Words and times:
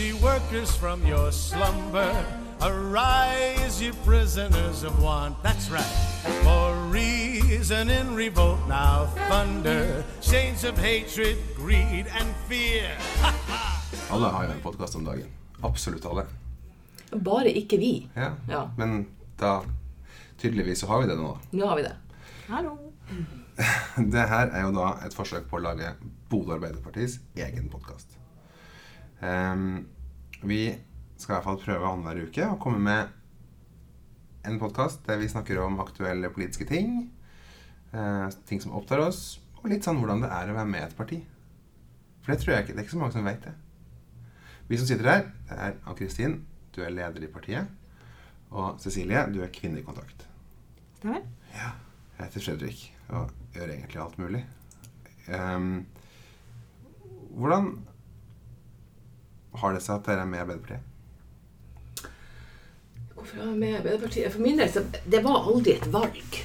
ye 0.00 0.12
workers, 0.14 0.74
from 0.76 1.06
your 1.06 1.32
slumber. 1.32 2.24
Arise, 2.62 3.80
you 3.82 3.92
prisoners 4.04 4.82
of 4.82 5.02
want. 5.02 5.42
That's 5.42 5.70
right. 5.70 5.94
For 6.44 6.74
reason 6.90 7.90
in 7.90 8.14
revolt 8.14 8.60
now 8.68 9.06
thunder. 9.28 10.04
Chains 10.20 10.64
of 10.64 10.78
hatred, 10.78 11.36
greed, 11.56 12.06
and 12.18 12.28
fear. 12.48 12.90
Alle 14.10 14.28
har 14.28 14.44
jo 14.44 14.50
en 14.50 14.60
podkast 14.60 14.96
om 14.96 15.04
dagen. 15.04 15.28
Absolutt 15.62 16.06
alle. 16.06 16.26
Bare 17.12 17.52
ikke 17.52 17.78
vi. 17.78 18.08
Ja. 18.14 18.32
Ja. 18.48 18.70
Men 18.76 19.06
da 19.40 19.60
Tydeligvis 20.38 20.80
så 20.80 20.86
har 20.86 21.00
vi 21.02 21.06
det 21.06 21.16
nå. 21.16 21.34
Nå 21.50 21.66
har 21.66 21.76
vi 21.76 21.82
det. 21.82 21.96
Hallo. 22.48 22.78
Det 24.14 24.22
her 24.28 24.48
er 24.56 24.62
jo 24.64 24.70
da 24.72 24.94
et 25.04 25.12
forsøk 25.14 25.50
på 25.50 25.58
å 25.58 25.64
lage 25.66 25.92
Bodø 26.30 26.56
Arbeiderpartis 26.56 27.18
egen 27.36 27.68
podkast. 27.68 28.19
Vi 29.20 30.60
skal 31.20 31.32
i 31.32 31.34
hvert 31.34 31.44
fall 31.44 31.58
prøve 31.60 31.88
annenhver 31.88 32.28
uke 32.30 32.46
å 32.48 32.58
komme 32.62 32.80
med 32.80 33.10
en 34.48 34.60
podkast 34.60 35.02
der 35.04 35.20
vi 35.20 35.28
snakker 35.28 35.60
om 35.60 35.80
aktuelle 35.82 36.30
politiske 36.32 36.64
ting. 36.68 37.10
Uh, 37.92 38.30
ting 38.46 38.62
som 38.62 38.72
opptar 38.78 39.02
oss, 39.02 39.40
og 39.60 39.68
litt 39.72 39.84
sånn 39.84 39.98
hvordan 40.00 40.22
det 40.22 40.30
er 40.32 40.52
å 40.52 40.56
være 40.56 40.70
med 40.70 40.80
i 40.80 40.86
et 40.86 40.96
parti. 40.96 41.18
For 42.22 42.32
det 42.32 42.40
tror 42.42 42.54
jeg 42.54 42.64
ikke, 42.64 42.76
det 42.76 42.82
er 42.82 42.86
ikke 42.86 42.94
så 42.94 43.02
mange 43.02 43.16
som 43.16 43.26
vet 43.26 43.44
det. 43.44 43.54
Vi 44.70 44.78
som 44.78 44.86
sitter 44.88 45.10
her, 45.10 45.22
det 45.48 45.58
er 45.58 45.76
Ann-Kristin, 45.82 46.36
du 46.76 46.80
er 46.86 46.94
leder 46.94 47.26
i 47.26 47.30
partiet. 47.32 47.70
Og 48.54 48.78
Cecilie, 48.82 49.24
du 49.34 49.40
er 49.42 49.52
kvinnekontakt. 49.54 50.26
Stemmer. 51.00 51.26
Jeg 51.50 52.26
heter 52.28 52.44
Fredrik 52.44 52.82
og 53.10 53.30
gjør 53.56 53.72
egentlig 53.74 54.00
alt 54.02 54.18
mulig. 54.20 54.44
Um, 55.26 55.86
hvordan 57.34 57.72
har 59.58 59.74
det 59.74 59.82
seg 59.82 59.98
at 59.98 60.06
dere 60.06 60.24
er 60.24 60.30
med 60.30 60.40
Arbeiderpartiet? 60.44 60.86
Hvorfor 63.14 63.36
er 63.36 63.48
jeg 63.50 63.58
med 63.60 63.76
Arbeiderpartiet? 63.80 64.32
For 64.32 64.40
min 64.40 64.58
del, 64.58 64.70
så 64.72 64.84
det 65.12 65.22
var 65.24 65.48
aldri 65.50 65.74
et 65.76 65.88
valg. 65.92 66.40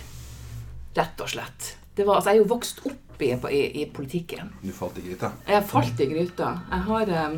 Rett 0.96 1.22
og 1.24 1.30
slett. 1.32 1.76
Det 1.96 2.06
var, 2.08 2.20
altså, 2.20 2.32
jeg 2.32 2.40
er 2.40 2.44
jo 2.44 2.52
vokst 2.52 2.82
opp 2.90 3.22
i, 3.24 3.32
i, 3.32 3.62
i 3.82 3.86
politikken. 3.94 4.52
Du 4.64 4.72
falt 4.76 4.98
i 5.00 5.06
gryta. 5.06 5.32
Jeg 5.48 5.68
falt 5.70 6.02
i 6.04 6.08
gryta. 6.10 6.50
Jeg 6.72 6.88
har, 6.90 7.12
eh, 7.20 7.38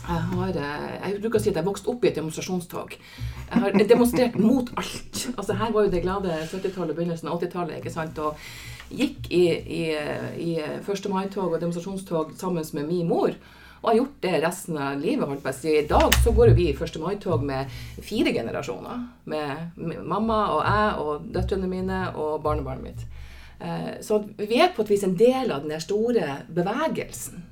jeg 0.00 0.22
har 0.32 0.58
eh, 0.62 0.88
Jeg 1.04 1.20
bruker 1.20 1.38
å 1.38 1.42
si 1.42 1.52
at 1.52 1.60
jeg 1.60 1.68
vokste 1.68 1.92
opp 1.92 2.04
i 2.04 2.10
et 2.10 2.18
demonstrasjonstog. 2.18 2.96
Jeg 2.96 3.62
har 3.62 3.76
demonstrert 3.92 4.38
mot 4.42 4.72
alt. 4.74 5.28
Altså 5.36 5.58
Her 5.60 5.70
var 5.76 5.86
jo 5.86 5.92
det 5.92 6.02
glade 6.02 6.40
70-tallet, 6.50 6.96
begynnelsen 6.96 7.30
av 7.30 7.38
80-tallet. 7.38 7.78
ikke 7.78 7.94
sant? 7.94 8.18
Og 8.18 8.34
gikk 8.90 9.30
i, 9.34 9.44
i, 9.78 9.84
i 10.42 10.50
1. 10.62 11.06
mai-tog 11.12 11.52
og 11.52 11.60
demonstrasjonstog 11.60 12.34
sammen 12.38 12.66
med 12.72 12.90
min 12.90 13.06
mor. 13.06 13.38
Og 13.82 13.90
har 13.90 13.98
gjort 14.00 14.20
det 14.20 14.40
resten 14.42 14.78
av 14.78 15.00
livet. 15.00 15.28
holdt 15.28 15.42
på 15.44 15.52
å. 15.52 15.72
I 15.72 15.86
dag 15.86 16.14
så 16.24 16.32
går 16.32 16.54
vi 16.56 16.70
i 16.70 16.76
1. 16.76 17.00
mai-tog 17.02 17.42
med 17.44 17.70
fire 18.02 18.32
generasjoner. 18.32 19.04
Med, 19.24 19.70
med 19.76 20.04
mamma 20.04 20.38
og 20.54 20.62
jeg 20.64 21.02
og 21.04 21.28
døtrene 21.34 21.68
mine 21.70 22.00
og 22.14 22.40
barnebarnet 22.42 22.82
mitt. 22.82 23.04
Eh, 23.60 24.00
Så 24.00 24.22
vi 24.36 24.60
er 24.60 24.72
på 24.74 24.82
et 24.82 24.90
vis 24.90 25.04
en 25.04 25.16
del 25.16 25.52
av 25.52 25.68
den 25.68 25.80
store 25.80 26.42
bevegelsen. 26.48 27.44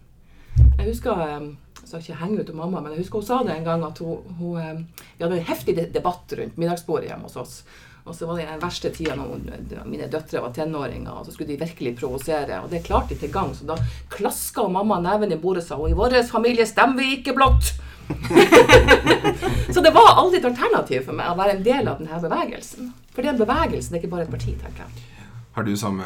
Jeg 0.78 0.88
husker 0.88 1.20
eh, 1.28 1.52
jeg 1.84 1.88
skal 1.88 2.00
ikke 2.00 2.20
henge 2.22 2.40
ut 2.40 2.50
om 2.50 2.60
mamma, 2.62 2.80
men 2.80 2.94
jeg 2.94 3.04
husker 3.04 3.20
hun 3.20 3.26
sa 3.26 3.42
det 3.44 3.54
en 3.58 3.66
gang 3.66 3.82
at 3.84 3.98
hun, 4.00 4.36
hun 4.38 4.60
eh, 4.60 5.02
Vi 5.18 5.24
hadde 5.24 5.36
en 5.38 5.50
heftig 5.50 5.76
debatt 5.92 6.32
rundt 6.38 6.56
middagsbordet 6.56 7.10
hjemme 7.10 7.28
hos 7.28 7.36
oss. 7.36 7.58
Og 8.04 8.12
så 8.14 8.26
var 8.28 8.36
det 8.36 8.44
den 8.50 8.60
verste 8.60 8.90
tida 8.92 9.14
når 9.16 9.86
mine 9.88 10.10
døtre 10.12 10.42
var 10.44 10.52
tenåringer, 10.52 11.08
og 11.08 11.24
så 11.24 11.32
skulle 11.32 11.54
de 11.54 11.60
virkelig 11.62 11.94
provosere. 11.96 12.58
Og 12.60 12.68
det 12.72 12.82
klarte 12.84 13.14
de 13.14 13.20
til 13.22 13.32
gang, 13.32 13.54
så 13.56 13.64
da 13.70 13.78
klaska 14.12 14.66
mamma 14.68 14.98
neven 15.00 15.32
i 15.32 15.40
bordet 15.40 15.64
og 15.64 15.68
sa 15.68 15.78
og 15.80 15.88
i 15.88 15.96
vår 15.96 16.18
familie 16.28 16.68
stemmer 16.68 17.00
vi 17.00 17.16
ikke 17.18 17.36
blått. 17.36 17.72
så 19.74 19.80
det 19.80 19.94
var 19.96 20.18
aldri 20.20 20.42
et 20.42 20.50
alternativ 20.50 21.06
for 21.06 21.16
meg 21.16 21.32
å 21.32 21.38
være 21.38 21.56
en 21.56 21.64
del 21.64 21.88
av 21.88 22.02
denne 22.02 22.20
bevegelsen. 22.26 22.92
For 23.14 23.22
det 23.22 23.30
er 23.30 23.38
en 23.38 23.40
bevegelse, 23.40 23.88
det 23.88 23.96
er 23.96 24.02
ikke 24.02 24.12
bare 24.18 24.28
et 24.28 24.34
parti, 24.36 24.52
tenker 24.60 24.84
jeg. 24.84 25.08
Har 25.56 25.64
du 25.64 25.72
samme 25.78 26.04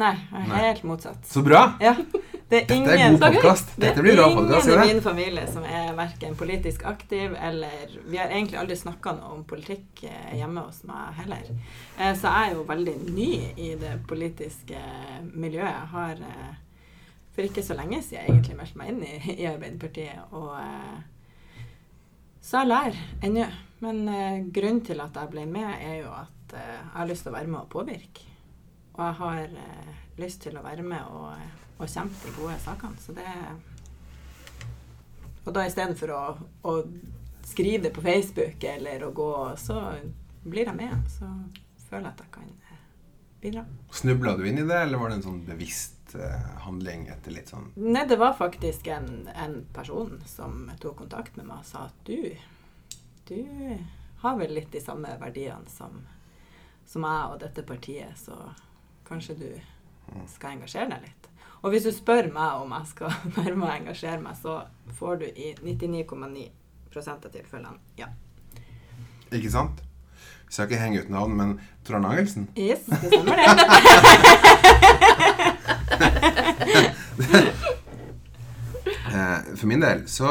Nei, 0.00 0.14
jeg 0.32 0.50
er 0.56 0.66
helt 0.70 0.84
motsatt. 0.88 1.24
Så 1.28 1.42
bra! 1.44 1.64
Ja. 1.82 1.94
Det 2.50 2.64
er 2.64 2.66
Dette 2.66 2.94
er 2.96 3.12
god 3.12 3.20
podkast. 3.22 3.68
det 3.76 3.82
Dette 3.84 4.02
blir 4.02 4.16
bra 4.18 4.24
er 4.26 4.32
ingen 4.32 4.80
i 4.82 4.94
min 4.94 5.02
familie 5.04 5.44
som 5.46 5.62
er 5.62 5.92
verken 5.94 6.32
politisk 6.38 6.82
aktiv 6.90 7.36
eller 7.38 7.92
Vi 8.10 8.18
har 8.18 8.32
egentlig 8.32 8.58
aldri 8.58 8.74
snakka 8.80 9.12
noe 9.20 9.36
om 9.36 9.44
politikk 9.46 10.02
eh, 10.08 10.32
hjemme 10.40 10.64
hos 10.64 10.80
meg 10.88 11.12
heller. 11.20 11.44
Eh, 11.98 12.10
Så 12.18 12.26
jeg 12.32 12.48
er 12.50 12.56
jo 12.56 12.64
veldig 12.66 12.96
ny 13.14 13.28
i 13.54 13.68
det 13.78 13.92
politiske 14.10 14.80
miljøet. 15.30 15.70
Jeg 15.70 15.92
har 15.92 16.24
eh, 16.26 16.56
for 17.36 17.46
ikke 17.46 17.62
så 17.62 17.76
lenge 17.78 18.02
siden 18.02 18.32
egentlig 18.32 18.56
meldt 18.58 18.80
meg 18.80 18.90
inn 18.90 19.04
i, 19.06 19.36
i 19.36 19.46
Arbeiderpartiet. 19.46 20.32
Og 20.34 20.50
eh, 20.58 20.98
så 22.42 22.64
jeg 22.64 22.72
lærer 22.72 22.98
ennå. 23.28 23.46
Men 23.84 24.02
eh, 24.08 24.40
grunnen 24.50 24.82
til 24.90 24.98
at 25.06 25.14
jeg 25.22 25.30
ble 25.36 25.46
med, 25.46 25.70
er 25.86 26.00
jo 26.02 26.10
at 26.18 26.56
eh, 26.58 26.74
jeg 26.74 26.90
har 26.98 27.08
lyst 27.12 27.28
til 27.28 27.30
å 27.32 27.36
være 27.38 27.52
med 27.54 27.60
og 27.62 27.70
påvirke. 27.78 28.26
Og 28.96 29.02
jeg 29.04 29.16
har 29.20 29.42
eh, 29.64 29.90
lyst 30.20 30.42
til 30.44 30.58
å 30.58 30.64
være 30.64 30.84
med 30.86 31.02
og, 31.14 31.34
og 31.78 31.88
kjempe 31.88 32.26
de 32.26 32.34
gode 32.36 32.58
sakene. 32.64 33.00
Så 33.00 33.14
det 33.16 33.28
Og 35.46 35.54
da 35.56 35.64
istedenfor 35.66 36.12
å, 36.14 36.22
å 36.68 36.74
skrive 37.46 37.88
det 37.88 37.94
på 37.96 38.04
Facebook 38.04 38.64
eller 38.64 39.04
å 39.06 39.14
gå, 39.16 39.32
så 39.58 39.80
blir 40.42 40.68
jeg 40.68 40.76
med. 40.76 41.08
Så 41.10 41.28
føler 41.88 42.10
jeg 42.10 42.12
at 42.12 42.22
jeg 42.24 42.34
kan 42.34 42.50
eh, 42.50 42.84
bidra. 43.40 43.64
Snubla 44.02 44.36
du 44.36 44.44
inn 44.48 44.60
i 44.60 44.66
det, 44.68 44.82
eller 44.84 45.00
var 45.00 45.10
det 45.10 45.20
en 45.20 45.26
sånn 45.26 45.42
bevisst 45.48 46.14
eh, 46.18 46.46
handling 46.66 47.08
etter 47.10 47.34
litt 47.34 47.50
sånn 47.50 47.70
Nei, 47.80 48.04
det 48.08 48.20
var 48.20 48.36
faktisk 48.38 48.90
en, 48.92 49.28
en 49.34 49.62
person 49.74 50.20
som 50.28 50.68
tok 50.82 51.00
kontakt 51.04 51.38
med 51.38 51.48
meg 51.48 51.64
og 51.64 51.68
sa 51.70 51.88
at 51.88 52.06
du, 52.06 52.30
du 53.30 53.40
har 54.22 54.38
vel 54.38 54.54
litt 54.54 54.72
de 54.72 54.82
samme 54.84 55.12
verdiene 55.20 55.70
som, 55.72 56.02
som 56.86 57.06
jeg 57.08 57.32
og 57.32 57.38
dette 57.42 57.64
partiet, 57.66 58.18
så 58.20 58.36
kanskje 59.10 59.34
du 59.38 59.50
skal 60.30 60.50
engasjere 60.56 60.90
deg 60.94 61.00
litt. 61.08 61.24
Og 61.60 61.68
hvis 61.74 61.84
du 61.84 61.92
spør 61.92 62.24
meg 62.32 62.50
om 62.62 62.70
jeg 62.78 62.86
skal 62.94 63.10
være 63.36 63.56
med 63.56 63.68
å 63.68 63.74
engasjere 63.74 64.20
meg, 64.22 64.34
så 64.40 64.52
får 64.98 65.14
du 65.22 65.26
i 65.28 65.54
99,9 65.60 66.48
av 67.10 67.18
tilfellene 67.30 67.78
ja. 68.00 68.08
Ikke 69.30 69.50
sant? 69.52 69.76
Vi 70.48 70.52
skal 70.56 70.66
ikke 70.66 70.80
henge 70.80 71.00
ut 71.04 71.10
navn, 71.12 71.32
men 71.38 71.50
Trond 71.86 72.06
Angelsen 72.08 72.44
Yes, 72.58 72.82
det 72.90 73.08
stemmer 73.12 73.36
det. 73.38 73.46
eh, 79.14 79.38
For 79.54 79.66
min 79.70 79.82
del 79.84 79.98
så 80.10 80.30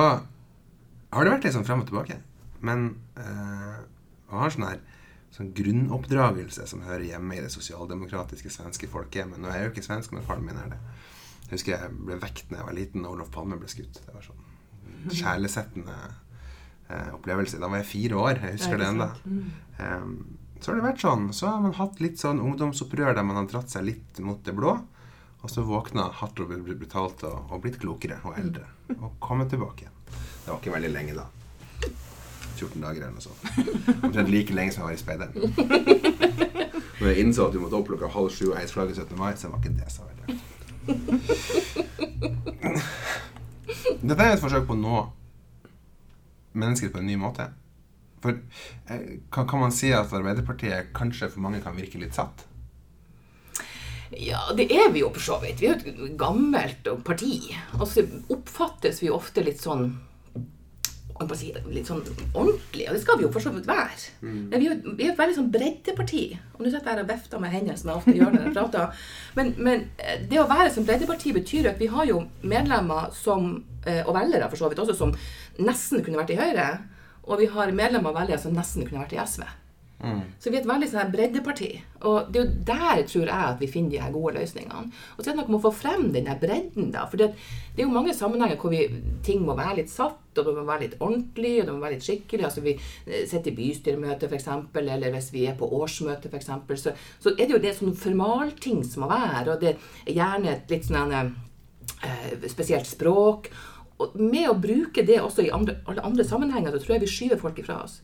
har 1.10 1.24
det 1.24 1.32
vært 1.32 1.44
litt 1.48 1.56
sånn 1.56 1.68
frem 1.68 1.82
og 1.86 1.90
tilbake. 1.90 2.16
Men 2.60 3.00
øh, 3.18 3.78
jeg 4.30 4.42
har 4.42 4.50
sånn 4.54 4.68
her 4.68 4.80
sånn 5.36 5.52
grunnoppdragelse 5.56 6.66
som 6.70 6.84
hører 6.86 7.06
hjemme 7.12 7.38
i 7.38 7.44
det 7.44 7.52
sosialdemokratiske 7.54 8.52
svenske 8.54 8.90
folkehjemmet. 8.92 9.40
Nå 9.42 9.52
er 9.52 9.62
jeg 9.62 9.70
jo 9.70 9.74
ikke 9.76 9.86
svensk, 9.86 10.16
men 10.16 10.26
faren 10.28 10.46
min 10.48 10.60
er 10.60 10.74
det. 10.74 10.80
Jeg 11.46 11.54
husker 11.58 11.76
jeg 11.76 11.94
ble 12.06 12.18
vekt 12.22 12.50
da 12.50 12.60
jeg 12.60 12.68
var 12.68 12.78
liten 12.78 13.06
og 13.06 13.16
Olof 13.16 13.32
Palme 13.34 13.58
ble 13.62 13.70
skutt. 13.72 14.02
Det 14.06 14.14
var 14.14 14.26
sånn 14.26 14.46
sjelesettende 15.16 15.96
eh, 16.90 17.10
opplevelse. 17.16 17.62
Da 17.62 17.70
var 17.72 17.82
jeg 17.82 17.90
fire 17.90 18.20
år. 18.20 18.42
Jeg 18.44 18.58
husker 18.58 18.82
det 18.82 18.90
ennå. 18.90 19.10
Um, 19.80 20.14
så 20.60 20.72
har 20.72 20.80
det 20.80 20.88
vært 20.90 21.04
sånn. 21.04 21.28
Så 21.34 21.48
har 21.48 21.64
man 21.64 21.76
hatt 21.78 22.02
litt 22.04 22.20
sånn 22.22 22.42
ungdomsopprør 22.44 23.16
der 23.16 23.26
man 23.26 23.40
har 23.40 23.50
dratt 23.50 23.72
seg 23.72 23.88
litt 23.88 24.22
mot 24.26 24.42
det 24.46 24.56
blå. 24.58 24.76
Og 25.40 25.52
så 25.52 25.64
våkna 25.64 26.10
hardt 26.20 26.42
og 26.44 26.52
brutalt 26.52 27.24
og, 27.30 27.54
og 27.54 27.64
blitt 27.64 27.80
klokere 27.80 28.20
og 28.28 28.36
eldre. 28.42 28.68
Og 28.98 29.16
kommet 29.24 29.52
tilbake 29.54 29.86
igjen. 29.86 29.96
Det 30.10 30.50
var 30.52 30.60
ikke 30.60 30.76
veldig 30.76 30.92
lenge, 30.92 31.16
da. 31.16 31.30
14 32.60 32.82
dager 32.84 33.02
eller 33.02 33.16
noe 33.16 33.24
sånt. 33.24 33.42
Omtrent 34.04 34.32
like 34.32 34.54
lenge 34.56 34.72
som 34.76 34.82
jeg 34.84 34.88
var 34.90 34.96
i 34.96 35.04
speideren. 35.04 35.34
Når 37.00 37.08
jeg 37.12 37.18
innså 37.24 37.48
at 37.48 37.54
du 37.56 37.60
måtte 37.64 37.78
opp 37.80 37.88
klokka 37.92 38.08
halv 38.14 38.30
sju 38.36 38.46
og 38.52 38.58
heise 38.60 38.76
flagget 38.76 38.98
17. 39.02 39.18
mai, 39.20 39.32
så 39.40 39.52
var 39.52 39.60
ikke 39.64 39.78
det 39.80 39.90
så 39.94 40.02
veldig 40.08 40.18
Dette 44.00 44.24
er 44.24 44.32
et 44.34 44.42
forsøk 44.42 44.66
på 44.68 44.76
å 44.76 44.80
nå 44.80 44.98
mennesker 46.60 46.90
på 46.94 47.02
en 47.02 47.10
ny 47.10 47.16
måte. 47.20 47.46
For 48.24 48.36
eh, 48.36 49.20
kan, 49.32 49.48
kan 49.48 49.62
man 49.62 49.74
si 49.76 49.92
at 49.96 50.14
Arbeiderpartiet 50.16 50.92
kanskje 50.96 51.30
for 51.32 51.44
mange 51.44 51.62
kan 51.64 51.78
virke 51.78 52.02
litt 52.02 52.18
satt? 52.18 52.46
Ja, 54.18 54.42
det 54.58 54.72
er 54.74 54.90
vi 54.92 55.04
jo 55.04 55.12
for 55.14 55.22
så 55.22 55.38
vidt. 55.44 55.62
Vi 55.62 55.70
er 55.70 55.78
jo 55.78 56.08
et 56.10 56.18
gammelt 56.18 56.88
parti. 57.06 57.54
Og 57.78 57.86
så 57.88 58.04
oppfattes 58.34 59.04
vi 59.04 59.12
ofte 59.14 59.44
litt 59.46 59.62
sånn 59.62 59.92
si, 61.36 61.50
litt 61.74 61.88
sånn 61.90 62.02
ordentlig, 62.34 62.86
og 62.88 62.96
det 62.96 63.02
skal 63.04 63.20
vi 63.20 63.26
jo 63.26 63.32
for 63.34 63.44
så 63.44 63.52
vidt 63.54 63.68
være. 63.68 63.98
Men 64.24 64.56
vi 64.56 64.68
er 64.70 64.74
jo 64.74 64.94
vi 64.96 65.08
er 65.08 65.14
et 65.14 65.20
veldig 65.20 65.38
sånn 65.38 65.52
breddeparti. 65.54 66.24
Og 66.56 66.62
nå 66.64 66.72
sitter 66.72 66.88
jeg 66.88 66.96
her 66.96 67.04
og 67.04 67.10
vifter 67.12 67.44
med 67.44 67.54
hendene 67.54 67.78
som 67.80 67.92
jeg 67.92 68.02
ofte 68.02 68.16
gjør 68.16 68.34
når 68.36 68.46
jeg 68.46 68.56
prater. 68.56 69.02
Men, 69.40 69.54
men 69.58 69.86
eh, 70.00 70.22
det 70.32 70.40
å 70.42 70.48
være 70.50 70.72
som 70.76 70.88
breddeparti 70.88 71.34
betyr 71.36 71.72
at 71.74 71.82
vi 71.82 71.90
har 71.92 72.08
jo 72.10 72.22
medlemmer 72.42 73.12
som, 73.16 73.52
eh, 73.86 74.02
og 74.06 74.16
velgere 74.18 74.50
for 74.52 74.62
så 74.62 74.72
vidt 74.72 74.84
også, 74.84 74.98
som 74.98 75.16
nesten 75.60 76.06
kunne 76.06 76.22
vært 76.22 76.36
i 76.36 76.40
Høyre. 76.40 76.70
Og 77.30 77.44
vi 77.44 77.50
har 77.52 77.76
medlemmer 77.76 78.14
og 78.14 78.22
velgere 78.22 78.42
som 78.42 78.56
nesten 78.56 78.88
kunne 78.88 79.04
vært 79.04 79.18
i 79.18 79.24
SV. 79.24 79.44
Så 80.40 80.48
vi 80.48 80.56
er 80.56 80.62
et 80.62 80.68
veldig 80.70 80.88
sånn 80.88 81.10
breddeparti. 81.12 81.70
Og 82.08 82.30
det 82.32 82.40
er 82.40 82.46
jo 82.46 82.60
der 82.70 83.02
tror 83.10 83.26
jeg 83.26 83.36
at 83.36 83.60
vi 83.60 83.68
finner 83.68 83.92
de 83.92 84.00
her 84.00 84.14
gode 84.14 84.38
løsningene. 84.38 84.94
Og 85.18 85.20
så 85.20 85.28
er 85.28 85.34
det 85.34 85.42
noe 85.42 85.52
med 85.52 85.58
å 85.58 85.64
få 85.66 85.72
frem 85.76 86.06
den 86.14 86.30
her 86.32 86.38
bredden, 86.40 86.94
da. 86.94 87.04
For 87.12 87.20
det, 87.20 87.34
det 87.76 87.84
er 87.84 87.90
jo 87.90 87.96
mange 87.98 88.16
sammenhenger 88.16 88.60
hvor 88.62 88.72
vi, 88.72 88.86
ting 89.28 89.44
må 89.44 89.58
være 89.60 89.82
litt 89.82 89.92
satt, 89.92 90.22
og 90.40 90.48
det 90.48 90.54
må 90.56 90.64
være 90.64 90.86
litt 90.86 90.96
ordentlig, 91.04 91.52
og 91.60 91.68
det 91.68 91.76
må 91.76 91.84
være 91.84 91.98
litt 91.98 92.08
skikkelig. 92.08 92.46
Altså 92.48 92.64
vi 92.64 92.76
eh, 92.78 93.26
sitter 93.28 93.52
i 93.52 93.58
bystyremøte, 93.58 94.30
f.eks., 94.32 94.48
eller 94.80 95.18
hvis 95.18 95.34
vi 95.36 95.44
er 95.52 95.58
på 95.60 95.68
årsmøte, 95.82 96.32
f.eks., 96.32 96.48
så, 96.86 96.96
så 97.20 97.36
er 97.36 97.44
det 97.44 97.58
jo 97.58 97.62
det 97.66 97.76
sånn 97.76 98.00
formalting 98.00 98.86
som 98.88 99.04
må 99.04 99.12
være, 99.12 99.58
og 99.58 99.66
det 99.66 99.74
er 99.76 100.16
gjerne 100.16 100.54
et 100.54 100.72
litt 100.72 100.88
sånn 100.88 101.12
eh, 101.18 102.48
spesielt 102.48 102.88
språk. 102.88 103.52
Og 104.00 104.16
med 104.16 104.48
å 104.48 104.56
bruke 104.56 105.04
det 105.04 105.20
også 105.20 105.44
i 105.44 105.52
andre, 105.52 105.82
alle 105.92 106.08
andre 106.08 106.24
sammenhenger, 106.24 106.72
så 106.72 106.86
tror 106.86 106.96
jeg 106.96 107.04
vi 107.04 107.14
skyver 107.18 107.44
folk 107.44 107.60
ifra 107.60 107.82
oss. 107.84 108.00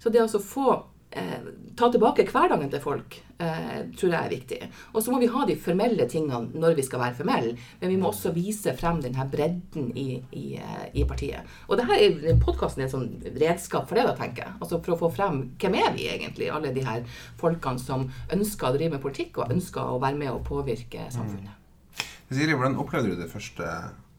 Så 0.00 0.08
det 0.12 0.24
å 0.24 0.40
få 0.40 0.72
eh, 1.16 1.46
ta 1.78 1.88
tilbake 1.90 2.26
hverdagen 2.28 2.70
til 2.70 2.82
folk, 2.82 3.16
eh, 3.38 3.86
tror 3.96 4.12
jeg 4.12 4.18
er 4.18 4.32
viktig. 4.32 4.58
Og 4.92 5.02
så 5.02 5.12
må 5.12 5.20
vi 5.22 5.30
ha 5.30 5.46
de 5.46 5.56
formelle 5.60 6.06
tingene 6.10 6.52
når 6.60 6.76
vi 6.78 6.84
skal 6.86 7.02
være 7.02 7.18
formelle, 7.20 7.54
men 7.80 7.92
vi 7.92 7.98
må 8.00 8.10
også 8.10 8.34
vise 8.36 8.74
frem 8.78 9.00
denne 9.04 9.26
bredden 9.30 9.90
i, 9.98 10.06
i, 10.32 10.44
eh, 10.60 10.86
i 11.00 11.06
partiet. 11.08 11.48
Og 11.68 11.78
det 11.78 11.88
her 11.90 12.04
er 12.04 12.38
podkasten 12.42 12.84
er 12.84 12.88
et 12.88 12.94
sånn 12.94 13.10
redskap 13.38 13.88
for 13.88 13.98
det, 13.98 14.06
da, 14.10 14.14
tenker 14.18 14.46
jeg. 14.46 14.56
Altså 14.60 14.80
for 14.84 14.96
å 14.96 15.00
få 15.06 15.12
frem 15.16 15.42
hvem 15.62 15.80
er 15.80 15.90
vi 15.96 16.08
egentlig, 16.12 16.52
alle 16.52 16.74
de 16.74 16.86
her 16.86 17.04
folkene 17.40 17.82
som 17.82 18.08
ønsker 18.34 18.70
å 18.70 18.78
drive 18.78 18.96
med 18.96 19.04
politikk, 19.04 19.42
og 19.42 19.54
ønsker 19.54 19.96
å 19.96 20.00
være 20.02 20.20
med 20.20 20.32
og 20.34 20.44
påvirke 20.46 21.08
samfunnet. 21.14 21.60
Siri, 22.34 22.54
hvordan 22.56 22.80
opplevde 22.80 23.12
du 23.12 23.20
det 23.20 23.30
første 23.30 23.68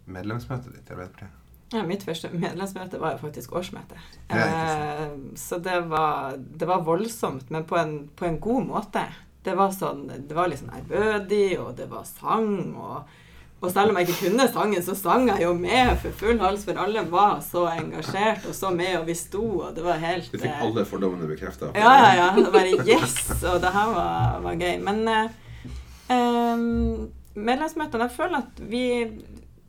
medlemsmøtet 0.05 0.71
ditt 0.75 0.87
i 0.87 0.95
Arbeiderpartiet? 0.95 1.44
Ja, 1.73 1.81
mitt 1.87 2.03
første 2.05 2.29
medlemsmøte 2.29 2.99
var 3.01 3.15
jo 3.15 3.23
faktisk 3.23 3.55
årsmøte. 3.57 3.97
Eh, 4.29 5.05
så 5.39 5.57
det 5.57 5.79
var, 5.89 6.35
det 6.37 6.67
var 6.69 6.83
voldsomt, 6.85 7.49
men 7.51 7.65
på 7.65 7.77
en, 7.79 7.95
på 8.15 8.27
en 8.27 8.39
god 8.39 8.67
måte. 8.69 9.05
Det 9.45 9.55
var 9.57 9.73
sånn, 9.73 10.05
det 10.09 10.37
var 10.37 10.49
litt 10.49 10.61
sånn 10.61 10.75
ærbødig, 10.77 11.57
og 11.61 11.73
det 11.77 11.87
var 11.89 12.05
sang. 12.05 12.75
Og, 12.77 13.17
og 13.61 13.73
selv 13.73 13.91
om 13.91 13.97
jeg 13.99 14.09
ikke 14.09 14.29
kunne 14.29 14.47
sangen, 14.53 14.85
så 14.85 14.95
sang 14.97 15.27
jeg 15.31 15.41
jo 15.45 15.51
med 15.57 15.95
for 16.03 16.15
full 16.21 16.39
hals, 16.41 16.65
for 16.69 16.77
alle 16.85 17.03
var 17.09 17.41
så 17.45 17.65
engasjert 17.73 18.45
og 18.49 18.55
så 18.57 18.71
med, 18.73 18.99
og 19.01 19.09
vi 19.09 19.17
sto, 19.17 19.43
og 19.65 19.75
det 19.77 19.85
var 19.85 20.01
helt 20.01 20.29
Du 20.31 20.37
fikk 20.37 20.51
eh, 20.51 20.63
alle 20.69 20.85
fordommene 20.89 21.29
bekrefta? 21.29 21.73
ja, 21.73 21.93
ja, 22.05 22.11
ja. 22.21 22.31
Det 22.37 22.53
bare 22.53 22.77
yes! 22.85 23.19
Og 23.41 23.61
det 23.65 23.73
her 23.73 23.93
var, 23.93 24.41
var 24.45 24.59
gøy. 24.61 24.75
Men 24.85 25.05
eh, 25.09 25.37
eh, 26.13 26.65
medlemsmøtene 27.35 28.05
Jeg 28.05 28.15
føler 28.21 28.45
at 28.45 28.61
vi 28.69 28.85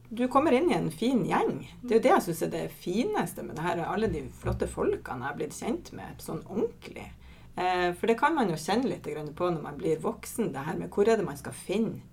Du 0.08 0.28
kommer 0.28 0.54
inn 0.54 0.70
i 0.70 0.74
en 0.74 0.90
fin 0.90 1.24
gjeng. 1.26 1.64
Det 1.82 1.96
er 1.96 1.98
jo 1.98 2.04
det 2.04 2.10
jeg 2.12 2.24
syns 2.28 2.42
er 2.46 2.50
det 2.52 2.64
fineste 2.78 3.42
med 3.42 3.58
det 3.58 3.64
her. 3.64 3.80
Alle 3.82 4.10
de 4.12 4.22
flotte 4.38 4.68
folkene 4.70 5.24
jeg 5.24 5.32
har 5.32 5.38
blitt 5.38 5.56
kjent 5.56 5.90
med 5.98 6.22
sånn 6.22 6.44
ordentlig. 6.46 7.08
Eh, 7.56 7.90
for 7.96 8.06
det 8.06 8.18
kan 8.20 8.36
man 8.36 8.52
jo 8.52 8.58
kjenne 8.60 8.90
litt 8.90 9.06
på 9.06 9.48
når 9.50 9.62
man 9.64 9.80
blir 9.80 10.02
voksen. 10.04 10.52
Det 10.54 10.66
her 10.68 10.78
med 10.78 10.92
hvor 10.94 11.08
er 11.08 11.18
det 11.18 11.26
man 11.26 11.40
skal 11.40 11.56
finne 11.56 12.04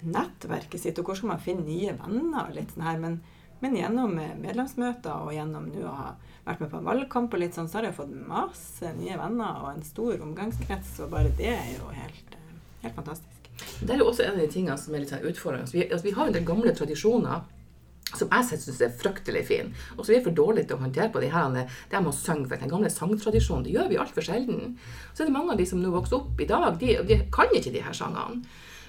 nettverket 0.00 0.80
sitt, 0.80 0.98
og 1.00 1.10
hvor 1.10 1.18
skal 1.18 1.34
man 1.34 1.42
finne 1.42 1.66
nye 1.66 1.92
venner 1.98 2.46
og 2.46 2.56
litt 2.56 2.70
sånn 2.74 2.86
her. 2.86 3.00
Men, 3.02 3.18
men 3.64 3.76
gjennom 3.76 4.14
eh, 4.20 4.36
medlemsmøter 4.38 5.26
og 5.26 5.34
gjennom 5.34 5.66
nå 5.72 5.82
å 5.88 5.96
ha 5.96 6.12
vært 6.46 6.62
med 6.62 6.70
på 6.70 6.78
en 6.78 6.88
valgkamp 6.92 7.34
og 7.34 7.42
litt 7.42 7.58
sånn, 7.58 7.68
så 7.68 7.80
har 7.80 7.90
jeg 7.90 7.98
fått 7.98 8.14
masse 8.14 8.94
nye 9.00 9.18
venner 9.20 9.64
og 9.64 9.74
en 9.74 9.84
stor 9.84 10.22
omgangskrets, 10.24 10.94
og 11.04 11.12
bare 11.16 11.34
det 11.40 11.52
er 11.56 11.74
jo 11.74 11.90
helt, 11.96 12.38
eh, 12.38 12.56
helt 12.86 12.96
fantastisk. 13.02 13.29
Det 13.80 13.94
er 13.94 14.02
jo 14.02 14.10
også 14.10 14.26
en 14.26 14.36
av 14.36 14.42
de 14.42 14.50
tingene 14.52 14.76
som 14.80 14.94
er 14.94 15.02
litt 15.02 15.12
sånn 15.12 15.26
utfordrende. 15.30 15.72
Vi, 15.72 15.86
altså, 15.86 16.06
vi 16.06 16.14
har 16.16 16.28
en 16.28 16.36
del 16.36 16.46
gamle 16.48 16.74
tradisjoner 16.76 17.46
som 18.10 18.32
jeg 18.32 18.58
syns 18.58 18.80
er 18.82 18.96
fryktelig 18.98 19.44
fin. 19.46 19.68
Og 19.96 20.02
så 20.02 20.12
er 20.12 20.18
vi 20.18 20.24
for 20.24 20.36
dårlige 20.36 20.70
til 20.70 20.78
å 20.78 20.82
håndtere 20.82 21.12
på 21.14 21.22
de 21.22 21.28
her, 21.30 21.52
det 21.54 22.00
med 22.00 22.10
å 22.10 22.16
synge. 22.16 22.48
For 22.50 22.62
den 22.62 22.72
gamle 22.72 22.90
sangtradisjonen, 22.90 23.66
det 23.66 23.76
gjør 23.76 23.90
vi 23.92 24.00
altfor 24.02 24.26
sjelden. 24.26 24.74
Så 25.14 25.22
er 25.22 25.30
det 25.30 25.36
mange 25.36 25.54
av 25.54 25.60
de 25.60 25.68
som 25.70 25.82
nå 25.82 25.92
vokser 25.94 26.18
opp 26.18 26.42
i 26.42 26.48
dag, 26.50 26.74
de, 26.80 26.96
de 27.06 27.20
kan 27.32 27.54
ikke 27.54 27.74
de 27.74 27.84
her 27.86 27.96
sangene. 27.96 28.42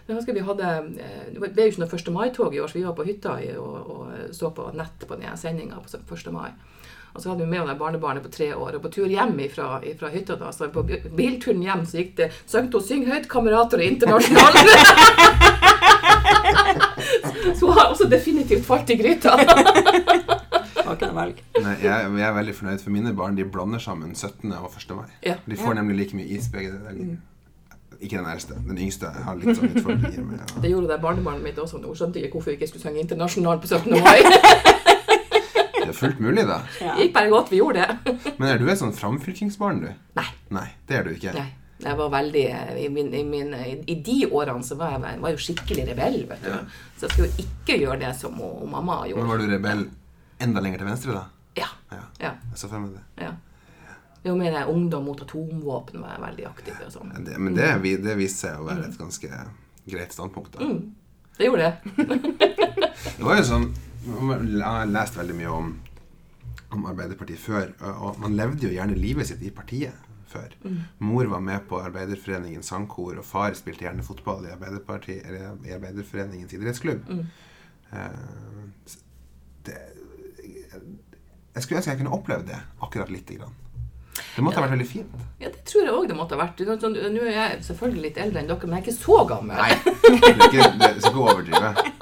Jeg 0.07 0.17
husker 0.17 0.35
vi 0.35 0.43
hadde, 0.43 0.69
eh, 0.99 1.27
Det 1.31 1.39
ble 1.39 1.67
jo 1.67 1.71
ikke 1.71 1.83
noe 1.83 1.99
1. 1.99 2.11
mai-tog 2.11 2.55
i 2.55 2.59
år, 2.59 2.67
så 2.67 2.79
vi 2.79 2.87
var 2.87 2.95
på 2.97 3.05
hytta 3.07 3.37
og, 3.61 3.91
og 3.93 4.33
så 4.35 4.49
på 4.51 4.71
nett 4.75 5.05
på 5.07 5.19
den 5.19 5.37
sendinga 5.37 5.79
på 5.79 6.17
1. 6.17 6.31
mai. 6.33 6.49
Og 7.15 7.21
så 7.21 7.29
hadde 7.31 7.43
vi 7.43 7.49
med 7.51 7.59
henne 7.59 7.75
barnebarnet 7.79 8.23
på 8.23 8.29
tre 8.31 8.49
år, 8.55 8.75
og 8.77 8.81
på 8.85 8.91
tur 8.93 9.07
hjem 9.11 9.33
fra, 9.51 9.81
hytta 10.13 10.37
da, 10.39 10.51
så 10.55 10.69
på 10.71 10.83
bi- 10.87 11.01
bilturen 11.17 11.61
hjem 11.65 11.85
så 11.85 11.97
gikk 11.99 12.13
det 12.21 12.29
Sang 12.47 12.69
til 12.71 12.79
å 12.79 12.83
synge 12.85 13.11
høyt, 13.11 13.27
kamerater 13.31 13.81
og 13.83 13.87
internasjonale. 13.89 14.59
så 17.57 17.65
hun 17.67 17.73
har 17.77 17.89
også 17.91 18.07
definitivt 18.11 18.65
falt 18.65 18.89
i 18.89 18.95
gryta. 18.99 19.35
Nei, 21.61 21.75
jeg, 21.83 22.07
jeg 22.19 22.27
er 22.27 22.33
veldig 22.35 22.55
fornøyd, 22.57 22.79
for 22.83 22.91
mine 22.95 23.13
barn 23.15 23.35
de 23.37 23.45
blander 23.47 23.79
sammen 23.83 24.15
17. 24.15 24.51
og 24.57 24.71
1. 24.77 24.95
mai. 24.97 25.09
Ja. 25.25 25.35
De 25.47 25.55
får 25.59 25.77
nemlig 25.77 25.97
like 26.01 26.15
mye 26.17 26.27
is 26.37 26.47
begge 26.51 26.71
deler. 26.73 27.17
Ikke 28.01 28.17
den 28.17 28.25
eldste. 28.31 28.55
Den 28.65 28.79
yngste 28.81 29.11
har 29.13 29.35
litt 29.37 29.53
sånn 29.59 29.75
utfordringer 29.75 30.23
med 30.25 30.39
ja. 30.41 30.45
Det 30.63 30.71
gjorde 30.71 30.89
det 30.89 30.97
barnebarnet 31.03 31.43
mitt 31.45 31.59
også. 31.61 31.77
Hun 31.85 31.95
skjønte 31.95 32.17
ikke 32.23 32.39
hvorfor 32.39 32.49
vi 32.51 32.57
ikke 32.57 32.71
skulle 32.71 32.87
synge 32.87 33.03
internasjonalt 33.03 33.61
på 33.61 33.67
17. 33.69 33.93
mai. 34.01 34.19
Det 35.91 35.97
er 35.97 35.99
fullt 36.07 36.19
mulig, 36.23 36.43
da. 36.47 36.61
Ja. 36.79 36.93
Gikk 36.95 37.11
bare 37.17 37.29
godt 37.33 37.49
vi 37.51 37.57
gjorde 37.59 37.83
det. 37.83 38.13
Men 38.39 38.47
er 38.47 38.61
du 38.61 38.69
et 38.71 38.79
sånn 38.79 38.93
framfylkingsbarn, 38.95 39.81
du? 39.83 39.89
Nei. 40.15 40.27
Nei, 40.55 40.69
det 40.87 40.95
er 41.01 41.03
du 41.09 41.11
ikke. 41.17 41.33
Nei. 41.35 41.49
Jeg 41.81 41.97
var 41.97 42.11
veldig 42.13 42.43
I, 42.77 42.87
min, 42.93 43.07
i, 43.17 43.23
min, 43.25 43.53
I 43.89 43.95
de 44.05 44.17
årene 44.29 44.61
så 44.63 44.75
var 44.77 44.93
jeg 45.01 45.17
var 45.23 45.31
jo 45.33 45.39
skikkelig 45.41 45.87
rebell, 45.89 46.19
vet 46.29 46.43
du. 46.45 46.49
Ja. 46.53 46.59
Så 46.95 47.07
jeg 47.07 47.13
skulle 47.15 47.29
jo 47.31 47.45
ikke 47.47 47.77
gjøre 47.81 47.99
det 48.03 48.11
som 48.19 48.35
hun- 48.37 48.69
mamma 48.69 48.99
Men 49.01 49.09
gjorde. 49.11 49.27
var 49.31 49.41
du 49.41 49.47
rebell 49.49 49.81
enda 50.39 50.61
lenger 50.61 50.77
til 50.83 50.87
venstre, 50.91 51.15
da? 51.17 51.23
Ja. 51.57 51.67
Ja. 51.91 52.03
ja, 52.21 52.31
Jeg 52.51 52.61
så 52.61 52.69
for 52.69 52.79
meg 52.85 52.93
det. 52.95 53.03
ja. 53.25 53.33
Jo 54.23 54.35
mer 54.37 54.67
ungdom 54.69 55.05
mot 55.09 55.21
atomvåpen 55.25 56.03
var 56.05 56.11
jeg 56.13 56.21
veldig 56.27 56.45
aktiv 56.51 56.73
og 56.85 56.91
sånn. 56.93 57.11
det 57.25 57.39
men 57.41 57.55
det, 57.57 57.71
det 58.05 58.13
viste 58.19 58.45
seg 58.47 58.59
å 58.61 58.67
være 58.69 58.85
et 58.85 58.97
ganske 59.01 59.39
greit 59.89 60.13
standpunkt, 60.13 60.53
da. 60.53 60.61
Mm. 60.69 60.93
Det 61.39 61.47
gjorde 61.49 61.71
det. 61.71 61.75
Det 63.17 63.25
var 63.25 63.39
jo 63.41 63.43
sånn 63.49 63.65
Jeg 64.01 64.61
har 64.65 64.89
lest 64.89 65.17
veldig 65.17 65.35
mye 65.37 65.51
om, 65.53 65.73
om 66.73 66.87
Arbeiderpartiet 66.89 67.41
før, 67.41 67.73
og 67.91 68.17
man 68.21 68.37
levde 68.37 68.65
jo 68.65 68.73
gjerne 68.73 68.97
livet 68.97 69.29
sitt 69.29 69.43
i 69.45 69.53
partiet 69.53 70.09
før. 70.31 70.53
Mor 71.03 71.29
var 71.29 71.43
med 71.43 71.67
på 71.69 71.79
Arbeiderforeningens 71.83 72.71
sangkor, 72.71 73.17
og 73.19 73.27
far 73.27 73.53
spilte 73.57 73.85
gjerne 73.85 74.05
fotball 74.05 74.47
i, 74.47 74.53
eller 74.55 75.57
i 75.67 75.75
Arbeiderforeningens 75.75 76.53
idrettsklubb. 76.57 77.09
Mm. 77.09 77.25
Uh, 77.91 78.95
det, 79.67 79.77
jeg 81.55 81.63
skulle 81.63 81.81
ønske 81.81 81.91
jeg 81.91 81.99
kunne 81.99 82.15
opplevd 82.15 82.47
det 82.47 82.59
akkurat 82.81 83.11
lite 83.11 83.35
grann. 83.35 83.57
Det 84.35 84.43
måtte 84.43 84.59
ha 84.59 84.63
vært 84.65 84.75
veldig 84.75 84.87
fint. 84.87 85.23
Ja, 85.41 85.49
det 85.49 85.63
tror 85.67 85.83
jeg 85.83 85.95
òg 85.95 86.07
det 86.07 86.15
måtte 86.15 86.37
ha 86.37 86.45
vært. 86.45 86.61
Nå 86.63 87.25
er 87.25 87.33
jeg 87.35 87.63
selvfølgelig 87.67 88.05
litt 88.05 88.19
eldre 88.23 88.41
enn 88.41 88.51
dere, 88.51 88.67
men 88.67 88.77
jeg 88.77 88.83
er 88.83 88.87
ikke 88.87 88.99
så 88.99 89.17
gammel. 89.27 89.59
Nei, 89.59 89.71
det 89.81 91.03
skal 91.03 91.11
ikke 91.11 91.25
overdrive. 91.25 91.99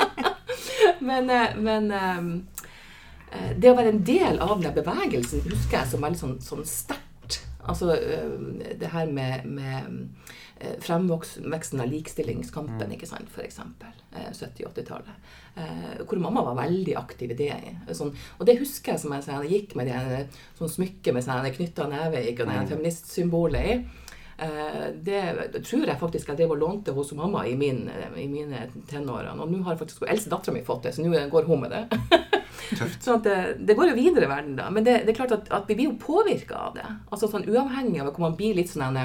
Men, 1.01 1.29
eh, 1.29 1.55
men 1.57 1.91
eh, 1.91 2.17
eh, 3.31 3.51
det 3.57 3.71
å 3.71 3.77
være 3.77 3.93
en 3.95 4.03
del 4.03 4.41
av 4.43 4.61
den 4.63 4.75
bevegelsen 4.75 5.45
husker 5.47 5.81
jeg 5.81 5.91
som 5.93 6.03
veldig 6.05 6.19
sånn, 6.19 6.39
sånn 6.43 6.65
sterkt. 6.67 7.05
Altså 7.69 7.93
det 8.79 8.89
her 8.89 9.09
med, 9.13 9.45
med 9.45 10.07
fremveksten 10.83 11.83
av 11.83 11.87
likestillingskampen, 11.91 12.91
ikke 12.95 13.07
sant, 13.07 13.29
eh, 14.11 14.31
70-80-tallet. 14.33 15.29
Eh, 15.55 16.01
hvor 16.07 16.19
mamma 16.19 16.43
var 16.43 16.57
veldig 16.63 16.95
aktiv 16.99 17.31
i 17.31 17.37
det. 17.39 17.55
Sånn, 17.95 18.11
og 18.37 18.49
det 18.49 18.57
husker 18.59 18.95
jeg 18.95 19.03
som 19.03 19.13
jeg, 19.15 19.27
jeg 19.29 19.53
gikk 19.53 19.75
med 19.79 19.91
det 19.91 20.25
sånn 20.59 20.71
smykket 20.71 21.15
med 21.15 21.25
sånn 21.25 21.47
knytta 21.55 21.87
neve 21.91 22.25
og 22.33 22.51
det 22.51 22.59
feministsymbolet 22.73 23.71
i. 23.71 23.79
Eh, 24.39 24.85
det 24.93 25.63
tror 25.67 25.85
jeg 25.85 25.99
faktisk 25.99 26.29
jeg 26.31 26.39
drev 26.39 26.53
og 26.55 26.61
lånte 26.61 26.93
hos 26.95 27.11
mamma 27.17 27.43
i, 27.47 27.55
min, 27.59 27.85
i 28.15 28.27
mine 28.31 28.65
tenårene. 28.89 29.35
Og 29.43 29.51
nå 29.51 29.61
har 29.65 29.79
faktisk 29.79 30.05
eldste 30.07 30.31
dattera 30.31 30.55
mi 30.55 30.63
fått 30.65 30.87
det, 30.87 30.95
så 30.95 31.03
nå 31.03 31.25
går 31.31 31.49
hun 31.49 31.65
med 31.65 31.75
det. 31.75 31.83
Tøft. 32.69 33.01
sånn 33.01 33.23
det, 33.25 33.37
det 33.65 33.73
går 33.77 33.91
jo 33.91 33.97
videre 33.97 34.27
i 34.27 34.29
verden, 34.29 34.53
da. 34.59 34.67
Men 34.73 34.85
det, 34.85 34.99
det 35.07 35.13
er 35.13 35.17
klart 35.17 35.33
at, 35.33 35.47
at 35.55 35.69
vi 35.69 35.77
blir 35.79 35.89
jo 35.89 35.97
påvirka 35.99 36.67
av 36.69 36.75
det. 36.77 36.85
Altså 37.09 37.29
sånn 37.31 37.47
Uavhengig 37.49 38.03
av 38.03 38.11
hvor 38.11 38.27
man 38.27 38.37
blir 38.37 38.57
litt 38.59 38.69
sånn 38.71 38.99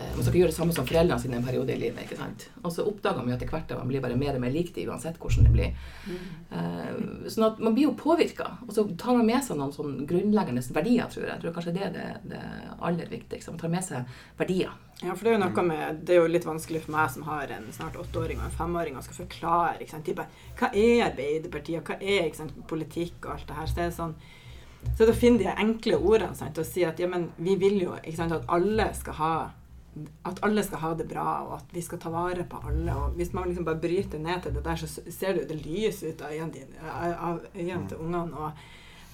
Man 0.00 0.24
skal 0.24 0.32
ikke 0.32 0.40
gjøre 0.40 0.52
det 0.52 0.56
samme 0.56 0.74
som 0.74 0.86
foreldrene 0.88 1.22
sine 1.22 1.38
en 1.38 1.46
periode 1.46 1.74
i 1.74 1.78
livet. 1.80 2.04
ikke 2.04 2.18
sant? 2.18 2.46
Og 2.62 2.72
så 2.74 2.84
oppdager 2.88 3.20
man 3.20 3.30
jo 3.30 3.36
etter 3.36 3.50
hvert 3.50 3.72
at 3.72 3.78
man 3.78 3.90
blir 3.90 4.02
bare 4.04 4.18
mer 4.20 4.36
og 4.38 4.42
mer 4.44 4.52
lik 4.54 4.72
det, 4.74 4.86
uansett 4.88 5.18
hvordan 5.20 5.48
det 5.48 5.52
blir. 5.54 5.74
Mm. 6.10 7.28
sånn 7.30 7.46
at 7.46 7.60
man 7.62 7.76
blir 7.76 7.88
jo 7.88 7.96
påvirka. 7.98 8.48
Og 8.66 8.72
så 8.76 8.86
tar 9.00 9.18
man 9.18 9.28
med 9.28 9.44
seg 9.44 9.60
noen 9.60 9.74
sånn 9.74 9.98
grunnleggende 10.08 10.64
verdier, 10.74 11.10
tror 11.12 11.26
jeg. 11.26 11.32
Jeg 11.32 11.44
tror 11.44 11.56
kanskje 11.56 11.76
det 11.76 11.84
er 11.86 11.94
det, 11.96 12.06
det 12.32 12.42
aller 12.78 13.12
viktigste. 13.12 13.54
Man 13.54 13.62
tar 13.62 13.74
med 13.76 13.86
seg 13.86 14.18
verdier. 14.40 14.74
Ja, 15.00 15.14
for 15.14 15.24
det 15.24 15.30
er 15.30 15.38
jo 15.38 15.44
noe 15.46 15.62
med 15.64 16.00
Det 16.04 16.12
er 16.12 16.18
jo 16.18 16.26
litt 16.28 16.44
vanskelig 16.44 16.82
for 16.84 16.92
meg 16.92 17.06
som 17.14 17.24
har 17.24 17.52
en 17.54 17.70
snart 17.72 17.96
åtteåring 17.96 18.36
og 18.42 18.50
en 18.50 18.58
femåring 18.58 18.98
og 18.98 19.06
skal 19.06 19.22
forklare 19.22 19.78
ikke 19.80 19.94
sant? 19.94 20.04
Type, 20.10 20.26
hva 20.60 20.68
er 20.76 21.06
Arbeiderpartiet, 21.06 21.86
hva 21.86 21.96
er 21.96 22.26
ikke 22.26 22.42
sant, 22.42 22.60
politikk 22.68 23.24
og 23.24 23.38
alt 23.38 23.48
det 23.48 23.56
her. 23.56 23.70
Så 23.70 23.78
det 23.78 23.88
er 23.88 23.96
sånn 23.96 24.14
så 24.96 25.04
da 25.04 25.12
finner 25.12 25.44
de 25.44 25.54
enkle 25.60 25.98
ordene 25.98 26.36
sant, 26.36 26.56
og 26.56 26.64
si 26.64 26.84
at 26.88 27.00
ja, 27.00 27.08
men 27.10 27.26
vi 27.36 27.52
vil 27.60 27.82
jo 27.82 27.96
ikke 27.98 28.16
sant, 28.16 28.32
at 28.32 28.46
alle 28.48 28.86
skal 28.96 29.16
ha 29.18 29.34
at 30.24 30.38
alle 30.46 30.62
skal 30.62 30.78
ha 30.78 30.94
det 30.94 31.08
bra, 31.08 31.28
og 31.46 31.54
at 31.56 31.72
vi 31.74 31.80
skal 31.82 31.98
ta 31.98 32.10
vare 32.10 32.44
på 32.48 32.60
alle. 32.68 32.92
og 32.94 33.16
Hvis 33.18 33.32
man 33.32 33.48
liksom 33.48 33.64
bare 33.64 33.80
bryter 33.82 34.18
ned 34.18 34.42
til 34.42 34.52
det 34.54 34.64
der, 34.64 34.76
så 34.76 34.86
ser 35.10 35.34
du 35.34 35.44
det 35.44 35.64
lys 35.66 36.02
ut 36.02 36.22
av 36.22 36.30
øynene 36.30 36.52
dine- 36.52 37.16
av 37.18 37.40
øynene 37.54 37.88
til 37.88 37.98
ungene. 37.98 38.36
og 38.36 38.52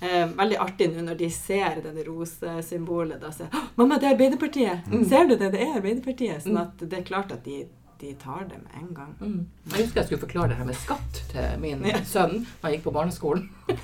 Eh, 0.00 0.26
veldig 0.28 0.58
artig 0.60 0.90
nå 0.92 1.02
når 1.06 1.16
de 1.16 1.30
ser 1.30 1.80
denne 1.80 2.02
rosesymbolet. 2.04 3.18
Da 3.20 3.30
sier 3.30 3.48
'Mamma, 3.76 3.98
det 3.98 4.04
er 4.04 4.14
Arbeiderpartiet!' 4.14 5.08
Ser 5.08 5.24
du 5.26 5.36
det? 5.36 5.52
Det 5.52 5.60
er 5.60 5.76
Arbeiderpartiet. 5.80 6.42
Sånn 6.42 6.58
at 6.60 6.76
det 6.78 6.92
er 6.98 7.02
klart 7.02 7.32
at 7.32 7.42
de, 7.44 7.64
de 7.98 8.12
tar 8.14 8.44
det 8.44 8.58
med 8.62 8.74
en 8.82 8.94
gang. 8.94 9.14
Mm. 9.20 9.46
Jeg 9.72 9.84
husker 9.86 10.00
jeg 10.00 10.04
skulle 10.04 10.20
forklare 10.20 10.48
det 10.48 10.56
her 10.58 10.64
med 10.66 10.74
skatt 10.74 11.22
til 11.32 11.58
min 11.60 11.82
sønn 12.04 12.44
da 12.60 12.68
han 12.68 12.72
gikk 12.72 12.82
på 12.84 12.92
barneskolen. 12.92 13.48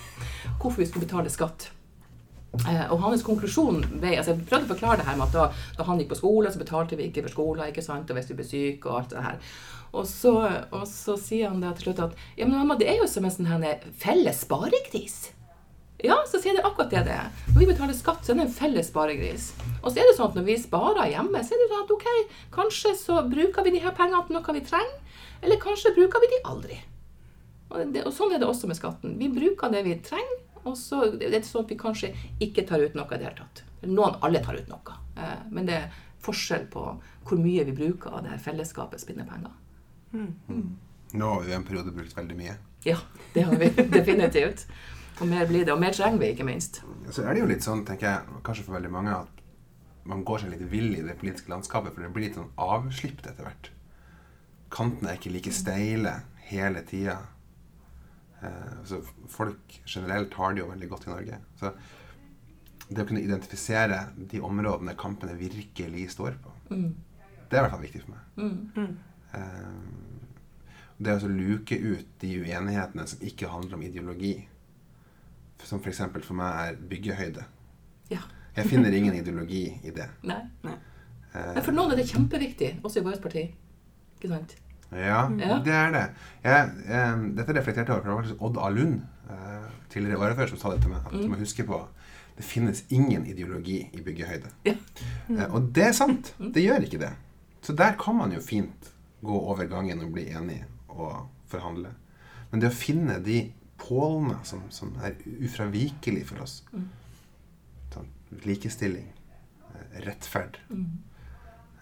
Hvorfor 0.61 0.76
vi 0.76 0.84
skulle 0.87 1.06
betale 1.06 1.30
skatt. 1.30 1.70
Eh, 2.52 2.85
og 2.92 3.00
hans 3.00 3.23
konklusjon 3.25 3.78
ble 3.97 4.11
altså 4.18 4.35
Jeg 4.35 4.44
prøvde 4.44 4.66
å 4.66 4.73
forklare 4.75 5.00
det 5.00 5.06
her 5.06 5.16
med 5.16 5.30
at 5.30 5.37
da, 5.38 5.44
da 5.78 5.87
han 5.88 6.00
gikk 6.02 6.11
på 6.12 6.18
skole, 6.21 6.52
så 6.52 6.61
betalte 6.61 6.99
vi 6.99 7.09
ikke 7.09 7.25
for 7.25 7.32
skolen, 7.32 7.68
ikke 7.73 7.85
sant, 7.85 8.11
og 8.11 8.18
hvis 8.18 8.28
vi 8.28 8.37
ble 8.37 8.49
syke 8.49 8.90
og 8.90 8.99
alt 8.99 9.14
det 9.14 9.23
her. 9.25 9.38
Og 9.92 10.09
så, 10.09 10.32
og 10.73 10.85
så 10.88 11.16
sier 11.21 11.52
han 11.52 11.62
da 11.64 11.73
til 11.76 11.88
slutt 11.88 12.02
at 12.06 12.18
ja, 12.37 12.44
men 12.44 12.59
mamma, 12.59 12.76
det 12.80 12.88
er 12.92 13.00
jo 13.00 13.09
som 13.09 13.25
en 13.28 13.32
sånn 13.32 13.49
her 13.49 13.87
felles 14.00 14.44
sparegris. 14.44 15.16
Ja, 16.02 16.16
så 16.26 16.40
sier 16.42 16.56
det 16.56 16.64
akkurat 16.66 16.90
det 16.90 17.04
det 17.06 17.14
er. 17.14 17.28
Når 17.52 17.61
vi 17.61 17.68
betaler 17.68 17.94
skatt, 17.94 18.25
så 18.25 18.32
er 18.32 18.40
det 18.40 18.47
en 18.49 18.54
felles 18.56 18.88
sparegris. 18.90 19.50
Og 19.80 19.92
så 19.92 20.02
er 20.02 20.09
det 20.09 20.16
sånn 20.16 20.32
at 20.32 20.38
når 20.38 20.47
vi 20.49 20.56
sparer 20.59 21.12
hjemme, 21.12 21.44
så 21.47 21.54
er 21.54 21.61
det 21.61 21.68
sånn 21.71 21.85
at 21.85 21.92
ok, 21.94 22.09
kanskje 22.56 22.94
så 22.99 23.21
bruker 23.28 23.64
vi 23.64 23.76
de 23.76 23.82
her 23.85 23.94
pengene 23.97 24.25
til 24.26 24.37
noe 24.37 24.56
vi 24.56 24.64
trenger, 24.66 25.21
eller 25.42 25.62
kanskje 25.62 25.94
bruker 25.94 26.25
vi 26.25 26.32
de 26.32 26.40
aldri. 26.50 26.80
Og, 27.71 27.85
det, 27.94 28.02
og 28.09 28.12
sånn 28.16 28.35
er 28.35 28.42
det 28.42 28.49
også 28.49 28.68
med 28.68 28.80
skatten. 28.80 29.14
Vi 29.21 29.30
bruker 29.32 29.71
det 29.73 29.85
vi 29.87 29.94
trenger, 30.04 30.41
og 30.64 30.76
så 30.78 31.04
det 31.11 31.26
er 31.28 31.35
det 31.37 31.42
sånn 31.49 31.64
at 31.64 31.73
vi 31.73 31.78
kanskje 31.81 32.12
ikke 32.45 32.64
tar 32.69 32.83
ut 32.83 32.95
noe 32.99 33.09
i 33.11 33.19
det 33.19 33.28
hele 33.28 33.38
tatt. 33.40 33.64
Noen, 33.83 34.19
alle 34.23 34.42
tar 34.45 34.59
ut 34.59 34.71
noe. 34.71 34.97
Eh, 35.19 35.42
men 35.50 35.66
det 35.69 35.78
er 35.81 36.00
forskjell 36.23 36.69
på 36.71 36.87
hvor 37.26 37.40
mye 37.40 37.64
vi 37.66 37.75
bruker 37.76 38.14
av 38.14 38.25
det 38.25 38.35
her 38.35 38.42
fellesskapets 38.42 39.09
Mm. 40.12 40.76
Nå 41.12 41.28
har 41.28 41.42
vi 41.42 41.52
i 41.52 41.54
en 41.57 41.64
periode 41.64 41.92
brukt 41.92 42.16
veldig 42.16 42.37
mye. 42.37 42.57
Ja, 42.85 42.99
det 43.35 43.47
har 43.49 43.57
vi 43.57 43.69
definitivt. 43.99 44.66
Og 45.21 45.28
mer 45.28 45.47
blir 45.47 45.64
det, 45.64 45.73
og 45.73 45.81
mer 45.81 45.92
trenger 45.92 46.21
vi, 46.21 46.33
ikke 46.33 46.47
minst. 46.47 46.81
Så 47.12 47.25
er 47.25 47.35
det 47.35 47.42
jo 47.42 47.49
litt 47.50 47.64
sånn, 47.64 47.85
tenker 47.87 48.09
jeg, 48.09 48.40
kanskje 48.47 48.64
for 48.66 48.76
veldig 48.78 48.90
mange, 48.92 49.16
at 49.25 49.42
man 50.09 50.25
går 50.26 50.42
seg 50.42 50.54
litt 50.54 50.64
vill 50.73 50.97
i 50.97 51.04
det 51.04 51.19
politiske 51.21 51.52
landskapet, 51.52 51.95
for 51.95 52.02
det 52.02 52.11
blir 52.14 52.26
litt 52.26 52.38
sånn 52.38 52.50
avslipt 52.61 53.28
etter 53.28 53.47
hvert. 53.47 53.71
Kantene 54.73 55.12
er 55.12 55.21
ikke 55.21 55.35
like 55.35 55.52
steile 55.54 56.14
hele 56.49 56.83
tida. 56.88 57.19
Eh, 58.42 58.76
så 58.88 59.00
folk 59.30 59.80
generelt 59.87 60.34
har 60.34 60.54
det 60.54 60.62
jo 60.64 60.70
veldig 60.70 60.88
godt 60.90 61.06
i 61.06 61.12
Norge. 61.12 61.38
Så 61.61 61.72
det 62.92 63.04
å 63.04 63.08
kunne 63.08 63.22
identifisere 63.25 64.00
de 64.18 64.40
områdene 64.44 64.96
kampene 64.99 65.37
virkelig 65.38 66.08
står 66.16 66.34
på, 66.42 66.50
det 66.72 67.58
er 67.58 67.61
i 67.61 67.64
hvert 67.64 67.72
fall 67.75 67.84
viktig 67.84 68.02
for 68.04 68.14
meg. 68.16 68.96
Eh, 69.34 69.72
det 71.02 71.14
å 71.18 71.30
luke 71.30 71.75
ut 71.78 72.08
de 72.22 72.32
uenighetene 72.42 73.06
som 73.11 73.22
ikke 73.26 73.49
handler 73.50 73.78
om 73.78 73.82
ideologi, 73.87 74.34
som 75.62 75.78
f.eks. 75.80 76.02
For, 76.12 76.25
for 76.26 76.38
meg 76.38 76.58
er 76.72 76.80
byggehøyde. 76.90 77.44
Ja. 78.11 78.20
Jeg 78.56 78.68
finner 78.68 78.92
ingen 78.92 79.14
ideologi 79.16 79.64
i 79.87 79.90
det. 79.94 80.08
Nei. 80.28 80.42
Nei. 80.66 80.75
Eh, 81.32 81.52
Men 81.54 81.62
for 81.64 81.72
noen 81.76 81.94
er 81.94 82.02
det 82.02 82.08
kjempeviktig, 82.11 82.75
også 82.84 83.00
i 83.00 83.06
vårt 83.06 83.22
parti. 83.25 83.46
Ikke 84.18 84.28
sant? 84.34 84.56
Ja, 84.92 85.22
Ja. 85.38 85.58
det 85.64 85.72
er 85.72 85.90
det. 85.94 86.04
Jeg, 86.44 86.70
eh, 86.87 87.16
dette 87.38 87.54
reflekterte 87.56 87.92
jeg 87.92 88.06
over, 88.12 88.32
Odd 88.40 88.58
A. 88.61 88.68
Lund 88.70 89.00
eh, 89.30 89.70
tidligere 89.90 90.18
året 90.20 90.37
før 90.37 90.49
som 90.52 90.58
sa 90.58 90.72
dette 90.75 90.88
med 90.88 90.99
at 91.00 91.12
At 91.12 91.20
du 91.22 91.28
må 91.28 91.38
huske 91.40 91.64
på 91.66 91.80
det 92.37 92.44
finnes 92.49 92.84
ingen 92.88 93.26
ideologi 93.28 93.90
i 93.92 94.00
byggehøyde. 94.00 94.49
Ja. 94.64 94.75
Eh, 95.28 95.54
og 95.54 95.70
det 95.76 95.84
er 95.90 95.92
sant. 95.92 96.34
Det 96.38 96.62
gjør 96.64 96.87
ikke 96.87 96.99
det. 97.02 97.12
Så 97.62 97.75
der 97.76 97.92
kan 98.00 98.16
man 98.16 98.32
jo 98.32 98.40
fint 98.40 98.88
gå 99.22 99.37
over 99.38 99.68
gangen 99.70 100.00
og 100.00 100.12
bli 100.12 100.25
enig 100.32 100.64
og 100.88 101.28
forhandle. 101.46 101.92
Men 102.50 102.61
det 102.61 102.70
å 102.72 102.75
finne 102.75 103.18
de 103.25 103.52
pålene 103.78 104.38
som, 104.49 104.62
som 104.70 104.94
er 105.04 105.14
ufravikelig 105.44 106.25
for 106.26 106.42
oss 106.44 106.62
sånn, 107.92 108.08
Likestilling, 108.46 109.08
rettferd 109.92 110.56
rettferd 110.61 110.61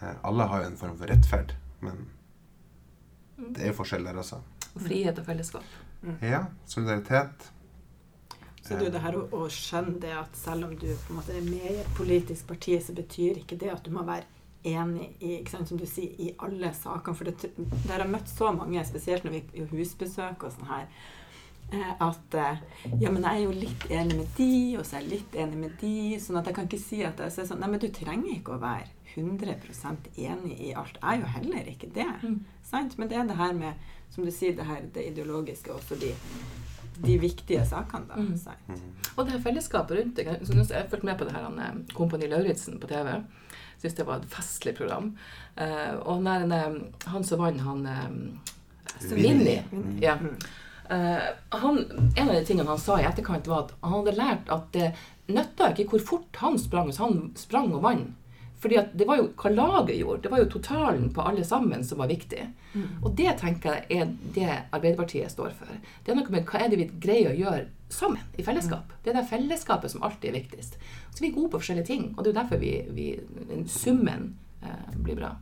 eh, 0.02 0.14
Alle 0.26 0.46
har 0.50 0.62
jo 0.64 0.70
en 0.70 0.78
form 0.80 0.96
for 0.98 1.06
rettferd, 1.10 1.54
men 1.84 2.06
det 3.48 3.64
er 3.64 3.72
jo 3.72 3.78
forskjell 3.80 4.04
der 4.06 4.20
også. 4.20 4.40
Og 4.70 4.82
frihet 4.84 5.18
og 5.18 5.26
fellesskap. 5.26 5.78
Ja, 6.24 6.44
solidaritet. 6.68 7.50
Så 8.60 8.76
det 8.76 8.84
er 8.84 8.86
jo 8.86 8.92
det 8.94 9.02
her 9.02 9.16
å, 9.18 9.22
å 9.34 9.46
skjønne 9.50 9.96
det 10.02 10.12
at 10.14 10.36
selv 10.36 10.68
om 10.68 10.74
du 10.78 10.86
på 10.86 11.14
en 11.14 11.18
måte 11.18 11.34
er 11.34 11.46
med 11.46 11.64
i 11.72 11.78
et 11.80 11.96
politisk 11.96 12.46
parti, 12.52 12.76
så 12.84 12.94
betyr 12.96 13.40
ikke 13.40 13.58
det 13.60 13.72
at 13.72 13.82
du 13.86 13.90
må 13.94 14.04
være 14.06 14.28
enig 14.68 15.08
i, 15.18 15.38
ikke 15.38 15.54
sant, 15.54 15.70
som 15.70 15.80
du 15.80 15.86
sier, 15.88 16.12
i 16.20 16.34
alle 16.44 16.72
sakene. 16.76 17.16
For 17.16 17.30
det, 17.30 17.50
der 17.56 17.94
har 17.94 18.04
jeg 18.04 18.12
møtt 18.12 18.30
så 18.30 18.52
mange, 18.54 18.84
spesielt 18.88 19.24
når 19.24 19.38
vi 19.38 19.42
gjør 19.60 19.72
husbesøk 19.72 20.44
og 20.46 20.54
sånn 20.54 20.70
her, 20.70 20.86
eh, 21.72 21.90
at 22.06 22.36
eh, 22.36 22.62
ja, 23.00 23.10
men 23.10 23.24
jeg 23.24 23.32
er 23.32 23.42
jo 23.46 23.56
litt 23.56 23.88
enig 23.88 24.20
med 24.20 24.32
de, 24.36 24.52
og 24.76 24.84
så 24.84 24.98
er 24.98 25.04
jeg 25.04 25.12
litt 25.14 25.38
enig 25.46 25.60
med 25.64 25.76
de. 25.80 25.96
Sånn 26.22 26.40
at 26.40 26.50
jeg 26.50 26.58
kan 26.58 26.68
ikke 26.68 26.82
si 26.84 27.02
at 27.06 27.24
jeg 27.24 27.34
så 27.34 27.44
er 27.44 27.50
sånn 27.50 27.64
Nei, 27.64 27.72
men 27.72 27.82
du 27.82 27.88
trenger 27.96 28.36
ikke 28.36 28.56
å 28.58 28.62
være 28.62 28.90
100% 29.16 30.12
enig 30.20 30.60
i 30.68 30.74
alt. 30.78 31.00
Jeg 31.00 31.16
er 31.16 31.24
jo 31.24 31.34
heller 31.38 31.72
ikke 31.72 31.90
det. 31.96 32.10
Sant? 32.70 32.96
Men 32.98 33.10
det 33.10 33.16
er 33.18 33.26
det 33.28 33.36
her 33.36 33.52
med, 33.56 33.72
som 34.14 34.24
du 34.24 34.30
sier, 34.34 34.54
det 34.56 34.66
her 34.68 34.84
det 34.94 35.06
ideologiske, 35.10 35.72
også 35.74 35.98
de, 36.00 36.12
de 37.02 37.18
viktige 37.18 37.64
sakene, 37.66 38.06
da. 38.08 38.20
Mm. 38.20 38.36
Sant? 38.38 38.82
Og 39.16 39.24
det 39.26 39.34
her 39.34 39.42
fellesskapet 39.44 39.98
rundt 39.98 40.16
det. 40.16 40.26
Jeg 40.26 40.46
synes- 40.46 40.70
jeg 40.70 40.82
har 40.82 40.88
fulgt 40.88 41.04
med 41.04 41.18
på 41.18 41.24
det 41.24 41.32
her 41.34 41.42
han, 41.48 41.58
eh, 41.58 41.94
Kompani 41.94 42.26
Lauritzen 42.30 42.78
på 42.80 42.86
TV. 42.86 43.16
Syns 43.80 43.94
det 43.96 44.06
var 44.06 44.20
et 44.20 44.28
festlig 44.28 44.74
program. 44.76 45.16
Uh, 45.56 45.96
og 46.04 46.22
når 46.22 46.42
han, 46.44 46.52
eh, 46.52 46.80
han 47.06 47.24
som 47.24 47.40
vant, 47.40 47.60
han 47.60 47.86
eh, 47.86 49.14
Vinni. 49.16 49.62
Ja. 50.02 50.16
Uh, 50.90 51.20
han, 51.62 51.78
en 52.16 52.28
av 52.28 52.34
de 52.34 52.44
tingene 52.44 52.68
han 52.68 52.78
sa 52.78 52.98
i 53.00 53.06
etterkant, 53.08 53.46
var 53.48 53.64
at 53.64 53.72
han 53.82 53.92
hadde 53.92 54.16
lært 54.18 54.50
at 54.52 54.66
det 54.74 54.90
nytta 55.30 55.70
ikke 55.72 55.88
hvor 55.94 56.04
fort 56.04 56.36
han 56.42 56.58
sprang 56.58 56.90
hvis 56.90 56.98
han 57.00 57.30
sprang 57.38 57.72
og 57.72 57.82
vant. 57.86 58.10
Fordi 58.60 58.76
at 58.76 58.92
det 58.92 59.06
var 59.08 59.16
jo 59.16 59.30
hva 59.40 59.50
laget 59.54 59.96
gjorde. 59.96 60.22
Det 60.24 60.30
var 60.32 60.42
jo 60.42 60.48
totalen 60.52 61.08
på 61.16 61.24
alle 61.24 61.44
sammen 61.48 61.84
som 61.84 62.02
var 62.02 62.10
viktig. 62.10 62.42
Og 63.02 63.14
det 63.16 63.38
tenker 63.40 63.78
jeg 63.88 64.02
er 64.02 64.10
det 64.34 64.48
Arbeiderpartiet 64.70 65.32
står 65.32 65.54
for. 65.56 65.70
Det 66.04 66.12
er 66.12 66.18
noe 66.18 66.34
med 66.34 66.44
hva 66.44 66.60
er 66.60 66.72
det 66.72 66.80
vi 66.80 66.88
greier 67.00 67.32
å 67.32 67.38
gjøre 67.38 67.68
sammen, 67.90 68.22
i 68.38 68.44
fellesskap. 68.46 68.92
Det 69.02 69.10
er 69.10 69.18
det 69.18 69.28
fellesskapet 69.30 69.90
som 69.90 70.04
alltid 70.06 70.30
er 70.30 70.38
viktigst. 70.42 70.76
Så 71.10 71.24
vi 71.24 71.30
er 71.30 71.36
gode 71.38 71.54
på 71.54 71.62
forskjellige 71.62 71.88
ting, 71.88 72.04
og 72.14 72.22
det 72.22 72.30
er 72.30 72.34
jo 72.34 72.40
derfor 72.40 72.60
vi, 72.62 72.74
vi 72.94 73.66
summen 73.66 74.34
eh, 74.62 74.92
blir 75.00 75.18
bra. 75.18 75.32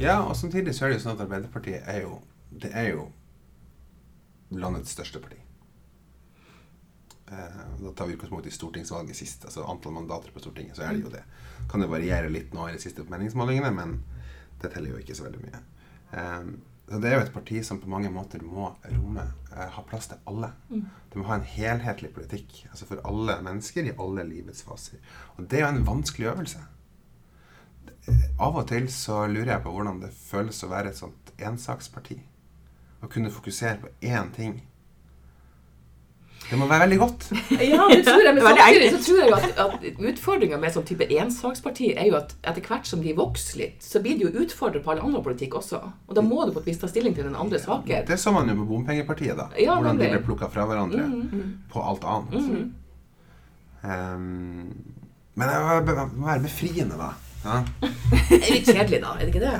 Ja, 0.00 0.22
og 0.24 0.34
samtidig 0.36 0.74
så 0.74 0.86
er 0.86 0.94
det 0.94 0.98
jo 0.98 1.04
sånn 1.04 1.14
at 1.14 1.26
Arbeiderpartiet 1.28 1.86
er 1.86 2.00
jo 2.02 2.16
Det 2.54 2.70
er 2.70 2.88
jo 2.92 3.08
landets 4.54 4.92
største 4.94 5.18
parti. 5.18 5.43
Eh, 7.34 7.84
da 7.84 7.92
tar 7.92 8.06
vi 8.06 8.12
utgangspunkt 8.12 8.46
i 8.46 8.50
stortingsvalget 8.50 9.16
sist, 9.16 9.44
altså 9.44 9.64
antall 9.64 9.92
mandater 9.92 10.30
på 10.30 10.42
Stortinget, 10.42 10.76
så 10.76 10.86
er 10.86 10.94
det 10.94 11.02
jo 11.02 11.12
det. 11.12 11.22
Kan 11.70 11.82
jo 11.82 11.90
variere 11.90 12.30
litt 12.30 12.54
nå 12.54 12.68
i 12.68 12.76
de 12.76 12.82
siste 12.82 13.06
meningsmålingene, 13.10 13.72
men 13.74 13.96
det 14.62 14.70
teller 14.74 14.94
jo 14.94 15.00
ikke 15.02 15.16
så 15.18 15.26
veldig 15.26 15.42
mye. 15.42 15.62
Eh, 16.12 16.52
så 16.84 17.00
det 17.00 17.08
er 17.08 17.16
jo 17.16 17.24
et 17.24 17.32
parti 17.32 17.62
som 17.64 17.80
på 17.80 17.88
mange 17.88 18.10
måter 18.12 18.42
må 18.44 18.68
romme, 18.84 19.24
eh, 19.54 19.70
ha 19.76 19.82
plass 19.88 20.10
til 20.10 20.20
alle. 20.30 20.52
Det 21.10 21.18
må 21.18 21.24
ha 21.30 21.38
en 21.40 21.48
helhetlig 21.48 22.12
politikk, 22.14 22.66
altså 22.70 22.86
for 22.90 23.00
alle 23.08 23.40
mennesker 23.42 23.88
i 23.88 23.96
alle 23.98 24.26
livets 24.28 24.62
faser. 24.62 25.00
Og 25.36 25.48
det 25.48 25.58
er 25.58 25.66
jo 25.66 25.72
en 25.72 25.86
vanskelig 25.88 26.30
øvelse. 26.34 26.60
Av 28.38 28.56
og 28.60 28.68
til 28.68 28.90
så 28.92 29.22
lurer 29.26 29.54
jeg 29.54 29.64
på 29.64 29.72
hvordan 29.72 30.02
det 30.02 30.12
føles 30.12 30.62
å 30.62 30.68
være 30.68 30.92
et 30.92 31.00
sånt 31.00 31.32
ensaksparti. 31.40 32.18
Å 33.00 33.08
kunne 33.08 33.32
fokusere 33.32 33.80
på 33.80 33.92
én 34.04 34.30
ting. 34.36 34.58
Det 36.50 36.58
må 36.60 36.66
være 36.68 36.84
veldig 36.84 36.98
godt. 37.00 37.24
Ja, 37.74 37.86
det 37.88 38.02
tror 38.06 38.20
jeg, 38.26 38.34
men 38.36 38.42
samtidig 38.48 38.90
så 38.92 38.98
tror 39.06 39.20
jeg 39.22 39.30
jo 39.30 39.36
at, 39.38 39.46
at 39.64 39.86
utfordringa 40.10 40.58
med 40.60 40.74
sånn 40.74 40.84
type 40.86 41.06
ensaksparti 41.08 41.90
er 41.96 42.10
jo 42.10 42.18
at 42.18 42.34
etter 42.44 42.66
hvert 42.68 42.86
som 42.90 43.00
de 43.02 43.14
vokser 43.16 43.62
litt, 43.62 43.78
så 43.84 44.02
blir 44.04 44.18
de 44.20 44.26
jo 44.28 44.44
utfordret 44.44 44.84
på 44.84 44.92
all 44.94 45.00
annen 45.06 45.24
politikk 45.24 45.56
også. 45.62 45.80
Og 46.08 46.14
da 46.18 46.22
må 46.26 46.44
du 46.46 46.52
på 46.56 46.60
et 46.62 46.68
vis 46.72 46.80
ta 46.82 46.90
stilling 46.90 47.16
til 47.16 47.26
den 47.30 47.36
andre 47.40 47.58
saker. 47.62 48.04
Det 48.08 48.18
så 48.20 48.32
man 48.36 48.48
jo 48.52 48.58
på 48.60 48.68
Bompengepartiet, 48.74 49.36
da. 49.40 49.48
Ja, 49.58 49.78
hvordan 49.80 49.98
de 50.02 50.10
ble 50.12 50.22
plukka 50.26 50.50
fra 50.52 50.66
hverandre 50.68 51.08
på 51.72 51.82
alt 51.84 52.04
annet. 52.04 52.72
Um, 53.84 54.72
men 55.34 55.48
det 55.48 55.60
må 55.60 56.26
være- 56.26 56.42
befriende, 56.42 56.96
da. 57.00 57.12
Ja, 57.44 57.62
Det 58.30 58.40
er 58.40 58.52
litt 58.54 58.68
kjedelig, 58.70 59.00
da. 59.02 59.14
Er 59.18 59.24
det 59.26 59.34
ikke 59.34 59.44
det? 59.44 59.56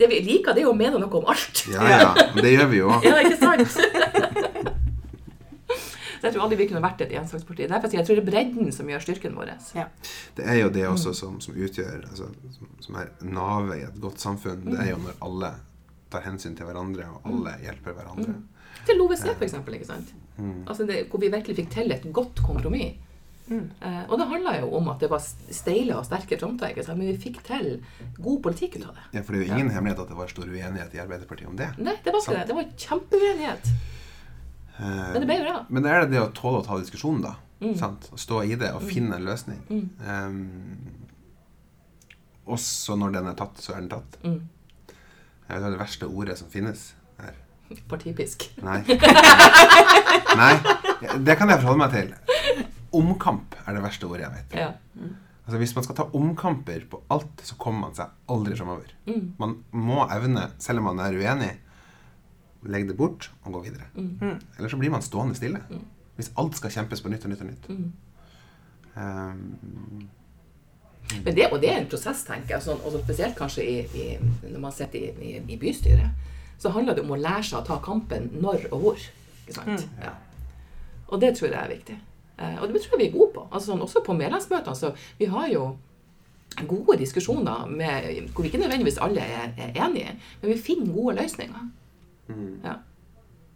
Det 0.00 0.08
vi 0.08 0.18
liker, 0.24 0.54
det 0.56 0.62
er 0.62 0.66
jo 0.66 0.72
å 0.72 0.76
mene 0.76 0.96
noe 1.00 1.12
om 1.20 1.26
alt. 1.28 1.62
ja, 1.68 1.84
ja. 1.92 2.10
Det 2.36 2.52
gjør 2.54 2.68
vi 2.72 2.78
jo. 2.80 2.88
Ja, 3.04 3.18
ikke 3.20 3.36
sant? 3.36 3.80
Så 6.20 6.28
jeg 6.28 6.34
tror 6.36 6.44
aldri 6.44 6.58
vi 6.60 6.68
kunne 6.68 6.82
vært 6.84 7.00
et 7.00 7.14
ensaksparti. 7.16 7.66
Derfor 7.70 7.88
sier 7.88 8.02
jeg 8.02 8.08
tror 8.08 8.20
det 8.20 8.24
er 8.26 8.30
bredden 8.30 8.70
som 8.76 8.92
gjør 8.92 9.04
styrken 9.06 9.36
vår. 9.38 9.52
Ja. 9.78 9.86
Det 10.36 10.46
er 10.46 10.60
jo 10.60 10.70
det 10.74 10.86
også 10.90 11.14
som, 11.16 11.40
som 11.40 11.56
utgjør 11.56 12.04
altså, 12.10 12.28
som, 12.58 12.70
som 12.84 13.00
er 13.00 13.12
navet 13.24 13.80
i 13.80 13.84
et 13.88 14.00
godt 14.04 14.20
samfunn. 14.20 14.64
Det 14.68 14.78
er 14.84 14.92
jo 14.92 15.00
når 15.00 15.20
alle 15.26 15.52
tar 16.10 16.26
hensyn 16.26 16.56
til 16.58 16.66
hverandre, 16.68 17.06
og 17.08 17.28
alle 17.30 17.54
hjelper 17.64 17.94
hverandre. 17.96 18.34
Til 18.86 19.00
OVC, 19.02 19.28
for 19.30 19.46
eksempel. 19.46 19.78
Ikke 19.78 19.92
sant? 19.92 20.12
Altså 20.40 20.86
det, 20.88 21.04
hvor 21.10 21.20
vi 21.22 21.30
virkelig 21.32 21.56
fikk 21.62 21.72
til 21.74 21.94
et 21.94 22.04
godt 22.16 22.42
kompromiss. 22.44 22.98
Eh, 23.50 24.02
og 24.06 24.14
det 24.20 24.26
handla 24.30 24.52
jo 24.60 24.68
om 24.78 24.88
at 24.92 25.00
det 25.02 25.08
var 25.10 25.22
steile 25.22 25.96
og 25.98 26.04
sterke 26.06 26.38
fronter, 26.38 26.76
men 26.94 27.08
vi 27.08 27.16
fikk 27.18 27.40
til 27.46 27.70
god 28.22 28.42
politikk 28.44 28.78
ut 28.78 28.84
av 28.86 28.98
det. 28.98 29.06
Ja, 29.18 29.22
For 29.26 29.34
det 29.34 29.40
er 29.40 29.46
jo 29.46 29.56
ingen 29.56 29.72
hemmelighet 29.74 30.04
at 30.04 30.12
det 30.12 30.18
var 30.20 30.30
stor 30.30 30.46
uenighet 30.46 30.94
i 30.94 31.02
Arbeiderpartiet 31.02 31.50
om 31.50 31.56
det. 31.58 31.72
Nei, 31.80 31.96
det 32.04 32.14
var 32.14 32.22
ikke 32.22 32.28
Sant. 32.28 32.38
det. 32.38 32.46
Det 32.52 32.58
var 32.60 32.70
kjempeuenighet. 32.84 33.72
Eh, 34.80 35.12
Men 35.12 35.20
det 35.20 35.28
ble 35.28 35.38
bra. 35.44 35.56
Men 35.68 35.86
er 35.86 36.04
det 36.04 36.14
det 36.14 36.22
å 36.24 36.30
tåle 36.36 36.62
å 36.62 36.66
ta 36.66 36.78
diskusjonen, 36.80 37.22
da. 37.26 37.34
Mm. 37.60 37.74
Sant? 37.76 38.08
Å 38.14 38.16
stå 38.18 38.40
i 38.48 38.56
det 38.56 38.70
og 38.72 38.86
finne 38.88 39.18
en 39.18 39.26
løsning. 39.28 39.60
Mm. 39.68 39.86
Um, 40.08 41.00
også 42.56 42.96
når 42.98 43.12
den 43.18 43.28
er 43.30 43.36
tatt, 43.38 43.60
så 43.60 43.74
er 43.76 43.82
den 43.84 43.92
tatt. 43.92 44.16
Mm. 44.24 44.40
Jeg 44.88 45.52
vet 45.52 45.64
hva 45.66 45.72
det 45.74 45.82
verste 45.82 46.08
ordet 46.08 46.38
som 46.40 46.48
finnes 46.52 46.86
her. 47.20 47.34
Partipisk. 47.92 48.48
Nei. 48.64 48.80
Nei, 50.40 50.52
det 51.26 51.36
kan 51.38 51.50
jeg 51.52 51.60
forholde 51.60 51.82
meg 51.84 51.92
til. 51.94 52.14
Omkamp 52.96 53.58
er 53.66 53.76
det 53.76 53.82
verste 53.84 54.08
ordet 54.08 54.24
jeg 54.24 54.34
vet. 54.38 54.56
Ja. 54.64 54.70
Altså 55.44 55.58
Hvis 55.60 55.74
man 55.76 55.84
skal 55.86 55.96
ta 55.98 56.04
omkamper 56.16 56.80
på 56.90 57.02
alt, 57.12 57.44
så 57.46 57.56
kommer 57.60 57.88
man 57.88 57.94
seg 57.98 58.10
aldri 58.30 58.56
framover. 58.58 58.88
Mm. 59.10 59.24
Man 59.38 59.56
må 59.76 60.04
evne, 60.14 60.48
selv 60.62 60.82
om 60.82 60.88
man 60.90 61.02
er 61.04 61.16
uenig, 61.18 61.52
legge 62.68 62.90
det 62.90 62.96
bort 62.96 63.30
og 63.44 63.52
gå 63.52 63.64
videre. 63.68 63.88
Mm. 63.94 64.38
Eller 64.58 64.68
så 64.68 64.76
blir 64.76 64.92
man 64.92 65.02
stående 65.02 65.34
stille. 65.38 65.62
Hvis 66.16 66.32
alt 66.38 66.56
skal 66.58 66.72
kjempes 66.74 67.00
på 67.00 67.12
nytt 67.12 67.24
og 67.24 67.32
nytt 67.32 67.44
og 67.44 67.48
nytt. 67.48 67.68
Mm. 67.68 67.92
Um, 68.96 70.08
Men 71.24 71.34
det, 71.34 71.46
og 71.50 71.60
det 71.62 71.70
er 71.72 71.78
en 71.80 71.88
prosess, 71.90 72.24
tenker 72.26 72.56
jeg. 72.56 72.64
Sånn, 72.66 72.82
og 72.84 72.98
spesielt 73.00 73.38
kanskje 73.38 73.64
i, 73.64 73.78
i, 73.96 74.08
når 74.44 74.60
man 74.62 74.74
sitter 74.74 75.00
i, 75.00 75.30
i, 75.30 75.32
i 75.54 75.58
bystyret. 75.58 76.28
Så 76.60 76.70
handler 76.74 76.94
det 76.98 77.06
om 77.06 77.14
å 77.16 77.18
lære 77.18 77.46
seg 77.48 77.62
å 77.62 77.66
ta 77.66 77.80
kampen 77.82 78.28
når 78.36 78.68
og 78.70 78.84
hvor. 78.84 79.06
Ikke 79.46 79.56
sant? 79.56 79.86
Ja. 80.02 80.12
Og 81.08 81.20
det 81.22 81.32
tror 81.38 81.48
jeg 81.50 81.58
er 81.58 81.72
viktig. 81.72 81.96
Eh, 82.40 82.56
og 82.60 82.68
det 82.68 82.82
tror 82.82 82.94
jeg 82.94 83.00
vi 83.00 83.08
er 83.08 83.16
gode 83.16 83.32
på. 83.34 83.46
Altså, 83.48 83.72
sånn, 83.72 83.82
også 83.86 84.04
på 84.06 84.16
medlemsmøtene. 84.18 84.76
Så 84.76 84.92
vi 85.18 85.28
har 85.32 85.48
jo 85.50 85.64
gode 86.68 86.98
diskusjoner 87.00 87.66
med, 87.70 88.30
hvor 88.34 88.46
ikke 88.46 88.60
nødvendigvis 88.60 89.00
alle 89.02 89.24
er, 89.24 89.52
er 89.56 89.76
enige, 89.86 90.16
men 90.40 90.52
vi 90.52 90.58
finner 90.60 90.92
gode 90.92 91.16
løsninger. 91.20 91.68
Ja. 92.64 92.78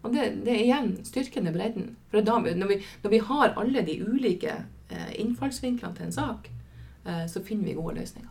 Og 0.04 0.12
det, 0.12 0.24
det 0.44 0.52
er 0.52 0.62
igjen 0.66 0.92
styrken 1.06 1.48
i 1.48 1.54
bredden. 1.54 1.94
For 2.12 2.24
da, 2.24 2.36
når, 2.44 2.70
vi, 2.74 2.78
når 3.02 3.12
vi 3.14 3.20
har 3.30 3.54
alle 3.60 3.84
de 3.86 3.96
ulike 4.04 4.58
eh, 4.90 5.12
innfallsvinklene 5.22 5.96
til 5.96 6.08
en 6.08 6.16
sak, 6.16 6.50
eh, 7.06 7.24
så 7.30 7.42
finner 7.44 7.70
vi 7.70 7.76
gode 7.78 7.96
løsninger. 8.00 8.30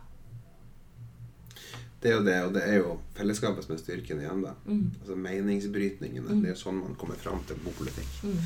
det 2.04 2.10
er 2.12 2.18
jo 2.18 2.24
det, 2.24 2.36
og 2.44 2.50
det 2.52 2.62
er 2.68 2.74
jo 2.82 2.94
fellesskapet 3.16 3.64
som 3.64 3.72
er 3.72 3.80
styrken 3.80 4.18
igjen, 4.20 4.42
da. 4.44 4.50
Mm. 4.68 4.92
Altså 5.00 5.14
meningsbrytningene. 5.24 6.36
Det 6.42 6.50
er 6.50 6.52
jo 6.52 6.60
sånn 6.60 6.82
man 6.82 6.96
kommer 7.00 7.16
fram 7.16 7.40
til 7.48 7.56
god 7.64 7.78
politikk. 7.78 8.10
Mm. 8.22 8.40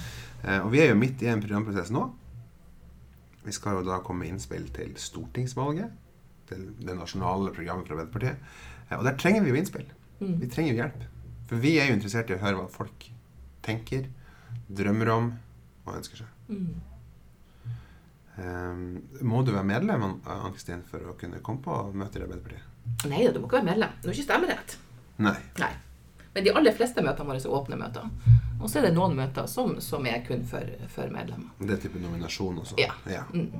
Eh, 0.44 0.60
og 0.62 0.70
vi 0.72 0.82
er 0.84 0.92
jo 0.92 0.98
midt 1.00 1.24
i 1.26 1.30
en 1.32 1.42
programprosess 1.42 1.90
nå. 1.94 2.04
Vi 3.42 3.54
skal 3.56 3.80
jo 3.80 3.86
da 3.88 3.98
komme 4.06 4.22
med 4.22 4.36
innspill 4.36 4.68
til 4.76 4.94
stortingsvalget. 5.02 5.90
Til 6.48 6.68
det 6.78 6.96
nasjonale 6.96 7.50
programmet 7.52 7.90
fra 7.90 7.98
Arbeiderpartiet. 7.98 8.38
Eh, 8.86 8.96
og 8.96 9.04
der 9.08 9.18
trenger 9.18 9.42
vi 9.42 9.52
jo 9.52 9.58
innspill. 9.58 9.90
Mm. 10.20 10.36
Vi 10.38 10.52
trenger 10.54 10.72
jo 10.72 10.80
hjelp. 10.84 11.08
For 11.48 11.60
vi 11.62 11.78
er 11.80 11.88
jo 11.88 11.96
interessert 11.96 12.30
i 12.30 12.36
å 12.36 12.42
høre 12.42 12.60
hva 12.60 12.68
folk 12.72 13.08
tenker, 13.64 14.08
drømmer 14.68 15.10
om 15.14 15.32
og 15.86 15.96
ønsker 15.96 16.22
seg. 16.22 16.52
Mm. 16.52 16.76
Um, 18.38 18.82
må 19.26 19.40
du 19.42 19.50
være 19.50 19.66
medlem 19.66 20.04
Ann-Kristin, 20.06 20.84
for 20.86 21.10
å 21.10 21.16
kunne 21.18 21.40
komme 21.42 21.64
på 21.64 21.78
møter 21.96 22.22
i 22.22 22.28
Arbeiderpartiet? 22.28 23.06
Nei 23.10 23.24
da, 23.24 23.32
du 23.34 23.40
må 23.40 23.48
ikke 23.48 23.58
være 23.58 23.70
medlem. 23.72 23.96
Du 24.02 24.08
har 24.08 24.14
ikke 24.14 24.28
stemmerett. 24.28 24.76
Nei. 25.24 25.34
Nei. 25.58 25.72
Men 26.36 26.44
de 26.46 26.52
aller 26.54 26.76
fleste 26.76 27.02
møtene 27.02 27.32
våre 27.32 27.40
er 27.40 27.56
åpne 27.58 27.80
møter. 27.80 28.06
Og 28.60 28.68
så 28.70 28.78
er 28.78 28.88
det 28.88 28.94
noen 28.94 29.16
møter 29.18 29.48
som, 29.50 29.72
som 29.82 30.06
er 30.06 30.20
kun 30.26 30.44
for, 30.46 30.70
for 30.92 31.10
medlemmer. 31.14 31.50
Det 31.58 31.74
er 31.74 31.82
type 31.82 32.02
nominasjon 32.02 32.60
og 32.62 32.78
Ja. 32.78 32.92
Ja. 33.10 33.24
Mm. 33.32 33.50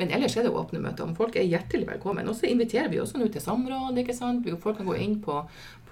Men 0.00 0.10
ellers 0.16 0.36
er 0.40 0.46
det 0.48 0.52
åpne 0.56 0.80
møter. 0.80 1.04
om 1.04 1.14
folk 1.18 1.36
er 1.36 1.44
hjertelig 1.48 1.86
velkommen. 1.90 2.28
Og 2.28 2.34
så 2.38 2.48
inviterer 2.48 2.88
vi 2.92 2.98
også 3.02 3.20
nå 3.20 3.28
til 3.32 3.40
samråd. 3.44 3.98
ikke 4.00 4.16
sant? 4.16 4.48
Folk 4.64 4.78
kan 4.80 4.86
gå 4.88 4.96
inn 4.98 5.18
på, 5.20 5.38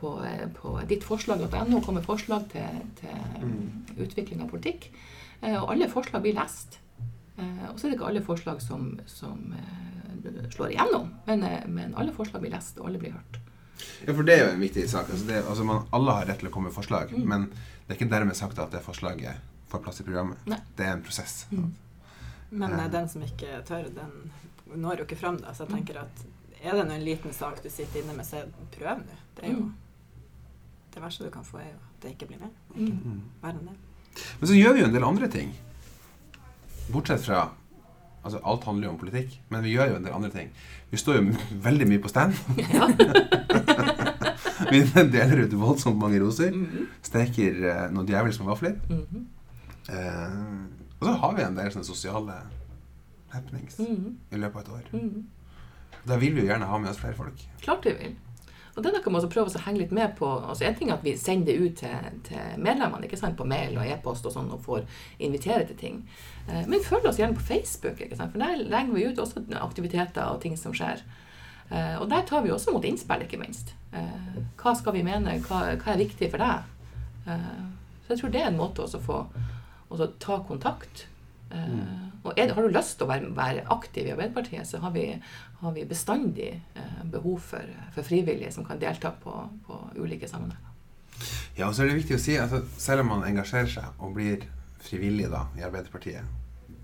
på, 0.00 0.14
eh, 0.24 0.46
på 0.56 0.74
dittforslag.no 0.88 1.76
og 1.76 1.84
komme 1.84 2.00
med 2.00 2.06
forslag 2.08 2.48
til, 2.52 2.82
til 3.02 4.04
utvikling 4.06 4.42
av 4.42 4.50
politikk. 4.50 4.90
Eh, 5.42 5.54
Og 5.60 5.70
alle 5.74 5.88
forslag 5.92 6.22
blir 6.24 6.34
lest. 6.40 6.78
Eh, 7.38 7.66
Og 7.70 7.76
så 7.78 7.86
er 7.86 7.90
det 7.92 7.98
ikke 8.00 8.08
alle 8.10 8.24
forslag 8.24 8.62
som, 8.64 8.96
som 9.06 9.52
slår 10.50 10.72
igjennom, 10.74 11.10
men, 11.28 11.44
men 11.72 11.94
alle 11.96 12.12
forslag 12.12 12.42
blir 12.42 12.50
lest, 12.50 12.78
og 12.80 12.88
alle 12.88 12.98
blir 12.98 13.12
hørt. 13.14 13.38
Ja, 14.06 14.12
for 14.14 14.26
det 14.26 14.34
er 14.34 14.40
jo 14.46 14.54
en 14.56 14.60
viktig 14.64 14.88
sak. 14.90 15.10
Altså 15.14 15.26
det, 15.28 15.42
altså 15.46 15.64
man, 15.64 15.84
alle 15.94 16.14
har 16.16 16.26
rett 16.26 16.40
til 16.42 16.48
å 16.50 16.54
komme 16.54 16.68
med 16.72 16.74
forslag, 16.74 17.12
Mm. 17.14 17.28
men 17.30 17.44
det 17.86 17.92
er 17.94 17.98
ikke 18.00 18.10
dermed 18.10 18.36
sagt 18.36 18.58
at 18.58 18.72
det 18.74 18.82
forslaget 18.82 19.38
får 19.70 19.82
plass 19.84 20.00
i 20.00 20.04
programmet. 20.08 20.40
Nei. 20.50 20.58
Det 20.76 20.86
er 20.86 20.92
en 20.96 21.02
prosess. 21.06 21.46
Mm. 21.52 21.70
Men 22.50 22.70
ja. 22.78 22.88
den 22.88 23.08
som 23.08 23.22
ikke 23.22 23.61
tør, 23.68 23.88
den 23.94 24.30
når 24.74 25.02
jo 25.02 25.04
ikke 25.08 25.16
fram. 25.20 25.37
Da. 25.40 25.52
Så 25.56 25.64
jeg 25.66 25.74
tenker 25.76 26.00
at 26.02 26.24
er 26.62 26.74
det 26.74 26.87
nå 26.88 26.94
en 26.96 27.04
liten 27.06 27.32
sak 27.32 27.62
du 27.62 27.68
sitter 27.70 28.02
inne 28.02 28.16
med, 28.16 28.26
så 28.26 28.42
prøv 28.74 29.04
nå. 29.04 29.18
Det 29.37 29.44
er 29.44 29.52
jo 29.52 29.61
Mm. 29.68 29.74
det 30.94 31.02
verste 31.02 31.24
du 31.24 31.30
kan 31.30 31.44
få, 31.44 31.58
er 31.61 31.70
jo 31.70 31.76
at 31.78 32.02
det 32.02 32.11
ikke 32.16 32.26
blir 32.26 32.40
mer. 32.40 32.50
Ikke 32.74 33.14
Verre 33.42 33.58
enn 33.61 33.68
det. 33.68 33.76
Men 34.40 34.48
så 34.48 34.54
gjør 34.58 34.72
vi 34.74 34.80
jo 34.80 34.87
en 34.88 34.94
del 34.94 35.04
andre 35.04 35.28
ting. 35.28 35.54
Bortsett 36.92 37.24
fra 37.24 37.48
Altså, 38.24 38.40
alt 38.44 38.64
handler 38.64 38.88
jo 38.88 38.90
om 38.92 38.98
politikk, 38.98 39.38
men 39.48 39.62
vi 39.62 39.70
gjør 39.76 39.90
jo 39.92 39.96
en 39.96 40.04
del 40.04 40.12
andre 40.12 40.28
ting. 40.30 40.48
Vi 40.90 40.96
står 40.98 41.14
jo 41.20 41.37
veldig 41.68 41.87
mye 41.88 42.00
på 42.02 42.08
stand. 42.11 42.34
Ja. 42.58 42.88
vi 44.72 44.80
deler 45.12 45.44
ut 45.46 45.54
voldsomt 45.56 45.96
mange 46.00 46.18
roser. 46.20 46.50
Mhm. 46.52 46.88
Steker 47.06 47.62
eh, 47.70 47.84
noe 47.94 48.04
djevelsk 48.08 48.42
med 48.42 48.50
vafler. 48.50 48.74
Mhm. 48.90 49.22
Eh, 49.88 50.42
og 51.00 51.06
så 51.06 51.12
har 51.22 51.34
vi 51.37 51.42
en 51.42 51.54
del 51.58 51.70
sånne 51.70 51.84
sosiale 51.87 52.38
happenings 53.32 53.78
Mhm. 53.78 54.16
i 54.32 54.37
løpet 54.37 54.56
av 54.56 54.61
et 54.61 54.68
år. 54.72 55.00
Mhm. 55.00 55.24
Da 56.06 56.16
vil 56.16 56.34
vi 56.34 56.40
jo 56.42 56.46
gjerne 56.48 56.66
ha 56.66 56.78
med 56.78 56.90
oss 56.90 56.96
flere 56.98 57.14
folk. 57.14 57.34
Klart 57.61 57.84
vi 57.84 57.92
vil. 57.92 58.16
Og 58.76 58.82
det 58.84 58.92
er 58.94 59.00
noe 59.00 59.11
med 59.12 59.24
å 59.24 59.28
prøve 59.30 59.50
å 59.50 59.61
henge 59.64 59.78
litt 59.78 59.90
med 59.92 60.16
på 60.16 60.26
altså 60.48 60.62
En 60.64 60.74
ting 60.74 60.88
er 60.90 60.94
at 60.94 61.02
vi 61.02 61.16
sender 61.16 61.46
det 61.46 61.58
ut 61.61 61.76
til, 61.76 62.20
til 62.22 62.38
medlemmene 62.62 63.04
ikke 63.08 63.18
sant, 63.18 63.37
på 63.37 63.44
mail 63.46 63.76
og 63.76 63.84
e-post 63.84 64.24
og 64.26 64.32
sånn, 64.32 64.52
og 64.52 64.62
får 64.62 64.84
invitere 65.18 65.66
til 65.66 65.76
ting. 65.76 66.08
Eh, 66.48 66.64
Men 66.66 66.80
følg 66.80 67.04
oss 67.04 67.16
gjerne 67.18 67.34
på 67.34 67.40
Facebook, 67.42 67.98
ikke 68.00 68.16
sant? 68.16 68.30
for 68.32 68.38
der 68.38 68.56
legger 68.56 68.92
vi 68.94 69.04
ut 69.06 69.16
også 69.18 69.42
aktiviteter 69.61 70.22
og 70.30 70.40
ting 70.40 70.56
som 70.56 70.72
skjer. 70.72 71.02
Eh, 71.72 71.98
Og 72.00 72.08
der 72.08 72.22
tar 72.22 72.42
vi 72.42 72.50
også 72.50 72.72
mot 72.72 72.84
innspill, 72.84 73.20
ikke 73.26 73.38
minst. 73.40 73.72
Eh, 73.92 74.42
Hva 74.56 74.76
skal 74.76 74.92
vi 74.92 75.02
mene? 75.02 75.40
Hva, 75.40 75.76
hva 75.76 75.92
er 75.92 75.98
viktig 76.06 76.30
for 76.30 76.38
deg? 76.38 76.62
Så 78.06 78.08
jeg 78.11 78.18
tror 78.20 78.30
det 78.30 78.40
er 78.42 78.46
en 78.48 78.56
måte 78.56 78.76
også 78.82 78.98
å 79.00 79.02
få 79.04 79.26
også 79.88 80.11
ta 80.20 80.40
kontakt. 80.48 81.07
Mm. 81.48 82.12
Og 82.27 82.35
er, 82.37 82.53
har 82.53 82.64
du 82.64 82.72
lyst 82.72 82.98
til 82.98 83.07
å 83.07 83.11
være, 83.11 83.31
være 83.37 83.66
aktiv 83.72 84.09
i 84.09 84.12
Arbeiderpartiet, 84.12 84.68
så 84.68 84.83
har 84.83 84.92
vi, 84.92 85.07
har 85.62 85.77
vi 85.77 85.87
bestandig 85.88 86.51
eh, 86.77 86.98
behov 87.09 87.38
for, 87.53 87.70
for 87.94 88.05
frivillige 88.05 88.53
som 88.53 88.66
kan 88.68 88.81
delta 88.81 89.14
på, 89.22 89.35
på 89.66 89.79
ulike 89.96 90.29
sammenhenger. 90.29 90.74
Ja, 91.57 91.66
og 91.66 91.74
så 91.74 91.83
er 91.83 91.90
det 91.90 92.03
viktig 92.03 92.18
å 92.18 92.22
si 92.22 92.37
at 92.38 92.53
selv 92.79 93.03
om 93.03 93.14
man 93.14 93.24
engasjerer 93.27 93.70
seg 93.72 94.05
og 94.05 94.14
blir 94.18 94.44
frivillig 94.85 95.31
da, 95.33 95.46
i 95.59 95.64
Arbeiderpartiet, 95.66 96.37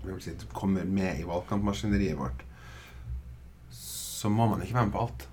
vil 0.05 0.19
si, 0.21 0.33
kommer 0.53 0.85
med 0.85 1.21
i 1.21 1.27
valgkampmaskineriet 1.27 2.19
vårt, 2.19 2.43
så 3.71 4.31
må 4.33 4.49
man 4.49 4.63
ikke 4.63 4.75
være 4.75 4.89
med 4.89 4.95
på 4.97 5.05
alt. 5.05 5.27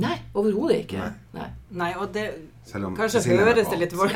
Nei, 0.00 0.14
overhodet 0.32 0.78
ikke. 0.86 1.02
Nei. 1.02 1.32
Nei. 1.36 1.48
Nei, 1.82 1.90
og 2.00 2.14
det 2.14 2.24
Selv 2.64 2.88
om 2.88 2.94
Kanskje 2.96 3.20
høres 3.28 3.68
det 3.68 3.78
litt 3.80 3.96
vold... 3.96 4.14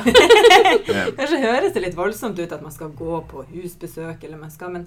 Kanskje 1.19 1.41
høres 1.43 1.75
det 1.75 1.83
litt 1.85 1.99
voldsomt 1.99 2.39
ut 2.41 2.55
at 2.55 2.63
man 2.65 2.73
skal 2.73 2.95
gå 2.97 3.19
på 3.29 3.45
husbesøk, 3.51 4.25
eller 4.25 4.41
man 4.41 4.55
skal, 4.55 4.73
men 4.73 4.87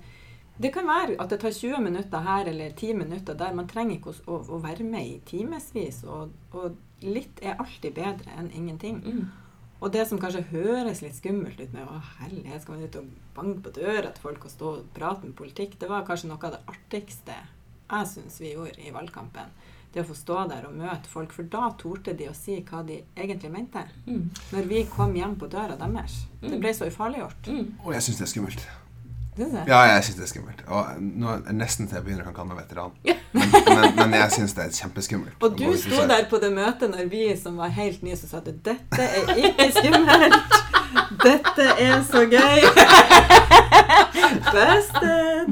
det 0.60 0.72
kan 0.76 0.88
være 0.90 1.20
at 1.22 1.30
det 1.32 1.40
tar 1.44 1.54
20 1.56 1.84
minutter 1.86 2.24
her 2.26 2.50
eller 2.52 2.74
10 2.74 2.98
minutter 3.00 3.38
der. 3.38 3.54
Man 3.56 3.70
trenger 3.70 4.00
ikke 4.00 4.12
å, 4.12 4.16
å, 4.26 4.40
å 4.58 4.62
være 4.64 4.88
med 4.88 5.06
i 5.08 5.20
timevis, 5.30 6.02
og, 6.10 6.34
og 6.58 7.06
litt 7.06 7.40
er 7.46 7.60
alltid 7.62 7.96
bedre 7.96 8.34
enn 8.40 8.50
ingenting. 8.52 9.00
Mm. 9.06 9.22
Og 9.80 9.94
det 9.94 10.04
som 10.10 10.20
kanskje 10.20 10.44
høres 10.50 11.00
litt 11.06 11.16
skummelt 11.16 11.62
ut 11.62 11.72
med 11.72 11.88
å 11.88 12.02
herlighet, 12.18 12.66
skal 12.66 12.76
man 12.76 12.90
ut 12.90 12.98
og 13.00 13.14
banke 13.38 13.64
på 13.64 13.76
døra 13.78 14.10
til 14.12 14.26
folk 14.26 14.50
og 14.50 14.52
stå 14.52 14.74
og 14.74 14.90
prate 14.98 15.30
med 15.30 15.38
politikk, 15.40 15.78
det 15.80 15.88
var 15.92 16.04
kanskje 16.08 16.34
noe 16.34 16.44
av 16.44 16.58
det 16.58 16.66
artigste 16.74 17.38
jeg 17.90 18.10
syns 18.12 18.36
vi 18.42 18.52
gjorde 18.54 18.84
i 18.84 18.92
valgkampen. 18.94 19.54
Det 19.94 20.04
å 20.04 20.08
få 20.10 20.16
stå 20.18 20.44
der 20.52 20.68
og 20.70 20.76
møte 20.78 21.10
folk, 21.10 21.32
for 21.34 21.48
da 21.50 21.72
torde 21.80 22.14
de 22.18 22.28
å 22.30 22.36
si 22.38 22.60
hva 22.68 22.84
de 22.86 23.00
egentlig 23.16 23.50
mente. 23.54 23.82
Mm. 24.06 24.28
Når 24.54 24.70
vi 24.70 24.84
kom 24.92 25.16
hjem 25.18 25.34
på 25.42 25.50
døra 25.50 25.80
deres. 25.80 26.22
Det 26.44 26.60
ble 26.62 26.76
så 26.78 26.92
ufarliggjort. 26.92 27.50
Mm. 27.50 27.74
Og 27.86 27.96
jeg 27.96 28.06
syns 28.06 28.22
det 28.22 28.28
er 28.28 28.34
skummelt. 28.36 28.68
Ja, 29.38 29.80
jeg 29.94 30.04
syns 30.04 30.18
det 30.18 30.24
er 30.26 30.32
skummelt. 30.34 30.64
Og 30.68 30.86
nå 31.00 31.36
er 31.38 31.56
nesten 31.56 31.88
til 31.88 32.00
jeg 32.00 32.06
begynner 32.08 32.28
å 32.28 32.34
kalle 32.36 32.54
meg 32.54 32.64
veteran. 32.66 32.96
Men, 33.32 33.52
men, 33.68 33.94
men 33.96 34.16
jeg 34.18 34.32
syns 34.36 34.56
det 34.58 34.66
er 34.66 34.74
kjempeskummelt. 34.74 35.38
Og 35.46 35.56
du 35.60 35.70
sto 35.80 36.02
der 36.10 36.26
på 36.32 36.42
det 36.42 36.50
møtet 36.56 36.92
når 36.92 37.12
vi 37.12 37.28
som 37.40 37.60
var 37.62 37.72
helt 37.76 38.04
nye, 38.04 38.18
så 38.18 38.28
sa 38.32 38.42
du 38.44 38.52
'Dette 38.52 39.06
er 39.06 39.36
ikke 39.38 39.70
skummelt'. 39.78 40.68
Dette 41.24 41.66
er 41.78 42.02
så 42.04 42.26
gøy. 42.26 42.60
Busted. 44.54 45.48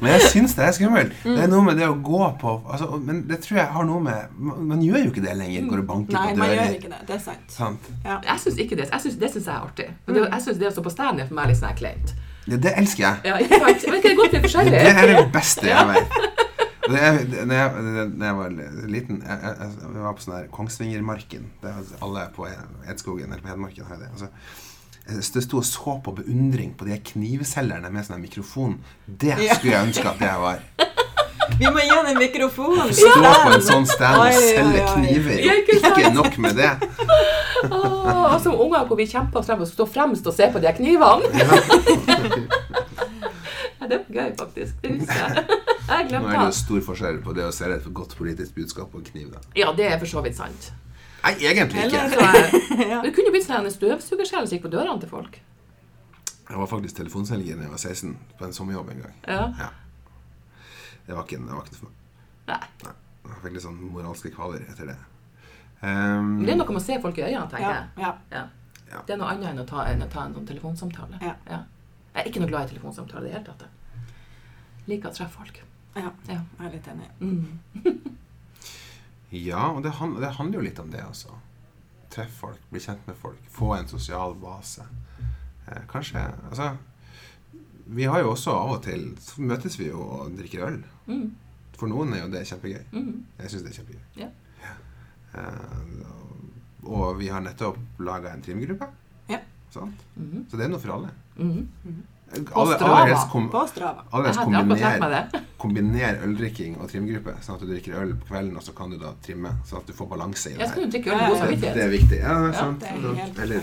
Men 0.00 0.10
jeg 0.12 0.22
syns 0.30 0.54
det 0.56 0.64
er 0.64 0.72
skummelt. 0.76 1.12
Mm. 1.24 1.32
Det 1.36 1.42
er 1.44 1.50
noe 1.50 1.64
med 1.66 1.78
det 1.80 1.88
å 1.88 1.96
gå 2.04 2.22
på 2.40 2.52
altså, 2.64 2.98
Men 3.00 3.22
det 3.28 3.40
tror 3.44 3.60
jeg 3.60 3.66
har 3.76 3.86
noe 3.88 4.02
med 4.04 4.36
Man, 4.38 4.82
gjør 4.84 5.06
jo 5.06 5.12
ikke 5.12 5.24
det 5.24 5.36
lenger. 5.38 5.66
Går 5.70 5.82
og 5.82 5.88
banker 5.90 6.18
Nei, 6.18 6.26
på 6.30 6.42
man 6.42 6.54
gjør 6.54 6.76
ikke 6.78 6.92
det. 6.92 7.00
Det 7.08 7.16
er 7.16 7.24
sant. 7.24 7.46
Sant? 7.52 7.90
Ja. 8.04 8.18
Jeg 8.30 8.44
syns 8.44 8.62
ikke 8.64 8.80
det. 8.80 8.88
Jeg 8.92 9.04
synes, 9.06 9.18
det 9.22 9.32
syns 9.34 9.46
jeg 9.46 9.54
er 9.54 9.68
artig. 9.68 9.88
Det, 10.06 10.22
jeg 10.22 10.42
synes 10.46 10.62
det 10.62 10.70
å 10.70 10.74
stå 10.76 10.86
på 10.86 10.94
stand 10.94 11.22
er 11.22 11.30
for 11.30 11.38
meg 11.38 11.52
litt 11.52 11.60
sånn 11.60 11.78
kleint. 11.78 12.14
Det, 12.46 12.60
det 12.62 12.72
elsker 12.78 13.02
jeg. 13.02 13.16
Ja, 13.26 13.36
ikke 13.42 13.58
sant? 13.58 13.84
Men 13.90 14.02
det 14.02 14.10
er 14.12 14.16
godt 14.20 14.32
vi 14.32 14.36
er 14.36 14.42
Det, 14.42 14.50
forskjellige. 14.50 14.82
det 14.86 14.96
er 15.02 15.12
det 15.16 15.32
beste 15.34 15.66
jeg 15.66 15.88
vet. 15.92 16.18
Det 16.86 17.00
det, 17.32 17.46
når, 17.50 17.54
jeg, 17.58 17.70
det- 17.82 18.12
når 18.14 18.26
jeg 18.26 18.36
var 18.38 18.52
liten 18.94 19.16
Jeg, 19.26 19.38
jeg, 19.42 19.70
jeg 19.82 20.02
var 20.04 20.12
på 20.14 20.22
sånn 20.22 20.36
der 20.36 20.46
Kongsvingermarken. 20.54 21.48
Det 21.62 21.72
er, 21.72 21.80
alle 22.06 22.28
på 22.36 22.46
Edskogen 22.86 23.32
eller 23.32 23.42
på 23.42 23.50
Hedmarken 23.50 23.88
har 23.90 23.98
det. 24.04 24.10
Altså, 24.12 24.28
Jeg 25.08 25.42
sto 25.42 25.56
og 25.58 25.64
så 25.66 25.96
på 26.04 26.14
beundring 26.20 26.76
på 26.78 26.86
de 26.86 26.96
knivselgerne 27.12 27.90
med 27.94 28.06
sånn 28.06 28.22
mikrofon. 28.22 28.78
Det 29.06 29.34
skulle 29.56 29.74
jeg 29.74 29.88
ønske 29.90 30.08
at 30.14 30.22
jeg 30.22 30.40
var. 30.46 30.62
Vi 31.58 31.66
må 31.70 31.78
gi 31.82 31.90
han 31.92 32.08
en 32.10 32.18
mikrofon! 32.18 32.80
Stå 32.96 33.12
på 33.22 33.52
en 33.54 33.64
sånn 33.64 33.86
stand 33.88 34.18
og 34.20 34.34
selge 34.36 34.82
kniver. 34.94 35.38
Ja, 35.44 35.54
ikke? 35.62 35.78
Ikke 35.90 36.12
nok 36.14 36.38
med 36.42 36.58
det. 36.58 36.72
Åh, 37.70 38.34
og 38.34 38.40
som 38.42 38.56
unger 38.66 38.86
hvor 38.88 38.98
vi 38.98 39.06
kjemper 39.08 39.40
oss 39.40 39.48
frem 39.50 39.62
og 39.64 39.70
står 39.70 39.88
fremst 39.94 40.26
og 40.26 40.34
ser 40.36 40.52
på 40.54 40.62
de 40.64 40.72
knivene. 40.80 41.30
Ja, 43.76 43.86
det 43.90 43.98
var 44.08 44.14
gøy, 44.16 44.30
faktisk. 44.38 44.78
Det 44.82 44.90
husker 44.96 45.18
jeg. 45.20 45.44
Jeg 45.86 46.06
Nå 46.10 46.20
er 46.26 46.38
det 46.40 46.46
jo 46.48 46.54
stor 46.58 46.80
forskjell 46.88 47.18
på 47.22 47.34
det 47.36 47.44
å 47.46 47.52
se 47.54 47.68
et 47.70 47.84
godt 47.94 48.16
politisk 48.18 48.56
budskap 48.56 48.94
og 48.96 49.02
en 49.02 49.06
kniv. 49.06 49.28
da. 49.34 49.42
Ja, 49.54 49.68
det 49.76 49.86
er 49.92 49.98
for 50.00 50.10
så 50.10 50.22
vidt 50.24 50.38
sant. 50.38 50.70
Nei, 51.22 51.34
egentlig 51.44 51.84
ikke. 51.84 52.00
Jeg, 52.16 52.90
det 53.04 53.12
kunne 53.14 53.28
jo 53.30 53.34
blitt 53.36 53.46
sånn 53.46 53.68
en 53.68 53.74
støvsugerskjell 53.74 54.48
som 54.48 54.56
gikk 54.56 54.64
på 54.66 54.72
dørene 54.72 54.98
til 55.02 55.10
folk. 55.12 55.38
Jeg 56.46 56.58
var 56.62 56.70
faktisk 56.70 56.98
telefonselger 56.98 57.58
da 57.58 57.66
jeg 57.66 57.72
var 57.76 57.82
16, 57.82 58.16
på 58.38 58.46
en 58.48 58.56
sommerjobb 58.58 58.90
en 58.94 59.04
gang. 59.04 59.14
Ja. 59.26 59.44
Ja. 59.60 59.70
Det 61.06 61.14
var 61.14 61.24
ikke, 61.24 61.38
det 61.46 61.54
var 61.54 61.64
ikke 61.64 61.78
for 61.80 61.86
meg. 61.86 61.96
Nei. 62.48 62.92
Jeg 63.26 63.42
fikk 63.42 63.52
litt 63.56 63.62
sånn 63.64 63.78
moralske 63.92 64.30
kvaler 64.34 64.64
etter 64.70 64.86
det. 64.92 64.96
Um, 65.82 66.44
Det 66.44 66.52
er 66.52 66.56
noe 66.56 66.66
med 66.72 66.80
å 66.80 66.84
se 66.84 66.98
folk 67.02 67.18
i 67.18 67.22
øynene, 67.26 67.48
tenker 67.50 67.70
jeg. 67.70 67.88
ja. 67.98 68.12
Ja. 68.32 68.44
Ja. 68.92 69.00
Det 69.06 69.14
er 69.14 69.18
noe 69.18 69.28
annet 69.34 69.48
enn 69.50 69.58
å 69.60 69.66
ta, 69.66 69.84
enn 69.90 70.02
å 70.02 70.08
ta 70.08 70.24
en 70.24 70.34
sånn 70.34 70.46
telefonsamtale. 70.46 71.18
Ja. 71.20 71.34
Jeg 71.50 72.22
er 72.22 72.28
ikke 72.30 72.40
noe 72.40 72.48
glad 72.48 72.68
i 72.68 72.74
telefonsamtale 72.74 73.26
i 73.26 73.28
det 73.28 73.34
hele 73.34 73.44
tatt. 73.44 73.64
jeg. 73.66 73.70
Liker 74.86 75.10
å 75.10 75.14
treffe 75.16 75.36
folk. 75.40 75.58
ja. 75.96 76.10
Ja. 76.28 76.40
Jeg 76.58 76.66
er 76.66 76.70
litt 76.70 76.86
enig. 76.86 77.08
Mm. 77.20 78.12
Ja, 79.30 79.66
og 79.72 79.82
det, 79.82 79.90
han- 79.98 80.14
det 80.20 80.30
handler 80.38 80.58
jo 80.60 80.64
litt 80.64 80.78
om 80.78 80.90
det, 80.90 81.02
altså. 81.02 81.34
Treffe 82.10 82.32
folk, 82.38 82.60
bli 82.70 82.80
kjent 82.80 83.06
med 83.06 83.16
folk, 83.16 83.38
få 83.50 83.72
en 83.78 83.88
sosial 83.88 84.34
base. 84.34 84.82
Eh, 85.66 85.82
kanskje 85.90 86.22
Altså, 86.50 86.76
vi 87.86 88.04
har 88.04 88.20
jo 88.20 88.32
også 88.32 88.50
av 88.50 88.70
og 88.76 88.82
til 88.82 89.08
Så 89.22 89.42
møtes 89.46 89.78
vi 89.78 89.90
jo 89.90 90.00
og 90.02 90.32
drikker 90.38 90.64
øl. 90.66 90.80
Mm. 91.06 91.26
For 91.76 91.90
noen 91.92 92.14
er 92.16 92.24
jo 92.24 92.32
det 92.32 92.46
kjempegøy. 92.48 92.82
Mm. 92.92 93.24
Jeg 93.38 93.52
syns 93.52 93.62
det 93.62 93.70
er 93.70 93.78
kjempegøy. 93.80 94.04
Ja. 94.22 94.30
Uh, 95.36 96.16
og 96.86 97.18
vi 97.18 97.28
har 97.28 97.42
nettopp 97.44 97.78
laga 98.00 98.32
en 98.32 98.42
trimgruppe. 98.42 98.86
Ja. 99.28 99.40
Mm 99.76 99.92
-hmm. 100.16 100.50
Så 100.50 100.56
det 100.56 100.64
er 100.64 100.68
noe 100.68 100.80
for 100.80 100.92
alle. 100.94 101.10
Mhm. 101.36 101.68
Alle, 102.52 102.74
Strava. 102.74 103.28
kom, 103.30 103.50
På 103.50 103.66
Strava. 103.66 104.02
aller 104.10 104.26
helst 104.26 104.40
Jeg 104.40 104.46
hadde 104.46 104.56
akkurat 104.56 104.78
tenkt 104.78 105.00
meg 105.00 105.00
kombiner, 105.00 105.28
det. 105.32 105.40
kombiner 105.58 106.22
øldrikking 106.24 106.80
og 106.80 106.90
trimgruppe. 106.90 107.34
Sånn 107.40 107.54
at 107.54 107.60
du 107.60 107.66
drikker 107.66 108.00
øl 108.00 108.14
på 108.16 108.26
kvelden, 108.26 108.56
og 108.56 108.62
så 108.62 108.72
kan 108.72 108.90
du 108.90 108.98
da 108.98 109.12
trimme. 109.22 109.52
Sånn 109.64 109.78
at 109.78 109.86
du 109.86 109.92
får 109.92 110.06
balanse 110.06 110.50
i 110.50 110.56
det. 110.56 110.68
Her. 110.68 110.90
Det, 110.90 111.70
det 111.74 111.84
er 111.84 111.88
viktig. 111.88 112.18
Ja, 112.18 112.34
det 112.42 112.56
er 112.90 112.98
Ja, 112.98 113.26
er 113.26 113.42
eller, 113.42 113.62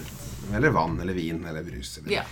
eller 0.54 0.70
vann, 0.70 1.00
eller 1.02 1.14
vin, 1.14 1.46
eller 1.46 1.64
brus. 1.64 1.98
Eller. 1.98 2.12
Ja. 2.12 2.24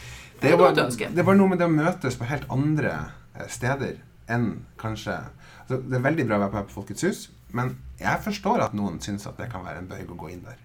Det, 0.42 0.56
var, 0.58 0.74
det 0.74 1.26
var 1.26 1.38
noe 1.38 1.52
med 1.52 1.60
det 1.62 1.68
å 1.70 1.74
møtes 1.74 2.18
på 2.18 2.26
helt 2.30 2.48
andre 2.50 2.94
eh, 3.38 3.48
steder 3.52 4.00
enn 4.32 4.48
kanskje 4.82 5.14
altså, 5.20 5.78
Det 5.86 5.98
er 6.00 6.04
veldig 6.06 6.26
bra 6.30 6.40
å 6.40 6.44
være 6.48 6.66
på 6.70 6.76
Folkets 6.80 7.06
hus, 7.06 7.24
men 7.54 7.76
jeg 8.02 8.22
forstår 8.26 8.64
at 8.66 8.74
noen 8.78 9.00
syns 9.04 9.28
at 9.30 9.38
det 9.38 9.50
kan 9.52 9.66
være 9.66 9.84
en 9.84 9.90
bøyg 9.92 10.10
å 10.10 10.18
gå 10.18 10.32
inn 10.34 10.42
der. 10.48 10.58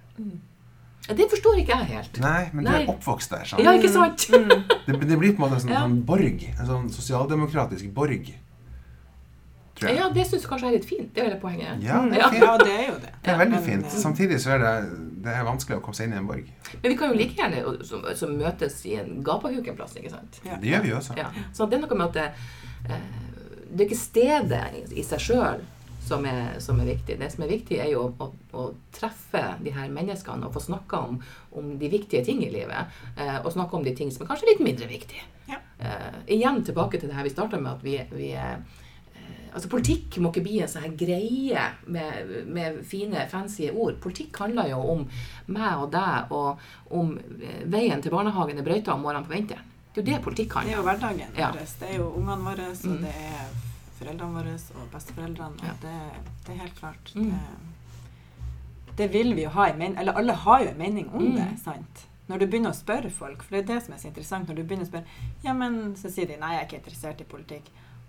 Ja, 1.06 1.14
Det 1.14 1.28
forstår 1.30 1.60
ikke 1.62 1.76
jeg 1.76 1.90
helt. 1.92 2.18
Nei, 2.22 2.48
men 2.52 2.64
du 2.64 2.70
Nei. 2.70 2.80
er 2.82 2.90
oppvokst 2.90 3.30
der. 3.30 3.44
Sant? 3.46 3.62
Ja, 3.62 3.74
ikke 3.76 3.92
sant? 3.92 4.26
Det, 4.86 4.96
det 4.96 5.18
blir 5.18 5.34
på 5.36 5.42
en 5.42 5.44
måte 5.44 5.58
en 5.60 5.64
sånn, 5.66 5.74
Ja. 5.74 5.82
sånn 5.84 6.00
borg. 6.08 6.42
En 6.56 6.66
sånn 6.66 6.88
sosialdemokratisk 6.94 7.92
borg. 7.94 8.32
Tror 9.76 9.90
jeg. 9.90 9.98
Ja, 9.98 10.08
det 10.08 10.24
syns 10.26 10.42
jeg 10.42 10.48
kanskje 10.50 10.68
er 10.70 10.72
litt 10.78 10.86
fint. 10.88 11.10
Det 11.14 11.20
er 11.22 11.26
hele 11.28 11.40
poenget. 11.40 11.82
Ja, 11.84 11.98
det 12.08 12.16
er 12.16 12.22
Ja. 12.22 12.28
fint. 12.32 12.44
Ja, 12.44 12.56
det 12.62 12.72
er 12.72 12.86
jo 12.88 12.94
det. 13.02 13.10
Det 13.22 13.30
er 13.34 13.38
veldig 13.42 13.60
fint. 13.66 13.84
eh, 13.84 13.98
Samtidig 14.00 14.38
så 14.40 14.50
er 14.54 14.58
det, 14.58 14.72
det 15.26 15.34
er 15.36 15.44
vanskelig 15.44 15.76
å 15.78 15.82
komme 15.84 15.94
seg 15.98 16.06
inn 16.08 16.14
i 16.14 16.16
en 16.16 16.26
borg. 16.26 16.46
Men 16.82 16.90
vi 16.92 16.96
kan 16.96 17.12
jo 17.12 17.18
like 17.18 17.36
gjerne 17.36 17.62
å- 17.64 17.84
som, 17.84 18.02
som 18.16 18.32
møtes 18.38 18.78
i 18.86 18.94
en 18.96 19.22
gapahuk 19.22 19.68
en 19.68 19.76
plass, 19.76 19.94
ikke 20.00 20.10
sant? 20.10 20.40
Ja. 20.44 20.56
Det 20.56 20.70
gjør 20.72 20.82
vi 20.82 20.92
også. 20.92 21.16
Ja. 21.18 21.28
Så 21.52 21.68
det 21.68 21.76
er 21.78 21.86
noe 21.86 21.96
med 21.98 22.06
at 22.06 22.12
det, 22.14 22.32
eh, 22.88 23.00
det 23.76 23.80
er 23.80 23.90
ikke 23.90 24.00
stedet 24.00 24.92
i, 24.96 25.02
seg 25.02 25.18
sjøl 25.18 25.60
som, 26.06 26.24
er- 26.24 26.58
som 26.60 26.80
er 26.80 26.86
viktig. 26.94 27.18
Det 27.18 27.30
som 27.32 27.44
er 27.44 27.48
viktig, 27.48 27.78
er 27.82 27.90
jo 27.90 28.06
å, 28.06 28.12
å, 28.24 28.32
å 28.56 28.74
treffe 28.96 29.44
de 29.62 29.70
her 29.76 29.88
menneskene 29.92 30.46
og 30.46 30.54
få 30.54 30.60
snakka 30.62 31.02
om, 31.08 31.20
om 31.52 31.76
de 31.78 31.88
viktige 31.90 32.24
ting 32.24 32.40
i 32.46 32.50
livet. 32.50 32.86
Eh, 33.18 33.40
og 33.44 33.52
snakke 33.52 33.74
om 33.76 33.84
de 33.84 33.92
ting 33.94 34.10
som 34.10 34.24
er 34.24 34.32
kanskje 34.32 34.48
litt 34.54 34.60
mindre 34.64 34.88
viktige. 34.88 35.20
Ja. 35.50 35.58
Eh, 35.80 36.16
igjen 36.38 36.62
tilbake 36.64 36.98
til 36.98 37.08
det 37.10 37.16
her 37.18 37.24
vi 37.24 37.30
starta 37.34 37.58
med, 37.60 37.72
at 37.76 37.82
vi, 37.84 37.98
vi 38.16 38.32
eh, 38.32 38.56
Altså 39.56 39.68
Politikk 39.72 40.18
må 40.20 40.28
ikke 40.34 40.42
bli 40.44 40.58
en 40.60 40.68
sånn 40.68 40.82
her 40.84 40.96
greie 41.00 41.62
med, 41.88 42.32
med 42.52 42.82
fine, 42.84 43.22
fancy 43.32 43.70
ord. 43.72 43.94
Politikk 44.04 44.36
handler 44.42 44.68
jo 44.68 44.80
om 44.92 45.06
meg 45.48 45.78
og 45.80 45.90
deg, 45.94 46.30
og 46.36 46.58
om 46.92 47.14
eh, 47.40 47.62
veien 47.72 48.02
til 48.04 48.12
barnehagen 48.12 48.58
er 48.60 48.66
brøyta 48.66 48.92
om 48.92 49.00
morgenen 49.06 49.24
på 49.24 49.32
vinteren. 49.32 49.64
Det 49.94 50.02
er 50.02 50.04
jo 50.04 50.10
det 50.12 50.18
politikk 50.26 50.52
handler 50.58 50.68
Det 50.68 50.76
er 50.76 50.82
jo 50.82 50.88
hverdagen 50.90 51.38
Ja. 51.40 51.48
vår. 51.56 51.70
Det 51.80 51.88
er 51.88 51.96
jo 51.96 52.10
ungene 52.20 52.44
våre, 52.50 52.66
og 52.68 52.84
Mm. 52.84 52.98
det 53.06 53.14
er 53.30 53.46
foreldrene 53.98 54.34
våre 54.36 54.58
og 54.82 54.90
besteforeldrene. 54.92 55.62
Ja. 55.64 55.70
Og 55.72 55.80
det, 55.80 55.94
det 56.46 56.52
er 56.54 56.60
helt 56.66 56.76
klart. 56.80 57.12
Mm. 57.16 57.30
Det, 57.30 58.96
det 59.00 59.08
vil 59.12 59.34
vi 59.36 59.42
jo 59.46 59.54
ha 59.56 59.66
en 59.70 59.78
mening 59.78 59.98
Eller 60.00 60.12
alle 60.20 60.32
har 60.32 60.62
jo 60.62 60.68
en 60.74 60.78
mening 60.78 61.08
om 61.14 61.22
Mm. 61.22 61.34
det. 61.36 61.48
sant? 61.64 62.04
Når 62.28 62.38
du 62.38 62.46
begynner 62.46 62.70
å 62.70 62.76
spørre 62.76 63.10
folk, 63.10 63.42
for 63.42 63.54
det 63.56 63.62
er 63.70 63.74
det 63.74 63.82
som 63.84 63.94
er 63.94 63.98
så 63.98 64.08
interessant, 64.08 64.48
når 64.48 64.56
du 64.56 64.62
begynner 64.64 64.84
å 64.84 64.88
spørre 64.88 65.04
Ja, 65.44 65.52
men 65.54 65.94
så 65.96 66.10
sier 66.10 66.26
de 66.26 66.36
nei, 66.36 66.52
jeg 66.56 66.60
er 66.62 66.66
ikke 66.66 66.80
interessert 66.84 67.20
i 67.20 67.24
politikk. 67.24 67.62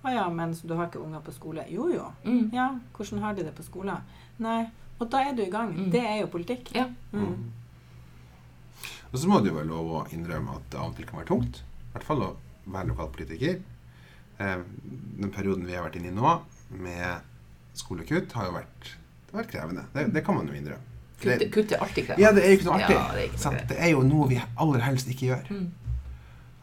Å 0.05 0.11
ja, 0.13 0.25
men 0.29 0.53
du 0.53 0.73
har 0.77 0.87
ikke 0.87 1.01
unger 1.03 1.23
på 1.25 1.33
skole? 1.35 1.65
Jo 1.73 1.87
jo. 1.91 2.05
Mm. 2.23 2.49
Ja, 2.53 2.67
hvordan 2.95 3.23
har 3.23 3.33
de 3.37 3.47
det 3.47 3.53
på 3.57 3.65
skolen? 3.65 4.03
Nei. 4.43 4.67
Og 4.99 5.09
da 5.13 5.21
er 5.27 5.33
du 5.37 5.43
i 5.43 5.49
gang. 5.53 5.73
Mm. 5.75 5.89
Det 5.93 6.01
er 6.05 6.19
jo 6.21 6.27
politikk. 6.33 6.69
Ja. 6.75 6.87
Mm. 7.13 7.51
Og 9.11 9.17
så 9.19 9.29
må 9.29 9.39
det 9.41 9.51
jo 9.51 9.57
være 9.57 9.69
lov 9.69 9.89
å 9.99 10.03
innrømme 10.13 10.57
at 10.57 10.69
det 10.71 10.79
av 10.81 10.91
og 10.91 10.97
til 10.97 11.07
kan 11.09 11.21
være 11.21 11.29
tungt. 11.31 11.61
I 11.63 11.91
hvert 11.95 12.07
fall 12.07 12.23
å 12.25 12.29
være 12.67 12.91
lokalpolitiker. 12.91 13.59
Eh, 14.37 14.57
den 15.21 15.33
perioden 15.33 15.65
vi 15.67 15.75
har 15.77 15.85
vært 15.87 15.97
inne 16.01 16.11
i 16.11 16.17
nå, 16.17 16.33
med 16.83 17.77
skolekutt, 17.77 18.33
har 18.37 18.49
jo 18.49 18.57
vært, 18.57 18.91
det 19.27 19.33
har 19.33 19.41
vært 19.43 19.53
krevende. 19.53 19.85
Det, 19.93 20.05
det 20.13 20.23
kan 20.25 20.37
man 20.37 20.49
jo 20.49 20.57
innrømme. 20.57 20.93
Kutt, 21.17 21.39
Det, 21.41 21.47
kutt 21.53 21.71
er 21.73 21.81
alltid 21.81 22.05
krevende. 22.09 22.21
ja, 22.21 22.31
det 22.35 22.43
er 22.43 22.51
jo 22.51 22.57
ikke 22.59 22.67
noe 22.67 22.77
artig. 22.77 22.97
Ja, 22.97 23.05
det 23.15 23.21
er 23.23 23.29
ikke 23.31 23.51
noe 23.55 23.63
det 23.71 23.77
er 23.81 23.91
jo 23.93 24.03
noe 24.05 24.27
vi 24.29 24.41
aller 24.65 24.83
helst 24.85 25.09
ikke 25.13 25.31
gjør. 25.31 25.47
Mm. 25.49 25.95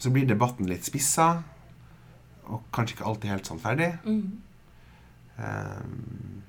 Så 0.04 0.12
blir 0.14 0.28
debatten 0.28 0.68
litt 0.70 0.86
spissa, 0.86 1.28
og 2.46 2.64
kanskje 2.74 2.98
ikke 2.98 3.08
alltid 3.10 3.30
helt 3.34 3.50
sannferdig. 3.50 3.90
Mm. 4.04 4.42
Um, 5.38 6.42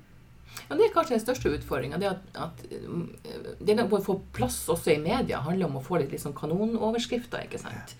Ja, 0.66 0.74
det 0.74 0.86
er 0.86 0.94
kanskje 0.94 1.14
den 1.16 1.22
største 1.22 1.50
utfordringa. 1.52 1.98
Det, 2.00 2.08
at, 2.10 2.38
at, 2.40 2.62
mm, 2.72 3.58
det 3.66 3.76
å 3.84 4.00
få 4.02 4.18
plass 4.34 4.62
også 4.72 4.94
i 4.94 5.02
media 5.02 5.42
handler 5.44 5.68
om 5.68 5.78
å 5.78 5.84
få 5.84 6.00
litt, 6.00 6.14
sånn 6.22 6.34
kanonoverskrifter. 6.36 7.44
ikke 7.46 7.60
sant? 7.62 7.94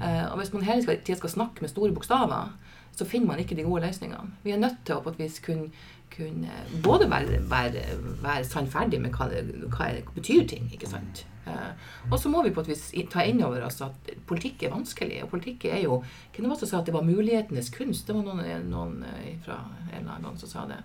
Eh, 0.00 0.24
og 0.28 0.38
Hvis 0.38 0.52
man 0.54 0.66
hele 0.68 0.98
tida 1.00 1.18
skal 1.18 1.32
snakke 1.32 1.64
med 1.64 1.72
store 1.72 1.94
bokstaver, 1.96 2.52
så 2.94 3.06
finner 3.08 3.32
man 3.32 3.42
ikke 3.42 3.56
de 3.58 3.66
gode 3.66 3.82
løsningene. 3.86 4.36
Vi 4.44 4.54
er 4.54 4.62
nødt 4.62 4.84
til 4.86 4.98
å 4.98 5.02
på 5.02 5.14
et 5.14 5.22
vis 5.24 5.40
kunne, 5.42 5.72
kunne 6.16 6.56
både 6.84 7.08
være, 7.10 7.38
være, 7.50 7.84
være 8.22 8.44
sannferdig 8.48 9.00
med 9.02 9.14
hva, 9.16 9.26
det, 9.32 9.44
hva 9.74 9.88
betyr 10.16 10.44
ting. 10.48 10.68
ikke 10.72 10.88
sant? 10.90 11.24
Eh, 11.46 11.88
og 12.10 12.18
så 12.18 12.30
må 12.32 12.40
vi 12.46 12.52
på 12.56 12.62
et 12.64 12.70
vis 12.72 12.86
ta 13.12 13.24
inn 13.28 13.42
over 13.44 13.66
oss 13.66 13.82
at 13.84 14.12
politikk 14.26 14.62
er 14.64 14.72
vanskelig. 14.72 15.22
Og 15.26 15.32
politikk 15.34 15.66
er 15.72 15.82
jo 15.84 15.98
Hvem 16.34 16.46
var 16.48 16.54
det 16.56 16.62
som 16.64 16.70
sa 16.70 16.78
at 16.80 16.86
det 16.88 16.94
var 16.96 17.04
mulighetenes 17.04 17.68
kunst? 17.74 18.06
Det 18.08 18.14
var 18.16 18.24
noen, 18.24 18.70
noen 18.70 19.02
eh, 19.10 19.34
fra 19.44 19.58
en 19.90 19.98
eller 19.98 20.14
annen 20.14 20.30
gang 20.30 20.38
som 20.40 20.48
sa 20.54 20.64
det. 20.70 20.80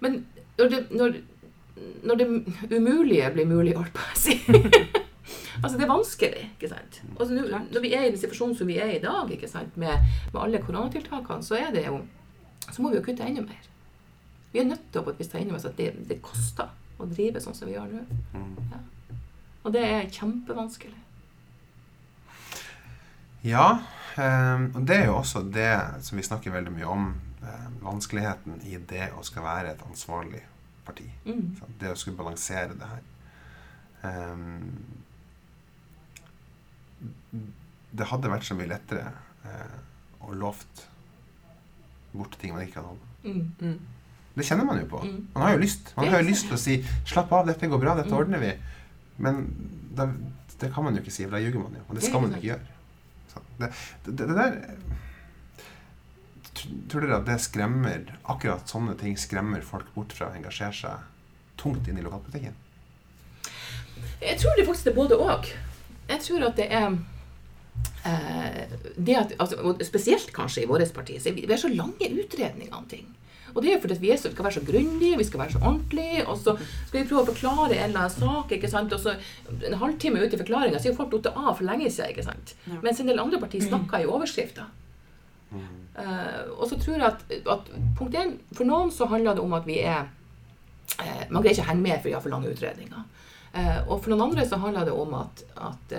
Men 0.00 0.22
når 0.58 0.72
det, 0.72 0.80
når, 0.94 1.18
når 2.08 2.22
det 2.22 2.28
umulige 2.78 3.28
blir 3.34 3.46
mulig, 3.50 3.76
holdt 3.76 3.92
på 3.94 4.06
å 4.06 4.18
si 4.18 4.38
Altså, 5.58 5.74
det 5.74 5.84
er 5.84 5.90
vanskelig, 5.90 6.42
ikke 6.54 6.68
sant. 6.70 7.00
Altså, 7.18 7.34
nå- 7.34 7.64
når 7.74 7.82
vi 7.82 7.88
er 7.96 8.04
i 8.06 8.10
den 8.12 8.20
situasjonen 8.20 8.54
som 8.56 8.68
vi 8.70 8.76
er 8.78 8.92
i 8.94 9.00
dag, 9.02 9.26
ikke 9.34 9.48
sant, 9.50 9.74
med, 9.76 9.90
med 10.32 10.38
alle 10.40 10.60
koronatiltakene, 10.62 11.42
så 11.42 11.56
er 11.58 11.72
det 11.74 11.82
jo 11.88 11.96
Så 12.70 12.82
må 12.84 12.92
vi 12.92 13.00
jo 13.00 13.02
kutte 13.02 13.26
enda 13.26 13.42
mer. 13.42 13.66
Vi 14.52 14.62
er 14.62 14.68
nødt 14.68 14.86
til 14.92 15.02
å 15.02 15.12
ta 15.12 15.40
inn 15.40 15.50
over 15.50 15.58
oss 15.58 15.68
at 15.68 15.76
det, 15.76 15.92
det 16.08 16.22
koster 16.24 16.70
å 16.98 17.06
drive 17.08 17.40
sånn 17.42 17.56
som 17.56 17.68
vi 17.68 17.76
gjør 17.76 17.92
nå. 17.92 18.02
Ja. 18.72 18.80
Og 19.66 19.74
det 19.74 19.84
er 19.84 20.10
kjempevanskelig. 20.12 20.96
Ja, 23.46 23.66
eh, 24.16 24.62
og 24.72 24.82
det 24.88 24.96
er 24.96 25.06
jo 25.10 25.18
også 25.20 25.44
det 25.46 25.72
som 26.06 26.18
vi 26.18 26.26
snakker 26.26 26.54
veldig 26.54 26.74
mye 26.74 26.88
om. 26.90 27.10
Eh, 27.42 27.66
vanskeligheten 27.84 28.62
i 28.66 28.78
det 28.90 29.12
å 29.14 29.22
skal 29.26 29.44
være 29.46 29.74
et 29.74 29.84
ansvarlig 29.86 30.42
parti. 30.86 31.06
Mm. 31.28 31.52
Det 31.78 31.92
å 31.92 31.98
skulle 31.98 32.18
balansere 32.18 32.74
det 32.78 32.88
her. 32.94 33.04
Eh, 34.08 34.36
det 37.98 38.08
hadde 38.10 38.32
vært 38.32 38.46
så 38.48 38.56
mye 38.58 38.72
lettere 38.72 39.12
eh, 39.46 39.78
å 40.24 40.34
lovt 40.34 40.88
bort 42.12 42.34
ting 42.40 42.54
man 42.54 42.64
ikke 42.64 42.80
kan 42.80 42.90
holde. 42.90 43.06
Mm. 43.22 43.78
Det 44.38 44.46
kjenner 44.46 44.64
man 44.68 44.78
jo 44.80 44.86
på. 44.90 45.02
Mm. 45.04 45.20
Man 45.34 45.42
har 45.44 45.52
jo 45.56 45.62
lyst 45.64 45.92
Man 45.96 46.06
er 46.06 46.10
har 46.16 46.22
jo 46.22 46.28
lyst 46.30 46.46
til 46.48 46.56
å 46.56 46.60
si 46.62 46.76
'slapp 47.04 47.32
av, 47.32 47.46
dette 47.50 47.66
går 47.68 47.80
bra, 47.82 47.94
dette 47.98 48.10
Mm. 48.12 48.18
ordner 48.18 48.38
vi'. 48.42 48.56
Men 49.18 49.42
da, 49.94 50.06
det 50.60 50.72
kan 50.74 50.84
man 50.84 50.94
jo 50.94 51.02
ikke 51.02 51.10
si, 51.12 51.24
for 51.24 51.30
da 51.36 51.42
ljuger 51.42 51.62
man 51.62 51.74
jo. 51.74 51.82
Og 51.88 51.94
det 51.94 52.00
Det 52.00 52.04
er 52.04 52.10
skal 52.10 52.20
man 52.22 52.30
jo 52.30 52.36
ikke 52.36 52.50
gjøre. 52.52 52.66
Så 53.34 53.40
det, 53.58 53.72
det, 54.06 54.16
det 54.28 54.36
der 54.36 54.52
Tror 56.88 57.04
dere 57.04 57.18
at 57.20 57.26
det 57.28 57.36
skremmer 57.40 58.00
Akkurat 58.24 58.66
sånne 58.70 58.96
ting 58.98 59.16
skremmer 59.20 59.62
folk 59.62 59.92
bort 59.94 60.12
fra 60.16 60.26
å 60.30 60.34
engasjere 60.34 60.74
seg 60.74 61.04
tungt 61.58 61.86
inn 61.90 61.98
i 61.98 62.02
lokalpolitikken? 62.02 62.54
Jeg 64.22 64.38
tror 64.40 64.56
det 64.58 64.66
faktisk 64.66 64.86
er 64.90 64.94
både 64.94 65.18
òg. 65.18 65.46
Jeg 66.08 66.20
tror 66.24 66.46
at 66.48 66.56
det 66.58 66.66
er 66.72 66.98
eh, 68.06 68.76
det 68.96 69.16
at, 69.18 69.32
altså, 69.38 69.74
Spesielt 69.86 70.32
kanskje 70.34 70.62
i 70.64 70.66
vårt 70.70 70.92
parti. 70.94 71.18
Er 71.18 71.32
vi, 71.36 71.46
har 71.50 71.56
så 71.60 71.68
lange 71.70 72.10
utredninger 72.10 72.74
om 72.74 72.86
ting. 72.90 73.06
Og 73.54 73.62
det 73.64 73.72
er 73.72 73.80
fordi 73.82 73.96
at 73.96 74.02
vi 74.02 74.10
er 74.12 74.20
så, 74.20 74.32
skal 74.32 74.46
være 74.46 74.58
så 74.58 74.64
grundige, 74.66 75.18
vi 75.18 75.26
skal 75.28 75.42
være 75.42 75.54
så 75.54 75.62
ordentlige, 75.62 76.24
og 76.26 76.36
så 76.38 76.56
skal 76.60 76.98
vi 77.00 77.06
prøve 77.08 77.22
å 77.22 77.30
forklare 77.30 77.76
en 77.76 77.88
eller 77.90 78.04
annen 78.04 78.16
sak. 78.16 78.52
ikke 78.52 78.70
sant? 78.70 78.92
Og 78.92 79.00
så 79.00 79.16
En 79.68 79.78
halvtime 79.80 80.20
ut 80.20 80.34
i 80.34 80.40
forklaringa 80.40 80.78
så 80.78 80.88
er 80.88 80.92
jo 80.92 80.98
folk 80.98 81.14
datt 81.16 81.32
av 81.34 81.54
for 81.56 81.64
lenge 81.68 81.90
siden. 81.90 82.10
ikke 82.10 82.26
sant? 82.28 82.54
Ja. 82.66 82.80
Mens 82.82 83.00
en 83.00 83.10
del 83.10 83.22
andre 83.22 83.40
partier 83.40 83.64
snakker 83.64 84.04
i 84.04 84.10
overskrifter. 84.10 84.68
Uh, 85.98 86.60
og 86.60 86.68
så 86.68 86.76
tror 86.78 86.94
jeg 86.94 87.06
at, 87.08 87.22
at 87.48 87.70
punkt 87.98 88.14
én 88.14 88.34
For 88.54 88.68
noen 88.68 88.90
så 88.94 89.06
handler 89.08 89.34
det 89.34 89.42
om 89.42 89.54
at 89.56 89.64
vi 89.66 89.78
er 89.80 90.04
uh, 90.04 91.24
Man 91.32 91.40
greier 91.40 91.56
ikke 91.56 91.64
å 91.64 91.70
henge 91.70 91.82
med 91.86 91.96
for 91.96 92.10
vi 92.10 92.12
har 92.14 92.22
for 92.22 92.34
lange 92.34 92.52
utredninger. 92.52 93.06
Uh, 93.54 93.80
og 93.88 94.02
for 94.04 94.12
noen 94.12 94.26
andre 94.28 94.44
så 94.46 94.60
handler 94.60 94.86
det 94.86 94.94
om 94.94 95.16
at, 95.18 95.42
at 95.56 95.96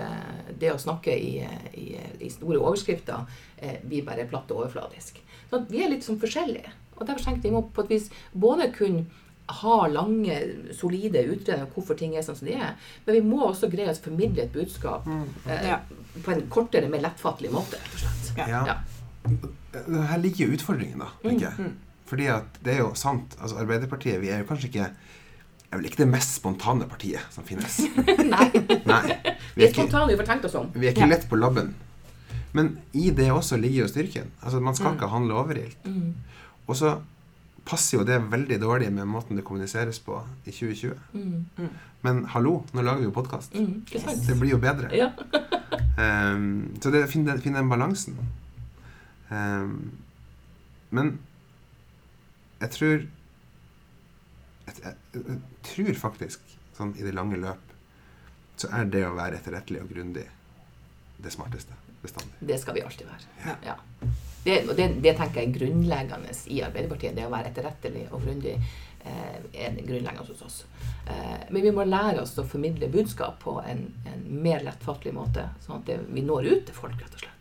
det 0.61 0.69
å 0.71 0.79
snakke 0.79 1.15
i, 1.17 1.33
i, 1.73 1.87
i 2.21 2.29
store 2.31 2.61
overskrifter 2.61 3.25
eh, 3.57 3.79
blir 3.83 4.05
bare 4.07 4.27
platt 4.29 4.51
og 4.53 4.63
overfladisk. 4.63 5.19
Så 5.49 5.61
at 5.61 5.71
vi 5.71 5.83
er 5.83 5.91
litt 5.91 6.05
sånn 6.05 6.19
forskjellige. 6.21 6.71
Og 6.99 7.07
derfor 7.07 7.23
tenkte 7.23 7.47
jeg 7.47 7.53
må 7.55 7.61
på 7.73 7.81
et 7.85 7.89
vis 7.95 8.09
både 8.33 8.69
kunne 8.75 9.05
ha 9.49 9.87
lange, 9.89 10.35
solide 10.77 11.23
utredninger 11.25 11.65
om 11.65 11.71
hvorfor 11.73 11.97
ting 11.97 12.11
er 12.15 12.21
sånn 12.21 12.35
som 12.37 12.45
de 12.47 12.53
er, 12.53 12.75
men 13.07 13.15
vi 13.15 13.21
må 13.25 13.39
også 13.47 13.69
greie 13.71 13.89
å 13.89 13.95
formidle 13.97 14.43
et 14.43 14.51
budskap 14.53 15.07
eh, 15.47 15.63
Ja. 15.71 15.79
på 16.21 16.31
en 16.35 16.43
kortere, 16.53 16.89
mer 16.91 17.01
lettfattelig 17.01 17.49
måte. 17.55 17.79
Ja. 18.37 18.65
Ja. 18.67 18.75
Her 20.11 20.17
ligger 20.21 20.45
jo 20.47 20.53
utfordringen, 20.57 20.99
da. 21.01 21.07
tenker 21.23 21.47
jeg. 21.49 21.65
Mm. 21.65 21.73
Fordi 22.09 22.27
at 22.33 22.59
det 22.65 22.73
er 22.75 22.79
jo 22.83 22.91
sant. 22.97 23.35
altså 23.41 23.57
Arbeiderpartiet 23.61 24.21
vi 24.21 24.29
er 24.33 24.39
jo 24.43 24.47
kanskje 24.49 24.69
ikke 24.71 24.85
er 25.69 25.77
vel 25.77 25.85
ikke 25.85 25.99
det 26.01 26.07
mest 26.09 26.39
spontane 26.39 26.87
partiet 26.89 27.21
som 27.33 27.43
finnes. 27.45 27.75
Nei, 28.33 28.47
Nei. 28.89 29.03
vi 29.57 29.65
er 29.67 29.73
spontane, 29.73 30.07
vi 30.09 30.17
får 30.17 30.29
tenkt 30.31 30.45
oss 30.49 30.55
om. 30.57 30.71
Vi 30.73 30.87
er 30.87 30.93
ikke 30.95 31.05
Ja. 31.07 31.11
lett 31.15 31.27
på 31.29 31.37
labben. 31.37 31.73
Men 32.57 32.71
i 32.97 33.11
det 33.13 33.27
også 33.29 33.57
ligger 33.61 33.83
jo 33.83 33.87
styrken. 33.91 34.31
Altså 34.41 34.59
Man 34.61 34.73
Mm. 34.73 34.77
skal 34.79 34.95
ikke 34.97 35.09
handle 35.09 35.35
overilt. 35.37 35.77
Og 36.69 36.77
så 36.77 36.93
passer 37.69 37.99
jo 37.99 38.05
det 38.07 38.17
veldig 38.31 38.57
dårlig 38.61 38.89
med 38.93 39.09
måten 39.09 39.37
det 39.37 39.45
kommuniseres 39.45 39.99
på 40.01 40.19
i 40.45 40.53
2020. 40.53 40.93
Mm. 41.13 41.69
Men 42.05 42.21
hallo, 42.33 42.59
nå 42.73 42.83
lager 42.85 43.03
vi 43.03 43.09
jo 43.09 43.15
podkast. 43.15 43.55
Mm? 43.57 43.83
Det 44.25 44.37
blir 44.39 44.53
jo 44.55 44.61
bedre. 44.61 44.89
Ja. 44.95 45.09
um, 46.33 46.69
så 46.81 46.93
det 46.93 47.07
finn 47.11 47.27
finne 47.41 47.61
den 47.61 47.71
balansen. 47.71 48.17
Um, 49.29 49.91
men 50.89 51.17
jeg 52.61 52.71
tror 52.75 52.95
jeg, 54.69 54.77
jeg, 54.83 54.95
jeg 55.13 55.41
tror 55.69 55.93
faktisk, 56.07 56.55
sånn 56.77 56.95
i 56.97 57.05
det 57.05 57.13
lange 57.17 57.37
løp, 57.41 57.75
så 58.59 58.71
er 58.75 58.89
det 58.91 59.05
å 59.07 59.13
være 59.17 59.39
etterrettelig 59.39 59.83
og 59.83 59.93
grundig 59.93 60.25
det 61.19 61.31
smarteste 61.33 61.75
bestandig. 62.01 62.35
Det 62.39 62.57
skal 62.61 62.77
vi 62.77 62.83
alltid 62.87 63.07
være. 63.09 63.29
Ja. 63.45 63.55
Ja. 63.73 63.77
Det, 64.43 64.69
og 64.69 64.75
det, 64.77 64.87
det 65.03 65.15
tenker 65.17 65.41
jeg 65.41 65.49
er 65.49 65.57
grunnleggende 65.59 66.31
i 66.47 66.61
Arbeiderpartiet. 66.63 67.15
Det 67.15 67.25
å 67.27 67.31
være 67.33 67.49
etterrettelig 67.51 68.05
og 68.11 68.21
grundig 68.23 68.53
eh, 68.55 69.39
er 69.65 69.75
grunnleggende 69.81 70.23
hos 70.29 70.41
oss. 70.45 70.59
Eh, 71.07 71.43
men 71.49 71.61
vi 71.65 71.71
må 71.75 71.83
lære 71.83 72.21
oss 72.21 72.37
å 72.39 72.45
formidle 72.47 72.87
budskap 72.93 73.39
på 73.43 73.57
en, 73.67 73.83
en 74.07 74.23
mer 74.43 74.63
lettfattelig 74.63 75.13
måte, 75.13 75.49
sånn 75.65 75.81
at 75.81 75.85
det, 75.91 75.97
vi 76.15 76.23
når 76.23 76.47
ut 76.53 76.65
til 76.69 76.75
folk, 76.77 76.95
rett 77.01 77.13
og 77.19 77.25
slett. 77.25 77.35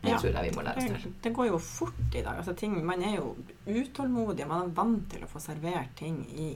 Det 0.00 0.12
Ja. 0.12 0.18
tror 0.22 0.30
jeg 0.38 0.50
vi 0.52 0.56
må 0.56 0.62
lære 0.62 0.78
oss 0.78 0.84
Det, 0.92 1.00
til. 1.02 1.12
det 1.22 1.32
går 1.34 1.46
jo 1.48 1.58
fort 1.58 2.14
i 2.14 2.22
dag. 2.22 2.36
Altså, 2.38 2.54
ting, 2.54 2.76
man 2.86 3.02
er 3.02 3.16
jo 3.16 3.32
utålmodig. 3.66 4.46
Man 4.46 4.68
er 4.68 4.74
vant 4.76 5.08
til 5.10 5.24
å 5.26 5.28
få 5.28 5.40
servert 5.42 5.96
ting 5.98 6.20
i 6.38 6.52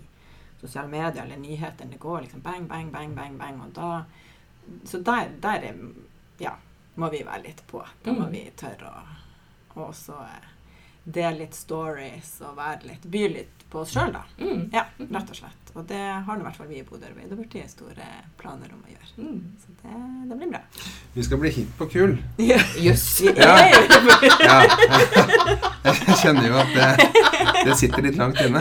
sosiale 0.60 0.86
medier 0.88 1.24
eller 1.24 1.36
nyheter. 1.42 1.90
Det 1.90 1.98
går 2.00 2.20
liksom 2.28 2.40
bang, 2.40 2.68
bang, 2.70 2.92
bang, 2.94 3.16
bang, 3.18 3.34
bang. 3.40 3.58
Og 3.66 3.72
da, 3.74 4.04
så 4.86 5.02
der, 5.02 5.32
der 5.42 5.66
er, 5.72 5.82
ja, 6.38 6.54
må 7.02 7.10
vi 7.10 7.24
være 7.26 7.42
litt 7.48 7.64
på. 7.66 7.82
Da 8.04 8.12
må 8.14 8.28
Mm. 8.28 8.32
vi 8.32 8.44
tørre 8.56 8.92
å 8.94 9.02
og 9.74 9.88
også 9.88 10.18
eh, 10.26 10.50
dele 11.04 11.38
litt 11.42 11.56
stories 11.58 12.36
og 12.46 12.56
være 12.56 12.92
litt, 12.92 13.08
by 13.10 13.22
litt 13.32 13.64
på 13.72 13.80
oss 13.82 13.94
sjøl, 13.96 14.12
da. 14.14 14.22
Mm. 14.38 14.68
Ja, 14.74 14.84
rett 14.98 15.30
og 15.32 15.36
slett. 15.38 15.72
Og 15.72 15.86
det 15.88 15.98
har 15.98 16.36
nå 16.36 16.42
i 16.42 16.44
hvert 16.44 16.58
fall 16.60 16.68
vi 16.68 16.82
i 16.82 16.84
Bodø 16.84 17.08
Arbeiderpartiet 17.08 17.72
store 17.72 18.06
planer 18.38 18.74
om 18.74 18.82
å 18.84 18.92
gjøre. 18.92 19.08
Mm. 19.16 19.38
Så 19.62 19.72
det, 19.80 20.02
det 20.28 20.38
blir 20.42 20.50
bra. 20.52 20.60
Vi 21.14 21.24
skal 21.24 21.40
bli 21.40 21.52
hipp 21.56 21.80
og 21.80 21.94
kul. 21.94 22.14
Jøss. 22.38 23.06
Ja. 23.24 23.56
Yes. 23.64 23.96
Ja. 24.42 24.58
Ja. 25.82 25.96
Jeg 26.06 26.16
kjenner 26.20 26.46
jo 26.46 26.58
at 26.60 26.70
det, 26.76 26.88
det 27.66 27.74
sitter 27.80 28.04
litt 28.06 28.18
langt 28.20 28.38
inne. 28.44 28.60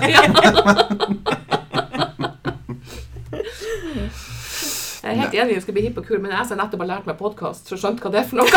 Jeg 5.01 5.15
er 5.15 5.17
helt 5.23 5.33
enig, 5.33 5.55
vi 5.57 5.61
skal 5.63 5.73
bli 5.73 5.83
hipp 5.87 5.95
og 5.97 6.05
kul, 6.05 6.19
men 6.21 6.33
jeg 6.35 6.45
som 6.45 6.59
nettopp 6.61 6.83
har 6.83 6.89
lært 6.91 7.07
meg 7.09 7.17
podkast, 7.17 7.69
så 7.69 7.77
skjønt 7.79 8.03
hva 8.03 8.11
det 8.13 8.19
er 8.21 8.27
for 8.29 8.41
noe. 8.41 8.49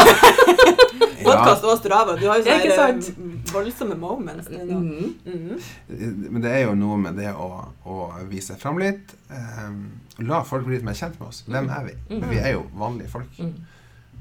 Podkast 1.24 1.64
og 1.64 1.78
Strava. 1.80 2.16
Du 2.20 2.26
har 2.28 2.42
jo 2.42 2.44
sånne 2.44 3.38
voldsomme 3.48 3.96
moments. 3.96 4.50
Mm. 4.52 4.74
Mm. 4.74 5.14
Mhm. 5.24 6.26
Men 6.34 6.44
det 6.44 6.52
er 6.52 6.66
jo 6.66 6.74
noe 6.76 6.98
med 7.00 7.16
det 7.16 7.30
å, 7.32 7.48
å 7.88 8.08
vise 8.28 8.58
fram 8.60 8.76
litt. 8.82 9.14
Um, 9.30 9.86
la 10.20 10.42
folk 10.44 10.66
bli 10.68 10.76
litt 10.76 10.84
mer 10.84 10.98
kjent 10.98 11.16
med 11.20 11.30
oss. 11.30 11.40
Hvem 11.48 11.70
er 11.72 11.88
vi? 11.88 11.94
Mm. 12.12 12.26
Vi 12.28 12.42
er 12.42 12.52
jo 12.58 12.66
vanlige 12.76 13.14
folk. 13.14 13.40
Mm. 13.40 13.54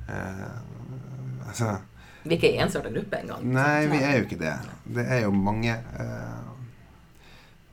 Eh, 0.08 0.48
altså 1.48 1.76
Vi 2.24 2.32
er 2.32 2.40
ikke 2.40 2.54
en 2.54 2.64
ensarta 2.70 2.94
gruppe 2.94 3.20
engang. 3.20 3.44
Nei, 3.52 3.84
vi 3.92 4.00
er 4.00 4.18
jo 4.22 4.30
ikke 4.30 4.40
det. 4.40 4.56
Det 4.96 5.06
er 5.18 5.26
jo 5.26 5.36
mange 5.36 5.76
uh, 6.00 6.54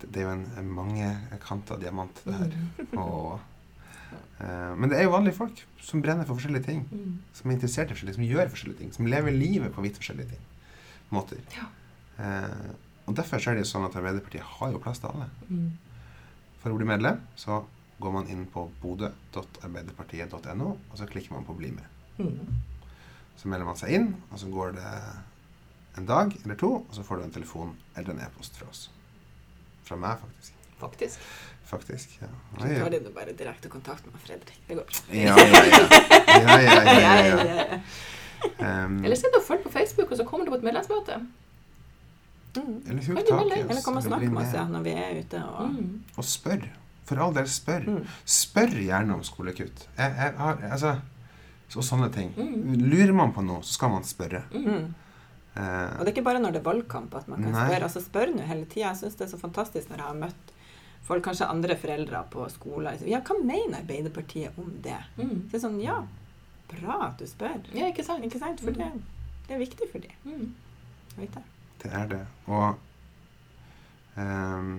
det, 0.00 0.16
er 0.16 0.26
jo 0.26 0.34
en, 0.34 0.44
en 0.58 0.74
mangekanta 0.74 1.78
diamant, 1.78 2.22
det 2.24 2.34
her. 2.34 2.58
Og, 2.96 3.36
eh, 3.36 3.49
men 4.76 4.88
det 4.90 4.98
er 4.98 5.04
jo 5.04 5.12
vanlige 5.12 5.36
folk 5.36 5.58
som 5.84 6.02
brenner 6.02 6.26
for 6.28 6.38
forskjellige 6.38 6.66
ting. 6.66 6.84
Mm. 6.90 7.18
Som 7.36 7.50
er 7.50 7.56
interessert 7.56 7.90
i 7.90 7.96
forskjellige 7.96 8.18
som 8.18 8.28
gjør 8.28 8.52
forskjellige 8.52 8.78
ting. 8.78 8.92
Som 8.94 9.08
lever 9.10 9.34
livet 9.34 9.74
på 9.74 9.84
vidt 9.84 10.00
forskjellige 10.00 10.34
ting. 10.34 10.46
måter. 11.10 11.40
Ja. 11.56 11.64
Eh, 12.22 12.70
og 13.06 13.16
derfor 13.18 13.42
så 13.42 13.50
er 13.50 13.58
det 13.58 13.64
jo 13.64 13.70
sånn 13.72 13.86
at 13.88 13.96
Arbeiderpartiet 13.98 14.46
har 14.46 14.70
jo 14.70 14.78
plass 14.82 15.00
til 15.02 15.10
alle. 15.10 15.26
Mm. 15.48 15.72
For 16.62 16.70
å 16.70 16.76
bli 16.78 16.86
medlem 16.86 17.18
så 17.40 17.64
går 18.00 18.14
man 18.14 18.30
inn 18.32 18.44
på 18.48 18.68
bodø.arbeiderpartiet.no, 18.82 20.68
og 20.70 20.94
så 20.96 21.08
klikker 21.10 21.34
man 21.34 21.44
på 21.48 21.56
'bli 21.58 21.72
med'. 21.74 21.90
Mm. 22.20 22.62
Så 23.36 23.48
melder 23.48 23.66
man 23.66 23.76
seg 23.76 23.96
inn, 23.96 24.14
og 24.30 24.38
så 24.38 24.48
går 24.52 24.72
det 24.78 24.92
en 25.98 26.06
dag 26.06 26.32
eller 26.44 26.54
to, 26.54 26.72
og 26.88 26.94
så 26.94 27.02
får 27.02 27.16
du 27.16 27.22
en 27.24 27.34
telefon 27.34 27.76
eller 27.96 28.14
en 28.14 28.22
e-post 28.28 28.56
fra 28.56 28.68
oss. 28.68 28.90
Fra 29.84 29.96
meg, 29.96 30.20
faktisk. 30.22 30.52
Faktisk. 30.80 31.18
Faktisk, 31.70 32.16
ja. 32.20 32.28
Så 32.58 32.66
tar 32.66 32.90
de 32.90 32.98
nå 33.04 33.10
bare 33.14 33.32
direkte 33.38 33.70
kontakt 33.70 34.06
med 34.10 34.18
Fredrik. 34.24 34.56
Det 34.66 34.74
går 34.74 34.86
bra. 34.88 35.02
Ja, 35.14 35.36
ja, 35.38 35.60
ja. 35.70 35.82
ja, 36.40 36.56
ja, 36.60 36.80
ja, 36.82 37.12
ja, 37.24 37.44
ja. 37.44 37.66
ja. 37.70 38.84
Um, 38.84 38.96
Eller 39.04 39.16
sitt 39.20 39.36
og 39.38 39.44
følg 39.46 39.62
på 39.62 39.70
Facebook, 39.70 40.10
og 40.10 40.18
så 40.18 40.24
kommer 40.26 40.48
du 40.48 40.50
på 40.54 40.58
et 40.58 40.66
medlemsmøte. 40.66 41.20
Mm. 42.56 42.82
eller 42.88 43.02
huk 43.06 43.16
Kan 43.16 43.26
tak 43.26 43.30
i 43.30 43.62
oss. 43.62 43.70
Eller 43.70 43.82
kom 43.84 43.96
og 44.00 44.02
snakk 44.02 44.24
med 44.26 44.40
oss 44.42 44.54
ja, 44.56 44.64
når 44.66 44.82
vi 44.88 44.94
er 44.98 45.18
ute. 45.22 45.42
Og, 45.46 45.68
Mm. 45.70 45.92
Og 46.16 46.24
spør. 46.26 46.64
For 47.06 47.18
all 47.22 47.34
del, 47.34 47.46
spør. 47.50 47.86
Mm. 47.86 48.00
Spør 48.24 48.74
gjerne 48.82 49.14
om 49.14 49.22
skolekutt. 49.26 49.84
Jeg, 49.98 50.14
jeg 50.18 50.34
har, 50.38 50.58
altså, 50.72 50.96
og 51.76 51.84
sånne 51.86 52.10
ting. 52.14 52.32
Mm. 52.36 52.82
Lurer 52.90 53.12
man 53.14 53.32
på 53.36 53.42
noe, 53.46 53.62
så 53.62 53.76
skal 53.78 53.92
man 53.94 54.04
spørre. 54.06 54.42
Mm. 54.50 54.94
Eh, 55.56 55.98
Og 55.98 56.02
det 56.02 56.08
er 56.08 56.14
ikke 56.16 56.26
bare 56.26 56.42
når 56.42 56.54
det 56.56 56.60
er 56.64 56.66
valgkamp 56.72 57.14
at 57.18 57.28
man 57.30 57.42
kan 57.42 57.52
Nei. 57.54 57.66
spørre. 57.68 57.82
Altså 57.86 58.02
Spør 58.02 58.34
nå 58.34 58.42
hele 58.46 58.66
tida. 58.66 58.88
Jeg 58.88 58.96
syns 59.04 59.18
det 59.18 59.26
er 59.28 59.32
så 59.36 59.38
fantastisk 59.38 59.90
når 59.90 60.02
jeg 60.02 60.06
har 60.06 60.18
møtt 60.26 60.49
folk, 61.06 61.24
kanskje 61.24 61.48
andre 61.50 61.76
foreldre 61.76 62.22
på 62.32 62.48
skolen. 62.52 62.92
liksom, 62.92 63.08
Ja, 63.08 63.20
hva 63.20 63.36
mener 63.44 63.78
Arbeiderpartiet 63.80 64.58
om 64.58 64.72
det? 64.82 64.98
Mm. 65.16 65.46
Så 65.46 65.50
det 65.50 65.58
er 65.58 65.64
sånn, 65.66 65.80
ja, 65.82 66.00
bra 66.70 66.98
at 67.08 67.18
du 67.18 67.26
spør. 67.26 67.58
Ja, 67.74 67.88
ikke 67.90 68.04
sant? 68.06 68.24
Ikke 68.24 68.38
sant? 68.42 68.60
For 68.64 68.76
det, 68.76 68.90
det 69.48 69.56
er 69.56 69.62
viktig 69.64 69.90
for 69.92 70.04
dem. 70.04 70.12
Mm. 70.24 70.54
Det 71.80 71.90
er 71.90 72.06
det. 72.10 72.20
Og 72.46 72.78
um, 74.16 74.70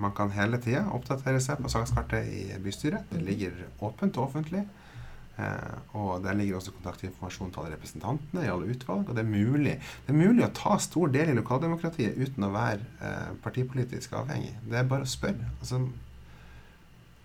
man 0.00 0.14
kan 0.16 0.32
hele 0.32 0.60
tida 0.62 0.86
oppdatere 0.94 1.40
seg 1.42 1.60
på 1.60 1.72
sakskartet 1.72 2.28
i 2.30 2.44
bystyret. 2.62 3.10
Det 3.10 3.20
ligger 3.24 3.66
åpent 3.84 4.16
og 4.16 4.30
offentlig. 4.30 4.64
Eh, 5.38 5.96
og 5.96 6.24
der 6.24 6.36
ligger 6.36 6.58
også 6.58 6.74
kontaktinformasjon 6.76 7.52
til 7.52 7.62
alle 7.62 7.76
representantene 7.76 8.44
i 8.44 8.50
alle 8.52 8.70
utvalg. 8.74 9.08
Og 9.08 9.16
det 9.16 9.24
er 9.24 9.30
mulig, 9.30 9.76
det 10.06 10.14
er 10.14 10.18
mulig 10.18 10.44
å 10.46 10.52
ta 10.56 10.76
stor 10.82 11.12
del 11.14 11.32
i 11.32 11.38
lokaldemokratiet 11.38 12.18
uten 12.18 12.48
å 12.48 12.52
være 12.54 12.84
eh, 13.00 13.32
partipolitisk 13.44 14.16
avhengig. 14.20 14.54
Det 14.66 14.80
er 14.80 14.88
bare 14.90 15.06
å 15.06 15.10
spørre. 15.10 15.50
Altså, 15.60 15.82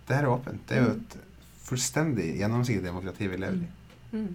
det 0.07 0.17
er 0.17 0.29
åpent. 0.29 0.65
Det 0.69 0.77
er 0.77 0.85
jo 0.85 0.95
et 0.95 1.19
fullstendig 1.65 2.35
gjennomsiktig 2.39 2.85
demokrati 2.85 3.29
vi 3.31 3.41
lever 3.41 3.65
i. 3.65 3.69
Mm. 4.15 4.33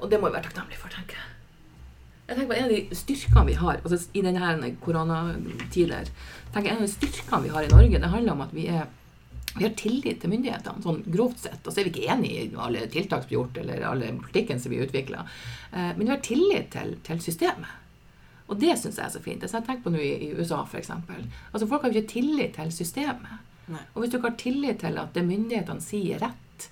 Og 0.00 0.10
det 0.10 0.20
må 0.20 0.28
vi 0.28 0.36
være 0.36 0.48
takknemlige 0.48 0.80
for, 0.80 0.94
tenker 0.94 1.18
jeg. 1.18 1.30
Jeg 2.24 2.36
tenker 2.38 2.48
på 2.48 2.56
En 2.56 2.64
av 2.64 2.72
de 2.72 2.96
styrkene 2.96 3.46
vi 3.50 3.56
har 3.60 3.80
altså 3.82 3.98
i 4.16 4.22
denne 4.24 4.70
koronatiden, 4.80 6.12
tenker 6.54 6.70
jeg 6.70 6.76
En 6.76 6.80
av 6.80 6.86
de 6.86 6.92
styrkene 6.92 7.42
vi 7.44 7.52
har 7.52 7.66
i 7.66 7.72
Norge, 7.72 8.00
det 8.00 8.12
handler 8.14 8.32
om 8.32 8.44
at 8.46 8.54
vi, 8.56 8.66
er, 8.72 8.86
vi 9.54 9.64
har 9.64 9.74
tillit 9.78 10.20
til 10.22 10.32
myndighetene, 10.32 10.82
sånn 10.82 11.04
grovt 11.06 11.44
sett. 11.44 11.60
Og 11.62 11.70
så 11.70 11.80
er 11.80 11.88
vi 11.88 11.94
ikke 11.94 12.10
enig 12.14 12.32
i 12.34 12.44
alle 12.58 12.88
tiltak 12.90 13.22
som 13.22 13.30
blir 13.30 13.38
gjort, 13.38 13.62
eller 13.62 13.86
alle 13.86 14.10
politikken 14.18 14.60
som 14.60 14.74
blir 14.74 14.86
utvikla. 14.88 15.22
Men 15.70 16.02
vi 16.02 16.10
har 16.10 16.22
tillit 16.26 16.72
til, 16.74 16.96
til 17.06 17.22
systemet. 17.22 17.80
Og 18.50 18.60
det 18.60 18.74
syns 18.76 18.98
jeg 18.98 19.06
er 19.06 19.12
så 19.14 19.22
fint. 19.24 19.40
Det 19.40 19.50
har 19.50 19.62
jeg 19.62 19.68
tenkt 19.68 19.84
på 19.86 19.92
nå 19.94 20.00
i, 20.04 20.12
i 20.26 20.30
USA, 20.36 20.60
f.eks. 20.66 20.90
Altså, 20.92 21.68
folk 21.68 21.84
har 21.84 21.92
jo 21.92 22.00
ikke 22.00 22.12
tillit 22.12 22.58
til 22.58 22.72
systemet. 22.74 23.38
Nei. 23.72 23.80
Og 23.94 24.02
hvis 24.02 24.12
du 24.12 24.18
ikke 24.18 24.30
har 24.32 24.40
tillit 24.40 24.82
til 24.82 25.00
at 25.00 25.14
det 25.16 25.24
myndighetene 25.24 25.84
sier 25.84 26.18
er 26.18 26.26
rett, 26.26 26.66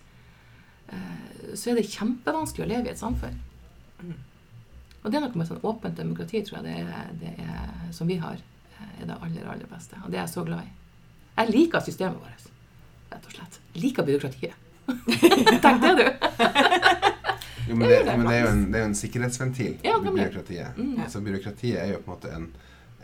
eh, 0.93 1.55
så 1.57 1.73
er 1.73 1.81
det 1.81 1.89
kjempevanskelig 1.89 2.67
å 2.67 2.71
leve 2.75 2.91
i 2.91 2.93
et 2.93 3.01
samfunn. 3.01 3.41
Og 5.03 5.11
det 5.11 5.19
er 5.19 5.25
noe 5.25 5.39
med 5.41 5.49
sånn 5.49 5.65
åpent 5.67 5.97
demokrati, 5.99 6.43
tror 6.47 6.61
jeg, 6.61 6.69
det 6.69 6.99
er, 7.01 7.09
det 7.23 7.33
er, 7.43 7.73
som 7.97 8.11
vi 8.11 8.21
har, 8.23 8.37
eh, 8.77 8.93
er 9.01 9.09
det 9.09 9.17
aller, 9.17 9.49
aller 9.57 9.73
beste. 9.73 9.97
Og 10.05 10.13
det 10.13 10.21
er 10.21 10.27
jeg 10.27 10.35
så 10.37 10.45
glad 10.47 10.69
i. 10.69 10.75
Jeg 11.33 11.55
liker 11.55 11.87
systemet 11.87 12.21
vårt, 12.21 12.52
rett 13.13 13.27
og 13.29 13.37
slett. 13.37 13.61
Liker 13.79 14.07
byråkratiet. 14.09 14.69
Tenk 15.63 15.83
det, 15.83 15.93
du! 16.01 16.07
Jo, 17.69 17.77
men, 17.77 17.89
det, 17.89 17.99
men 18.05 18.25
det, 18.27 18.35
er 18.35 18.41
jo 18.43 18.51
en, 18.51 18.63
det 18.73 18.79
er 18.79 18.83
jo 18.83 18.89
en 18.91 18.97
sikkerhetsventil, 18.99 19.75
Ja, 19.87 19.95
byråkratiet. 20.03 20.77
Mm. 20.79 20.97
Altså, 21.05 21.21
byråkratiet 21.23 21.79
er 21.79 21.93
jo 21.93 22.01
på 22.03 22.11
en 22.11 22.15
måte 22.17 22.33
en, 22.35 22.49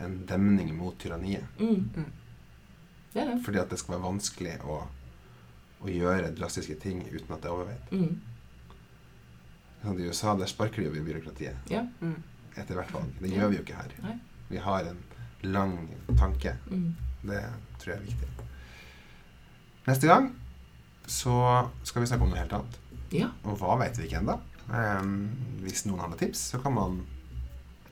en 0.03 0.17
demning 0.29 0.73
mot 0.75 0.97
tyranniet. 0.99 1.45
Mm. 1.59 2.09
Det 3.13 3.21
er 3.23 3.31
det. 3.31 3.37
Fordi 3.45 3.61
at 3.61 3.71
det 3.71 3.79
skal 3.81 3.95
være 3.95 4.05
vanskelig 4.05 4.57
å, 4.67 4.81
å 5.79 5.89
gjøre 5.93 6.33
drastiske 6.37 6.75
ting 6.83 7.05
uten 7.07 7.31
at 7.33 7.41
det 7.45 7.49
er 7.49 7.55
overveid. 7.55 7.93
Mm. 7.95 8.19
Sånn, 9.79 10.01
I 10.03 10.09
USA 10.11 10.35
der 10.35 10.51
sparker 10.51 10.83
de 10.83 10.89
jo 10.99 11.05
byråkratiet 11.07 11.71
Ja. 11.71 11.85
Mm. 12.03 12.17
etter 12.59 12.75
hvert 12.75 12.91
valg. 12.93 13.15
Det 13.23 13.31
gjør 13.31 13.53
vi 13.53 13.61
jo 13.61 13.63
ikke 13.63 13.79
her. 13.79 13.95
Nei. 14.03 14.17
Vi 14.49 14.59
har 14.65 14.91
en 14.91 14.99
lang 15.47 15.77
tanke. 16.19 16.57
Mm. 16.67 16.89
Det 17.23 17.41
tror 17.79 17.93
jeg 17.93 18.01
er 18.01 18.07
viktig. 18.09 18.48
Neste 19.89 20.09
gang 20.09 20.29
så 21.09 21.33
skal 21.87 22.03
vi 22.03 22.09
snakke 22.11 22.25
om 22.27 22.29
noe 22.33 22.37
helt 22.43 22.53
annet. 22.53 22.75
Ja. 23.15 23.31
Og 23.49 23.57
hva 23.57 23.79
vet 23.81 23.97
vi 23.97 24.05
ikke 24.05 24.19
ennå. 24.21 24.35
Um, 24.69 25.15
hvis 25.63 25.87
noen 25.87 26.03
har 26.03 26.11
noen 26.11 26.19
tips, 26.21 26.43
så 26.51 26.59
kan 26.61 26.75
man 26.75 26.99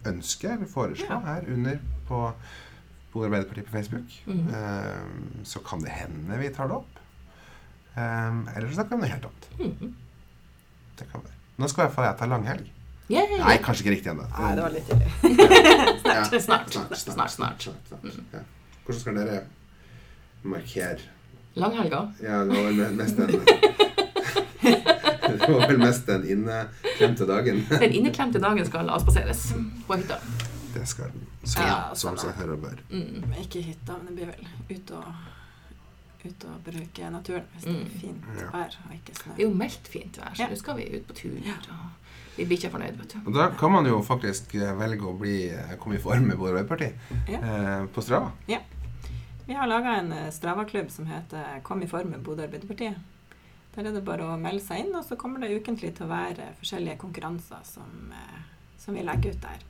ønske 0.08 0.52
eller 0.54 0.70
foreslå 0.70 1.10
Ja. 1.10 1.18
her 1.26 1.48
under 1.50 1.80
på 2.08 2.20
Bor 3.14 3.26
Arbeiderpartiet 3.26 3.66
på 3.66 3.74
Facebook. 3.80 4.14
Mhm. 4.28 4.54
Um, 4.54 5.44
så 5.44 5.60
kan 5.66 5.82
det 5.82 5.90
hende 5.96 6.38
vi 6.38 6.50
tar 6.54 6.68
det 6.70 6.78
opp. 6.78 7.00
Um, 7.98 8.44
eller 8.54 8.68
så 8.70 8.76
snakker 8.78 8.90
vi 8.90 8.94
om 8.96 9.02
noe 9.02 9.10
helt 9.16 9.26
annet. 9.26 9.50
Mm. 9.82 9.96
Det 11.00 11.08
kan 11.12 11.24
være. 11.26 11.34
Nå 11.58 11.68
skal 11.72 11.82
i 11.82 11.86
hvert 11.88 11.96
fall 11.96 12.06
jeg 12.12 12.18
ta 12.20 12.26
langhelg. 12.30 12.68
Yeah. 13.10 13.34
Nei, 13.40 13.58
kanskje 13.64 13.86
ikke 13.88 13.96
riktig 13.96 14.12
ennå. 14.12 14.26
Nei, 14.38 14.54
det 14.54 14.64
var 14.68 14.74
litt 14.76 14.86
tidlig. 14.86 15.10
Ja, 16.06 16.24
Snart. 16.28 16.42
Snart, 16.44 16.98
Snart, 17.00 17.32
snart. 17.34 17.64
snart. 17.64 17.68
Ja. 18.34 18.42
Hvordan 18.86 19.00
skal 19.02 19.16
dere 19.18 19.38
markere 20.44 21.00
Langhelga. 21.58 22.02
Ja, 22.24 22.44
det 22.46 22.56
var 22.64 22.72
vel 22.72 22.96
mest 22.96 23.18
den 23.18 23.32
Det 25.38 25.48
var 25.54 25.68
vel 25.68 25.78
mest 25.80 26.06
den 26.08 26.24
inneklemte 26.30 27.26
dagen. 27.30 27.64
Den 27.70 27.92
inneklemte 27.92 28.40
dagen 28.40 28.66
skal 28.68 28.90
avspaseres 28.90 29.48
på 29.88 29.98
hytta. 30.00 30.18
Det 30.74 30.86
skal 30.88 31.12
den. 31.14 31.26
Som, 31.48 31.64
Ja, 31.64 31.78
som 31.96 32.18
seg 32.20 32.34
hør 32.42 32.54
og 32.58 32.64
bør. 32.66 32.80
Mm. 32.92 33.34
Ikke 33.42 33.62
hytta, 33.64 33.96
men 34.04 34.10
det 34.10 34.16
blir 34.18 34.32
vel 34.34 34.78
ut 34.78 34.92
og, 34.98 35.06
ut 36.28 36.44
og 36.50 36.58
bruke 36.66 37.12
naturen 37.14 37.46
hvis 37.54 37.64
det 37.68 37.76
Mm. 37.76 37.86
er 37.86 38.00
fint 38.02 38.24
Ja. 38.42 38.50
vær 38.54 38.76
og 38.86 38.96
ikke 38.98 39.16
snø. 39.16 39.32
Det 39.38 39.44
er 39.46 39.48
jo 39.50 39.54
meldt 39.56 39.88
fint 39.88 40.18
vær, 40.20 40.34
så 40.36 40.40
Ja. 40.44 40.48
nå 40.52 40.56
skal 40.58 40.76
vi 40.78 40.84
ut 40.98 41.08
på 41.08 41.14
tur. 41.16 41.38
Ja. 41.46 41.54
Og 41.72 42.38
vi 42.38 42.46
blir 42.46 42.58
ikke 42.58 42.72
fornøyd, 42.72 42.98
vet 43.00 43.14
du. 43.14 43.18
Og 43.26 43.34
da 43.34 43.50
kan 43.50 43.72
man 43.72 43.86
jo 43.86 44.02
faktisk 44.04 44.56
eh, 44.56 44.74
velge 44.80 45.02
å 45.08 45.18
bli, 45.20 45.50
eh, 45.50 45.76
komme 45.80 45.96
i 45.96 46.00
form 46.00 46.28
med 46.28 46.38
vår 46.38 46.50
Arbeiderparti 46.58 46.92
Ja. 47.30 47.40
eh, 47.40 47.86
på 47.88 48.02
Strava. 48.04 48.32
Vi 49.48 49.54
har 49.54 49.68
laga 49.68 49.96
en 49.96 50.12
eh, 50.12 50.30
Strava-klubb 50.32 50.92
som 50.92 51.06
heter 51.08 51.60
Kom 51.64 51.84
i 51.84 51.88
form 51.88 52.10
med 52.12 52.20
Bodø 52.20 52.44
Arbeiderparti. 52.44 52.90
Der 53.76 53.86
er 53.88 53.94
det 53.96 54.02
bare 54.04 54.26
å 54.28 54.36
melde 54.42 54.60
seg 54.66 54.82
inn, 54.84 54.96
og 54.98 55.06
så 55.08 55.16
kommer 55.16 55.40
det 55.40 55.54
ukentlig 55.56 55.94
til 55.96 56.04
å 56.04 56.12
være 56.12 56.50
forskjellige 56.60 56.98
konkurranser 57.00 57.64
som, 57.64 58.12
eh, 58.12 58.42
som 58.82 58.98
vi 58.98 59.06
legger 59.08 59.38
ut 59.38 59.46
der. 59.46 59.64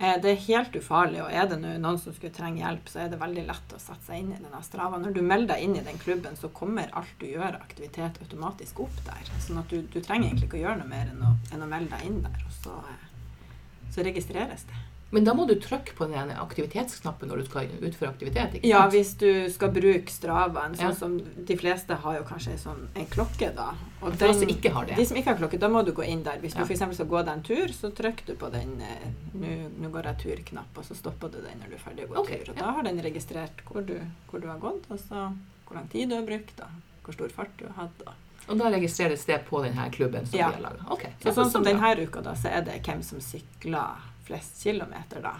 Eh, 0.00 0.16
Det 0.18 0.32
er 0.32 0.42
helt 0.48 0.74
ufarlig, 0.80 1.22
og 1.22 1.30
er 1.30 1.46
det 1.46 1.60
noen 1.62 1.98
som 2.02 2.12
skulle 2.12 2.34
trenge 2.34 2.64
hjelp, 2.64 2.90
så 2.90 3.04
er 3.04 3.08
det 3.14 3.20
veldig 3.22 3.46
lett 3.46 3.76
å 3.76 3.78
sette 3.78 4.02
seg 4.08 4.18
inn 4.18 4.32
i 4.32 4.42
denne 4.42 4.64
Strava. 4.66 4.98
Når 4.98 5.14
du 5.14 5.22
melder 5.22 5.54
deg 5.54 5.62
inn 5.62 5.76
i 5.76 5.86
den 5.92 6.02
klubben, 6.02 6.34
så 6.34 6.50
kommer 6.50 6.90
alt 6.92 7.14
du 7.20 7.26
gjør 7.26 7.54
av 7.54 7.62
aktivitet 7.62 8.18
automatisk 8.26 8.80
opp 8.80 9.04
der. 9.06 9.30
Sånn 9.38 9.62
at 9.62 9.68
du, 9.68 9.82
du 9.82 10.00
trenger 10.00 10.26
egentlig 10.26 10.50
ikke 10.50 10.58
å 10.58 10.66
gjøre 10.66 10.78
noe 10.82 10.90
mer 10.90 11.06
enn 11.14 11.22
å, 11.22 11.36
enn 11.54 11.62
å 11.62 11.70
melde 11.70 11.94
deg 11.94 12.06
inn 12.10 12.22
der, 12.26 12.42
og 12.48 12.52
så, 12.64 12.82
eh, 12.90 13.90
så 13.94 14.02
registreres 14.02 14.66
det. 14.66 14.86
Men 15.10 15.24
da 15.26 15.32
må 15.34 15.44
du 15.48 15.56
trykke 15.58 15.94
på 15.98 16.06
den 16.06 16.30
aktivitetsknappen 16.38 17.28
når 17.30 17.40
du 17.42 17.46
skal 17.48 17.70
utføre 17.82 18.10
aktivitet, 18.12 18.52
ikke 18.54 18.62
sant? 18.62 18.70
Ja, 18.70 18.82
hvis 18.92 19.14
du 19.18 19.30
skal 19.50 19.72
bruke 19.74 20.12
Stravaen, 20.12 20.76
sånn 20.78 20.92
Ja. 20.92 20.94
som 20.94 21.16
de 21.18 21.56
fleste 21.58 21.96
har 22.04 22.18
jo 22.18 22.22
kanskje 22.28 22.54
sånn, 22.58 22.86
en 22.94 23.06
klokke, 23.06 23.50
da. 23.56 23.72
Og 24.02 24.12
oss 24.14 24.38
som 24.38 24.48
ikke 24.48 24.70
har 24.70 24.86
det. 24.86 24.96
De 24.96 25.06
som 25.06 25.16
ikke 25.16 25.32
har 25.34 25.40
klokke, 25.40 25.58
da 25.58 25.68
må 25.68 25.84
du 25.84 25.92
gå 25.92 26.06
inn 26.06 26.22
der. 26.22 26.38
Hvis 26.38 26.54
Ja. 26.54 26.62
du 26.64 26.72
f.eks. 26.72 26.94
skal 26.94 27.06
gå 27.06 27.24
deg 27.24 27.32
en 27.34 27.42
tur, 27.42 27.66
så 27.74 27.90
trykker 27.90 28.26
du 28.26 28.34
på 28.36 28.50
den 28.52 28.80
eh, 28.80 29.10
'nå 29.34 29.90
går 29.90 30.02
jeg 30.04 30.18
tur'-knapp, 30.18 30.78
og 30.78 30.84
så 30.84 30.94
stopper 30.94 31.28
du 31.28 31.40
den 31.42 31.58
når 31.58 31.68
du 31.70 31.74
er 31.74 31.78
ferdig 31.78 32.04
å 32.06 32.14
gå 32.14 32.18
okay, 32.20 32.38
tur. 32.44 32.50
Og 32.52 32.56
ja. 32.56 32.62
da 32.62 32.72
har 32.72 32.82
den 32.84 33.02
registrert 33.02 33.64
hvor 33.66 33.84
du, 33.84 34.00
hvor 34.30 34.40
du 34.40 34.46
har 34.46 34.58
gått, 34.58 34.84
og 34.90 34.98
så 34.98 35.36
hvor 35.66 35.74
lang 35.74 35.88
tid 35.88 36.08
du 36.08 36.14
har 36.14 36.22
brukt, 36.26 36.56
da. 36.56 36.66
hvor 37.04 37.14
stor 37.14 37.28
fart 37.30 37.56
du 37.58 37.66
har 37.66 37.74
hatt. 37.74 38.02
Og. 38.06 38.12
Og 38.48 38.58
da 38.58 38.70
registreres 38.70 39.24
det 39.26 39.44
på 39.46 39.62
denne 39.62 39.90
klubben 39.90 40.26
som 40.26 40.38
Ja. 40.38 40.50
vi 40.50 40.62
har 40.62 40.70
laga. 40.70 41.10
Ja, 41.24 41.30
Så 41.32 41.34
sånn 41.44 41.50
som 41.50 41.64
denne 41.64 41.96
uka, 42.06 42.20
da, 42.22 42.34
så 42.34 42.48
er 42.50 42.62
det 42.62 42.82
hvem 42.82 43.02
som 43.02 43.18
sykler 43.20 43.96
flest 44.30 44.62
kilometer, 44.62 45.20
da. 45.22 45.32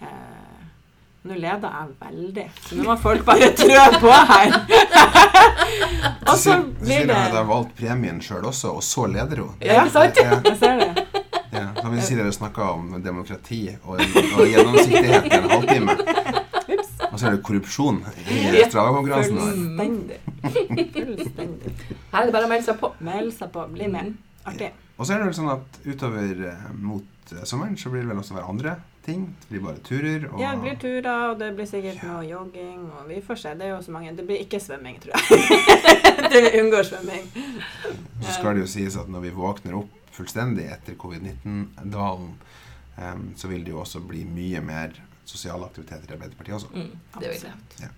Eh, 0.00 0.60
nå 1.22 1.36
leder 1.36 1.74
jeg 1.76 1.88
veldig, 2.00 2.44
så 2.64 2.76
nå 2.78 2.84
må 2.86 2.94
folk 2.96 3.26
bare 3.28 3.50
trø 3.52 3.80
på 4.00 4.12
her. 4.30 4.54
og 6.30 6.38
så 6.40 6.54
blir 6.56 6.78
det 6.80 6.86
Cecilie 6.86 7.10
det 7.10 7.18
har 7.18 7.34
da 7.34 7.42
valgt 7.50 7.74
premien 7.76 8.22
sjøl 8.24 8.46
også, 8.48 8.72
og 8.78 8.86
så 8.86 9.04
leder 9.12 9.42
hun. 9.44 9.50
Ja, 9.60 9.82
ikke 9.82 9.92
sant? 9.98 10.22
Ja, 10.22 10.38
Jeg 10.48 10.56
ser 10.62 10.80
det. 10.80 11.04
ja. 11.52 11.66
så 11.76 11.84
har 11.84 11.92
vi 11.92 12.00
Cecilie 12.00 12.32
snakka 12.32 12.70
om 12.78 12.96
demokrati 13.04 13.60
og, 13.82 14.00
og 14.00 14.42
gjennomsiktighet 14.48 15.28
i 15.28 15.36
en 15.36 15.50
halvtime. 15.52 15.98
Og 17.10 17.18
så 17.18 17.26
er 17.26 17.36
det 17.36 17.42
korrupsjon 17.44 18.00
i. 18.24 18.40
Strava-konkurransen. 18.70 19.40
Fullstendig. 19.44 20.20
Fullstendig. 20.96 21.72
Her 22.14 22.22
er 22.22 22.30
det 22.30 22.34
bare 22.38 22.46
å 22.46 22.52
melde 22.54 22.64
seg 22.70 22.80
på. 22.80 22.94
Melde 23.04 23.34
seg 23.36 23.52
på. 23.52 23.68
Bli 23.74 23.92
med. 23.92 24.14
Artig. 24.48 24.70
Og 24.96 25.04
så 25.04 25.14
er 25.14 25.20
det 25.20 25.28
vel 25.28 25.36
sånn 25.36 25.50
at 25.52 25.80
utover 25.84 26.46
eh, 26.48 26.68
mot 26.80 27.19
sommeren 27.44 27.76
så 27.78 27.90
blir 27.92 28.04
det 28.04 28.10
vel 28.10 28.20
også 28.22 28.34
være 28.34 28.48
andre 28.52 28.74
ting. 29.04 29.26
Det 29.40 29.48
blir 29.52 29.62
bare 29.64 29.82
turer 29.86 30.26
og 30.30 30.40
Ja, 30.42 30.54
det 30.54 30.62
blir 30.64 30.78
turer, 30.82 31.30
og 31.30 31.38
det 31.40 31.50
blir 31.56 31.68
sikkert 31.68 32.02
noe 32.06 32.24
jogging, 32.26 32.82
og 32.98 33.08
vi 33.08 33.20
får 33.24 33.40
se. 33.42 33.54
Det 33.58 33.68
er 33.68 33.72
jo 33.74 33.82
så 33.82 33.94
mange 33.94 34.16
Det 34.16 34.26
blir 34.28 34.42
ikke 34.44 34.60
svømming, 34.60 34.98
tror 35.02 35.14
jeg. 35.16 35.22
det 36.32 36.42
unngår 36.60 36.88
svømming. 36.90 37.30
Så 38.22 38.36
skal 38.38 38.54
det 38.54 38.66
jo 38.66 38.72
sies 38.74 38.98
at 39.00 39.08
når 39.10 39.26
vi 39.28 39.34
våkner 39.36 39.78
opp 39.80 39.96
fullstendig 40.14 40.66
etter 40.68 40.98
covid-19-dvalen, 41.00 42.34
um, 42.98 43.24
så 43.36 43.48
vil 43.48 43.64
det 43.64 43.72
jo 43.72 43.80
også 43.80 44.02
bli 44.04 44.24
mye 44.28 44.60
mer 44.64 44.98
sosiale 45.24 45.64
aktiviteter 45.64 46.10
i 46.10 46.16
Arbeiderpartiet 46.18 46.58
også. 46.58 46.70
Mm, 46.74 46.92
det 47.20 47.28
vil 47.28 47.30
jeg. 47.30 47.54
Absolutt. 47.54 47.80
Ja. 47.84 47.90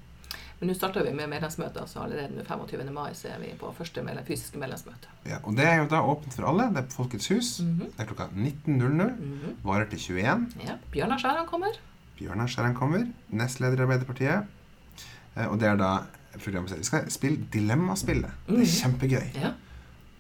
Men 0.63 0.71
nå 0.71 0.75
starter 0.79 1.03
vi 1.03 1.11
med 1.11 1.27
medlemsmøter, 1.27 1.87
så 1.91 2.05
allerede 2.05 2.37
den 2.37 2.45
25. 2.47 2.93
mai 2.95 3.09
så 3.19 3.33
er 3.35 3.41
vi 3.43 3.49
på 3.59 3.73
første 3.75 4.03
medlem, 4.07 4.23
fysiske 4.29 4.61
medlemsmøte. 4.63 5.09
Ja, 5.27 5.41
og 5.43 5.57
det 5.59 5.65
er 5.67 5.81
jo 5.81 5.89
da 5.91 5.99
åpent 6.07 6.37
for 6.37 6.47
alle. 6.47 6.69
Det 6.71 6.79
er 6.85 6.87
på 6.93 6.95
Folkets 7.01 7.27
hus. 7.33 7.49
Mhm. 7.65 7.89
Det 7.97 8.05
er 8.05 8.07
klokka 8.13 8.29
19.00. 8.31 9.17
Mhm. 9.19 9.57
Varer 9.67 9.89
til 9.91 9.99
21. 9.99 10.47
Ja. 10.69 10.77
Bjørnar 10.95 11.19
Skjæran 11.19 11.49
kommer. 11.51 11.75
Bjørnar 12.21 12.47
Skjæran 12.47 12.77
kommer. 12.79 13.09
Nestleder 13.35 13.83
i 13.83 13.87
Arbeiderpartiet. 13.89 14.47
Eh, 15.37 15.47
Og 15.51 15.59
det 15.59 15.69
er 15.69 15.77
da 15.77 15.91
programmet 16.39 16.79
Vi 16.79 16.85
skal 16.85 17.11
spille 17.11 17.43
Dilemmaspillet. 17.53 18.31
Det 18.47 18.55
Mhm. 18.55 18.63
er 18.63 18.67
kjempegøy. 18.67 19.35
Ja. 19.43 19.51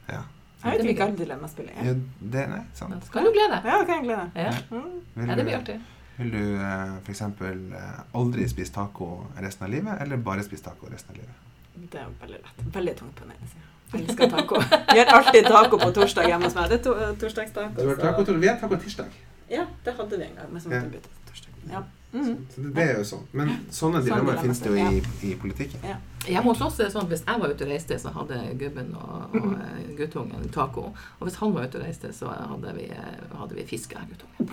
Ja. 0.08 0.20
Jeg 0.64 0.78
vet 0.78 0.90
ikke 0.90 1.06
hva 1.06 1.16
dilemmaspillet 1.24 1.72
ja 1.76 1.90
er. 1.90 1.94
det, 2.20 2.48
nei, 2.48 2.60
sant. 2.74 3.04
Så 3.06 3.12
kan 3.12 3.24
du 3.24 3.30
glede 3.30 3.50
deg. 3.62 3.64
Ja, 3.70 3.78
det 3.78 3.86
kan 3.86 3.94
jeg 3.96 4.04
glede 4.04 4.18
meg. 4.18 4.30
Ja. 4.34 4.50
Mm. 4.70 5.28
Ja, 5.28 5.34
det 5.34 5.44
blir 5.46 5.56
artig. 5.58 5.80
Vil 6.18 6.30
du 6.30 6.40
eh, 6.60 6.96
f.eks. 7.02 7.22
Eh, 7.22 8.00
aldri 8.18 8.48
spise 8.48 8.72
taco 8.74 9.26
resten 9.40 9.66
av 9.66 9.72
livet, 9.72 10.00
eller 10.04 10.16
bare 10.16 10.44
spise 10.44 10.66
taco 10.68 10.90
resten 10.92 11.14
av 11.14 11.20
livet? 11.22 11.48
Det 11.92 12.00
er 12.00 12.10
veldig 12.20 12.40
lett. 12.42 12.64
Veldig 12.74 12.96
tungt 12.98 13.14
på 13.16 13.24
den 13.24 13.32
ene 13.36 13.48
sida. 13.48 13.68
Jeg 13.92 14.06
elsker 14.06 14.30
taco. 14.32 14.60
Gjør 14.96 15.08
har 15.10 15.18
alltid 15.18 15.48
taco 15.48 15.78
på 15.80 15.90
torsdag 15.96 16.28
hjemme 16.28 16.48
hos 16.48 16.54
meg. 16.56 16.68
Det 16.70 16.78
er 16.80 16.84
to 16.84 16.94
torsdagstaco. 17.20 17.74
Du 17.76 17.94
så- 17.94 18.00
taco 18.00 18.38
vi 18.44 18.48
har 18.48 18.60
taco 18.60 18.76
tirsdag. 18.76 19.10
Ja, 19.50 19.66
det 19.84 19.94
hadde 19.96 20.16
vi 20.18 20.24
en 20.24 20.36
gang, 20.36 20.52
men 20.52 20.60
så 20.62 20.68
måtte 20.68 20.84
vi 20.88 20.96
bytte 20.96 21.08
til 21.08 21.26
torsdag. 21.32 21.72
Ja. 21.72 21.82
Mhm. 22.12 22.46
Så 22.54 22.62
det, 22.62 22.74
det 22.76 22.82
er 22.82 22.98
jo 22.98 23.04
sånn. 23.08 23.26
Men 23.32 23.48
sånne 23.48 24.00
Sånn 24.00 24.04
dilemmaer 24.04 24.36
dilemma, 24.36 24.42
finnes 24.42 24.60
det 24.60 24.70
jo 24.70 24.76
i, 24.76 25.30
i 25.32 25.34
politikken. 25.40 25.80
Ja. 25.88 25.96
Hjemme 26.28 26.52
hos 26.52 26.60
oss 26.60 26.80
er 26.80 26.84
det 26.84 26.92
sånn 26.92 27.02
at 27.06 27.08
hvis 27.12 27.24
jeg 27.26 27.40
var 27.40 27.48
ute 27.54 27.64
og 27.64 27.70
reiste, 27.72 27.98
så 27.98 28.12
hadde 28.12 28.40
gubben 28.60 28.94
og, 28.94 29.36
og 29.40 29.52
eh, 29.56 29.96
guttungen 29.96 30.48
taco. 30.52 30.84
Og 31.18 31.26
hvis 31.28 31.38
han 31.40 31.54
var 31.54 31.64
ute 31.68 31.80
og 31.80 31.84
reiste, 31.86 32.12
så 32.12 32.28
hadde 32.28 32.74
vi, 32.76 32.84
eh, 32.92 33.36
hadde 33.40 33.54
vi 33.56 33.64
fiske, 33.66 33.96
guttungen. 34.12 34.52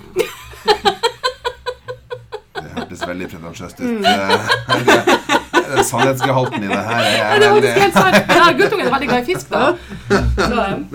Det 2.70 2.78
hørtes 2.84 3.02
veldig 3.08 3.28
pretensiøst 3.34 3.80
ut. 3.80 3.86
Mm. 3.90 4.02
det- 4.04 4.86
det- 4.86 5.86
Sannhetsgehalten 5.86 6.64
i 6.64 6.68
det 6.68 6.78
her 6.78 7.04
er 7.04 7.44
er 7.46 7.62
det 7.62 7.74
helt 7.74 7.94
sant. 7.94 8.16
Ja, 8.30 8.46
guttungen 8.58 8.88
er 8.88 8.92
veldig 8.94 9.08
glad 9.10 9.22
i 9.22 9.26
fisk, 9.34 9.50
da. 9.50 9.76
Så, 10.10 10.64
um. 10.74 10.86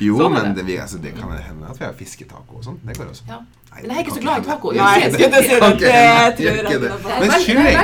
Jo, 0.00 0.16
Sånn 0.18 0.32
men 0.34 0.48
det. 0.48 0.54
det, 0.56 0.64
vi, 0.66 0.76
altså, 0.82 0.98
det 1.02 1.12
kan 1.14 1.30
hende 1.30 1.68
at 1.70 1.78
vi 1.78 1.84
har 1.84 1.92
fisketaco 1.98 2.58
og 2.58 2.64
sånn. 2.64 2.78
Det 2.86 2.96
går 2.98 3.12
også. 3.12 3.22
ja. 3.28 3.38
Nei, 3.68 3.82
Men 3.82 3.90
jeg 3.90 3.98
er 3.98 4.04
ikke 4.06 4.14
så 4.16 4.20
glad 4.24 4.38
i 4.40 4.46
taco. 4.48 4.70
Nei, 4.72 5.00
Jeg 5.00 5.12
skulle 5.12 5.42
si 5.42 5.48
det. 5.48 5.60
Det 5.78 5.90
jeg 5.92 6.56
ikke 6.58 6.78
det. 6.82 6.90
Men 7.20 7.30
kylling. 7.44 7.76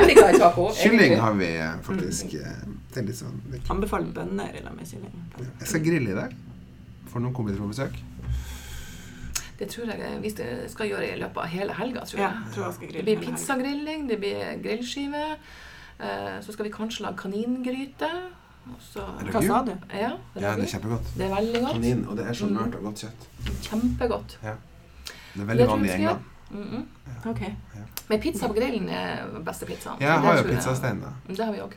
Kylling 0.81 1.19
har 1.21 1.33
vi 1.39 1.49
eh, 1.55 1.75
faktisk 1.85 2.33
eh, 2.33 2.57
Det 2.93 2.99
er 3.03 3.05
litt 3.07 3.19
sånn 3.19 3.37
Anbefaler 3.69 4.09
bønner 4.17 4.49
i 4.51 4.63
lag 4.65 4.75
med 4.75 4.89
kylling. 4.89 5.13
Jeg 5.61 5.67
skal 5.69 5.83
grille 5.85 6.11
i 6.11 6.17
dag. 6.17 6.33
Får 7.13 7.23
noen 7.23 7.33
kompiser 7.37 7.61
på 7.63 7.69
besøk. 7.71 7.95
Det 9.59 9.67
tror 9.69 9.85
jeg 9.87 10.21
vi 10.21 10.29
skal- 10.69 10.87
gjøre 10.89 11.15
i 11.15 11.19
løpet 11.19 11.37
av 11.37 11.45
hele 11.47 11.73
helga, 11.73 11.99
tror 12.05 12.19
Ja, 12.19 12.27
jeg. 12.27 12.37
jeg 12.45 12.53
tror 12.53 12.81
jeg 12.81 12.93
Det 12.93 13.03
blir 13.05 13.19
pizzagrilling, 13.31 14.09
det 14.09 14.17
blir 14.19 14.61
grillskive. 14.63 15.35
eh, 15.99 16.41
Så 16.41 16.51
skal 16.51 16.65
vi 16.65 16.71
kanskje 16.71 17.01
lage 17.01 17.17
kaningryte. 17.17 18.09
Og 18.67 18.79
så, 18.81 18.99
det 19.19 19.31
Hva 19.33 19.41
sa 19.47 19.61
du? 19.63 19.71
ja, 19.93 20.11
Ja, 20.35 20.55
det 20.55 20.63
er 20.63 20.79
kjempegodt. 20.79 21.13
Det 21.17 21.25
er 21.25 21.35
veldig 21.35 21.61
godt. 21.61 21.73
Kanin, 21.73 22.07
og 22.07 22.17
det 22.17 22.25
er 22.27 22.33
så 22.33 22.45
Mm. 22.45 22.53
mørt 22.57 22.75
og 22.75 22.81
godt 22.83 22.95
kjøtt. 22.95 23.27
Kjempegodt. 23.61 24.37
Det 24.41 25.41
er 25.41 25.45
veldig 25.45 25.67
vanlig 25.67 25.89
i 25.89 25.93
England. 25.93 26.19
Mm 26.51 26.63
-mm. 26.63 27.29
OK. 27.29 27.41
Men 28.09 28.19
pizza 28.21 28.47
på 28.47 28.53
grillen 28.53 28.89
er 28.89 29.39
beste 29.45 29.65
pizzaen. 29.65 29.97
Jeg 30.01 30.11
har 30.11 30.37
jo 30.37 30.43
pizzastein, 30.43 31.01
da. 31.01 31.33
Det 31.33 31.45
har 31.45 31.51
vi 31.51 31.59
òg. 31.59 31.71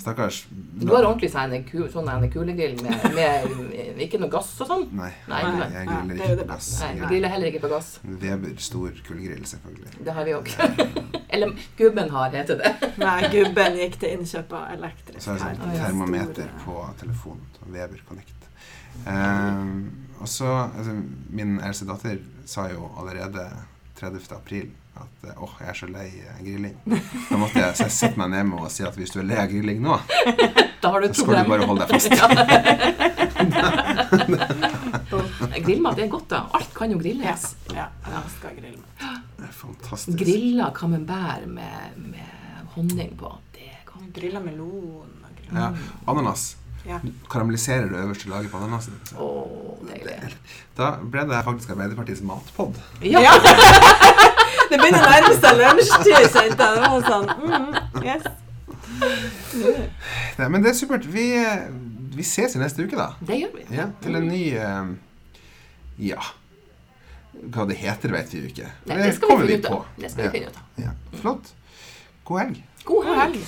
Stakkars. 0.00 0.38
Du 0.50 0.86
har 0.92 1.04
ordentlig 1.08 1.30
sånn 1.32 1.52
en 1.56 1.64
ku- 1.68 1.88
sånn 1.92 2.08
en 2.12 2.26
kulegrill 2.32 2.76
med, 2.82 3.04
med 3.14 4.00
ikke 4.06 4.20
noe 4.20 4.30
gass 4.32 4.50
og 4.60 4.68
sånn? 4.70 4.86
Nei, 4.96 5.10
Nei, 5.28 5.40
nei. 5.46 5.68
jeg 5.74 5.86
griller 5.90 6.14
er 6.16 6.34
ikke 6.34 6.42
på 6.42 6.48
gass. 6.52 6.68
Nei, 6.80 6.90
vi 6.92 7.00
Jeg 7.00 7.08
griller 7.12 7.34
heller 7.34 7.50
ikke 7.52 7.62
på 7.66 7.70
gass. 7.74 7.90
Weber 8.24 8.56
stor 8.58 9.00
kullgrill, 9.06 9.44
selvfølgelig. 9.52 9.94
Det 10.08 10.16
har 10.18 10.28
vi 10.28 10.36
òg. 10.38 10.52
Eller 11.34 11.54
gubben 11.78 12.10
har, 12.10 12.30
heter 12.34 12.58
det. 12.58 12.92
Nei, 12.98 13.16
gubben 13.30 13.76
gikk 13.78 14.00
til 14.02 14.16
innkjøp 14.18 14.52
av 14.58 14.72
elektrisk 14.74 15.22
så 15.24 15.36
er 15.36 15.42
det 15.44 15.60
sånn 15.62 15.76
termometer 15.78 16.50
på 16.64 16.76
telefonen. 17.00 17.46
Weber 17.70 18.00
Connect. 18.08 18.48
Ehm, 19.06 20.08
og 20.20 20.28
så 20.28 20.48
altså, 20.66 20.92
Min 21.30 21.60
eldste 21.62 21.86
datter 21.88 22.18
sa 22.50 22.66
jo 22.72 22.88
allerede 22.98 23.44
30. 24.00 24.26
april 24.34 24.70
at 24.96 25.24
åh, 25.36 25.42
åh, 25.46 25.52
jeg 25.60 25.68
er 25.70 25.76
så 25.78 25.86
lei 25.88 26.06
eh, 26.08 26.40
grilling. 26.44 26.74
Da 27.30 27.36
måtte 27.38 27.60
jeg, 27.62 27.76
jeg 27.78 27.90
sette 27.94 28.18
meg 28.20 28.28
ned 28.34 28.44
med 28.50 28.58
og 28.64 28.70
si 28.74 28.82
at 28.84 28.96
hvis 28.98 29.12
du 29.14 29.20
er 29.22 29.26
lei 29.30 29.38
av 29.40 29.48
grilling 29.52 29.78
nå, 29.84 29.94
Da 30.82 30.90
har 30.94 31.00
du 31.00 31.06
så 31.08 31.14
skal 31.22 31.26
problem. 31.28 31.44
du 31.44 31.50
bare 31.52 31.66
holde 31.68 31.82
deg 31.84 31.90
fast. 31.94 32.10
Grillmat 35.64 35.98
er 35.98 36.08
godt, 36.12 36.28
da. 36.30 36.40
Alt 36.56 36.72
kan 36.76 36.90
jo 36.92 36.98
grilles. 37.00 37.42
ja, 37.74 37.86
jeg 38.06 38.30
skal 38.36 38.50
grille 38.56 38.78
med. 38.78 38.84
Det 39.40 39.46
er 39.48 39.52
fantastisk. 39.56 40.18
Grilla 40.20 40.70
camembert 40.76 41.46
med, 41.48 41.96
med 41.96 42.30
honning 42.76 43.12
på. 43.20 43.32
Det 43.54 43.66
er 43.70 43.82
godt. 43.88 44.08
Grilla 44.16 44.40
melon 44.44 45.10
grilla 45.36 45.60
Ja, 45.60 45.70
ananas. 46.10 46.56
Ja. 46.88 46.96
Karamelliserer 47.28 47.90
det 47.92 47.98
øverste 48.00 48.28
laget 48.32 48.50
på 48.50 48.56
ananasen. 48.56 48.96
Oh. 49.20 49.76
Da 50.78 50.94
ble 51.02 51.26
det 51.28 51.42
faktisk 51.44 51.70
Arbeiderpartiets 51.74 52.22
matpod. 52.24 52.74
Ja. 53.04 53.20
Ja. 54.70 54.76
Det 54.76 54.78
begynner 54.78 55.02
å 55.02 55.10
nærme 55.10 55.34
seg 55.34 55.52
lunsjtid, 55.58 56.26
kjente 56.30 56.66
jeg. 56.66 56.74
Det 56.76 56.82
var 56.86 57.02
sånn 57.10 57.28
mm, 57.42 57.70
Yes. 58.04 58.24
Nei, 60.38 60.48
men 60.48 60.62
det 60.62 60.70
er 60.70 60.76
supert. 60.78 61.06
Vi, 61.10 61.24
eh, 61.40 61.64
vi 62.14 62.22
ses 62.26 62.54
i 62.54 62.60
neste 62.60 62.84
uke, 62.86 62.96
da. 62.98 63.08
Det 63.26 63.38
gjør 63.40 63.54
vi. 63.56 63.64
Ja, 63.74 63.88
til 64.04 64.18
en 64.20 64.28
ny 64.30 64.44
uh, 64.58 64.92
Ja. 66.00 66.20
Hva 67.40 67.64
det 67.70 67.78
heter, 67.80 68.12
vet 68.12 68.32
vi 68.34 68.42
jo 68.42 68.50
ikke. 68.50 68.68
Nei, 68.86 68.96
Men 68.96 69.04
det 69.06 69.14
skal 69.16 69.28
vi 69.30 69.46
finne 69.46 69.58
ut 69.58 69.70
av. 69.70 69.84
Det 69.96 70.10
skal 70.12 70.22
vi 70.22 70.28
Ja. 70.28 70.32
finne 70.36 70.46
ut 70.52 70.56
av. 70.60 70.62
Ja. 70.84 70.92
Flott. 71.22 71.52
God 72.24 72.38
helg. 72.44 72.62
God 72.84 73.04
helg. 73.16 73.40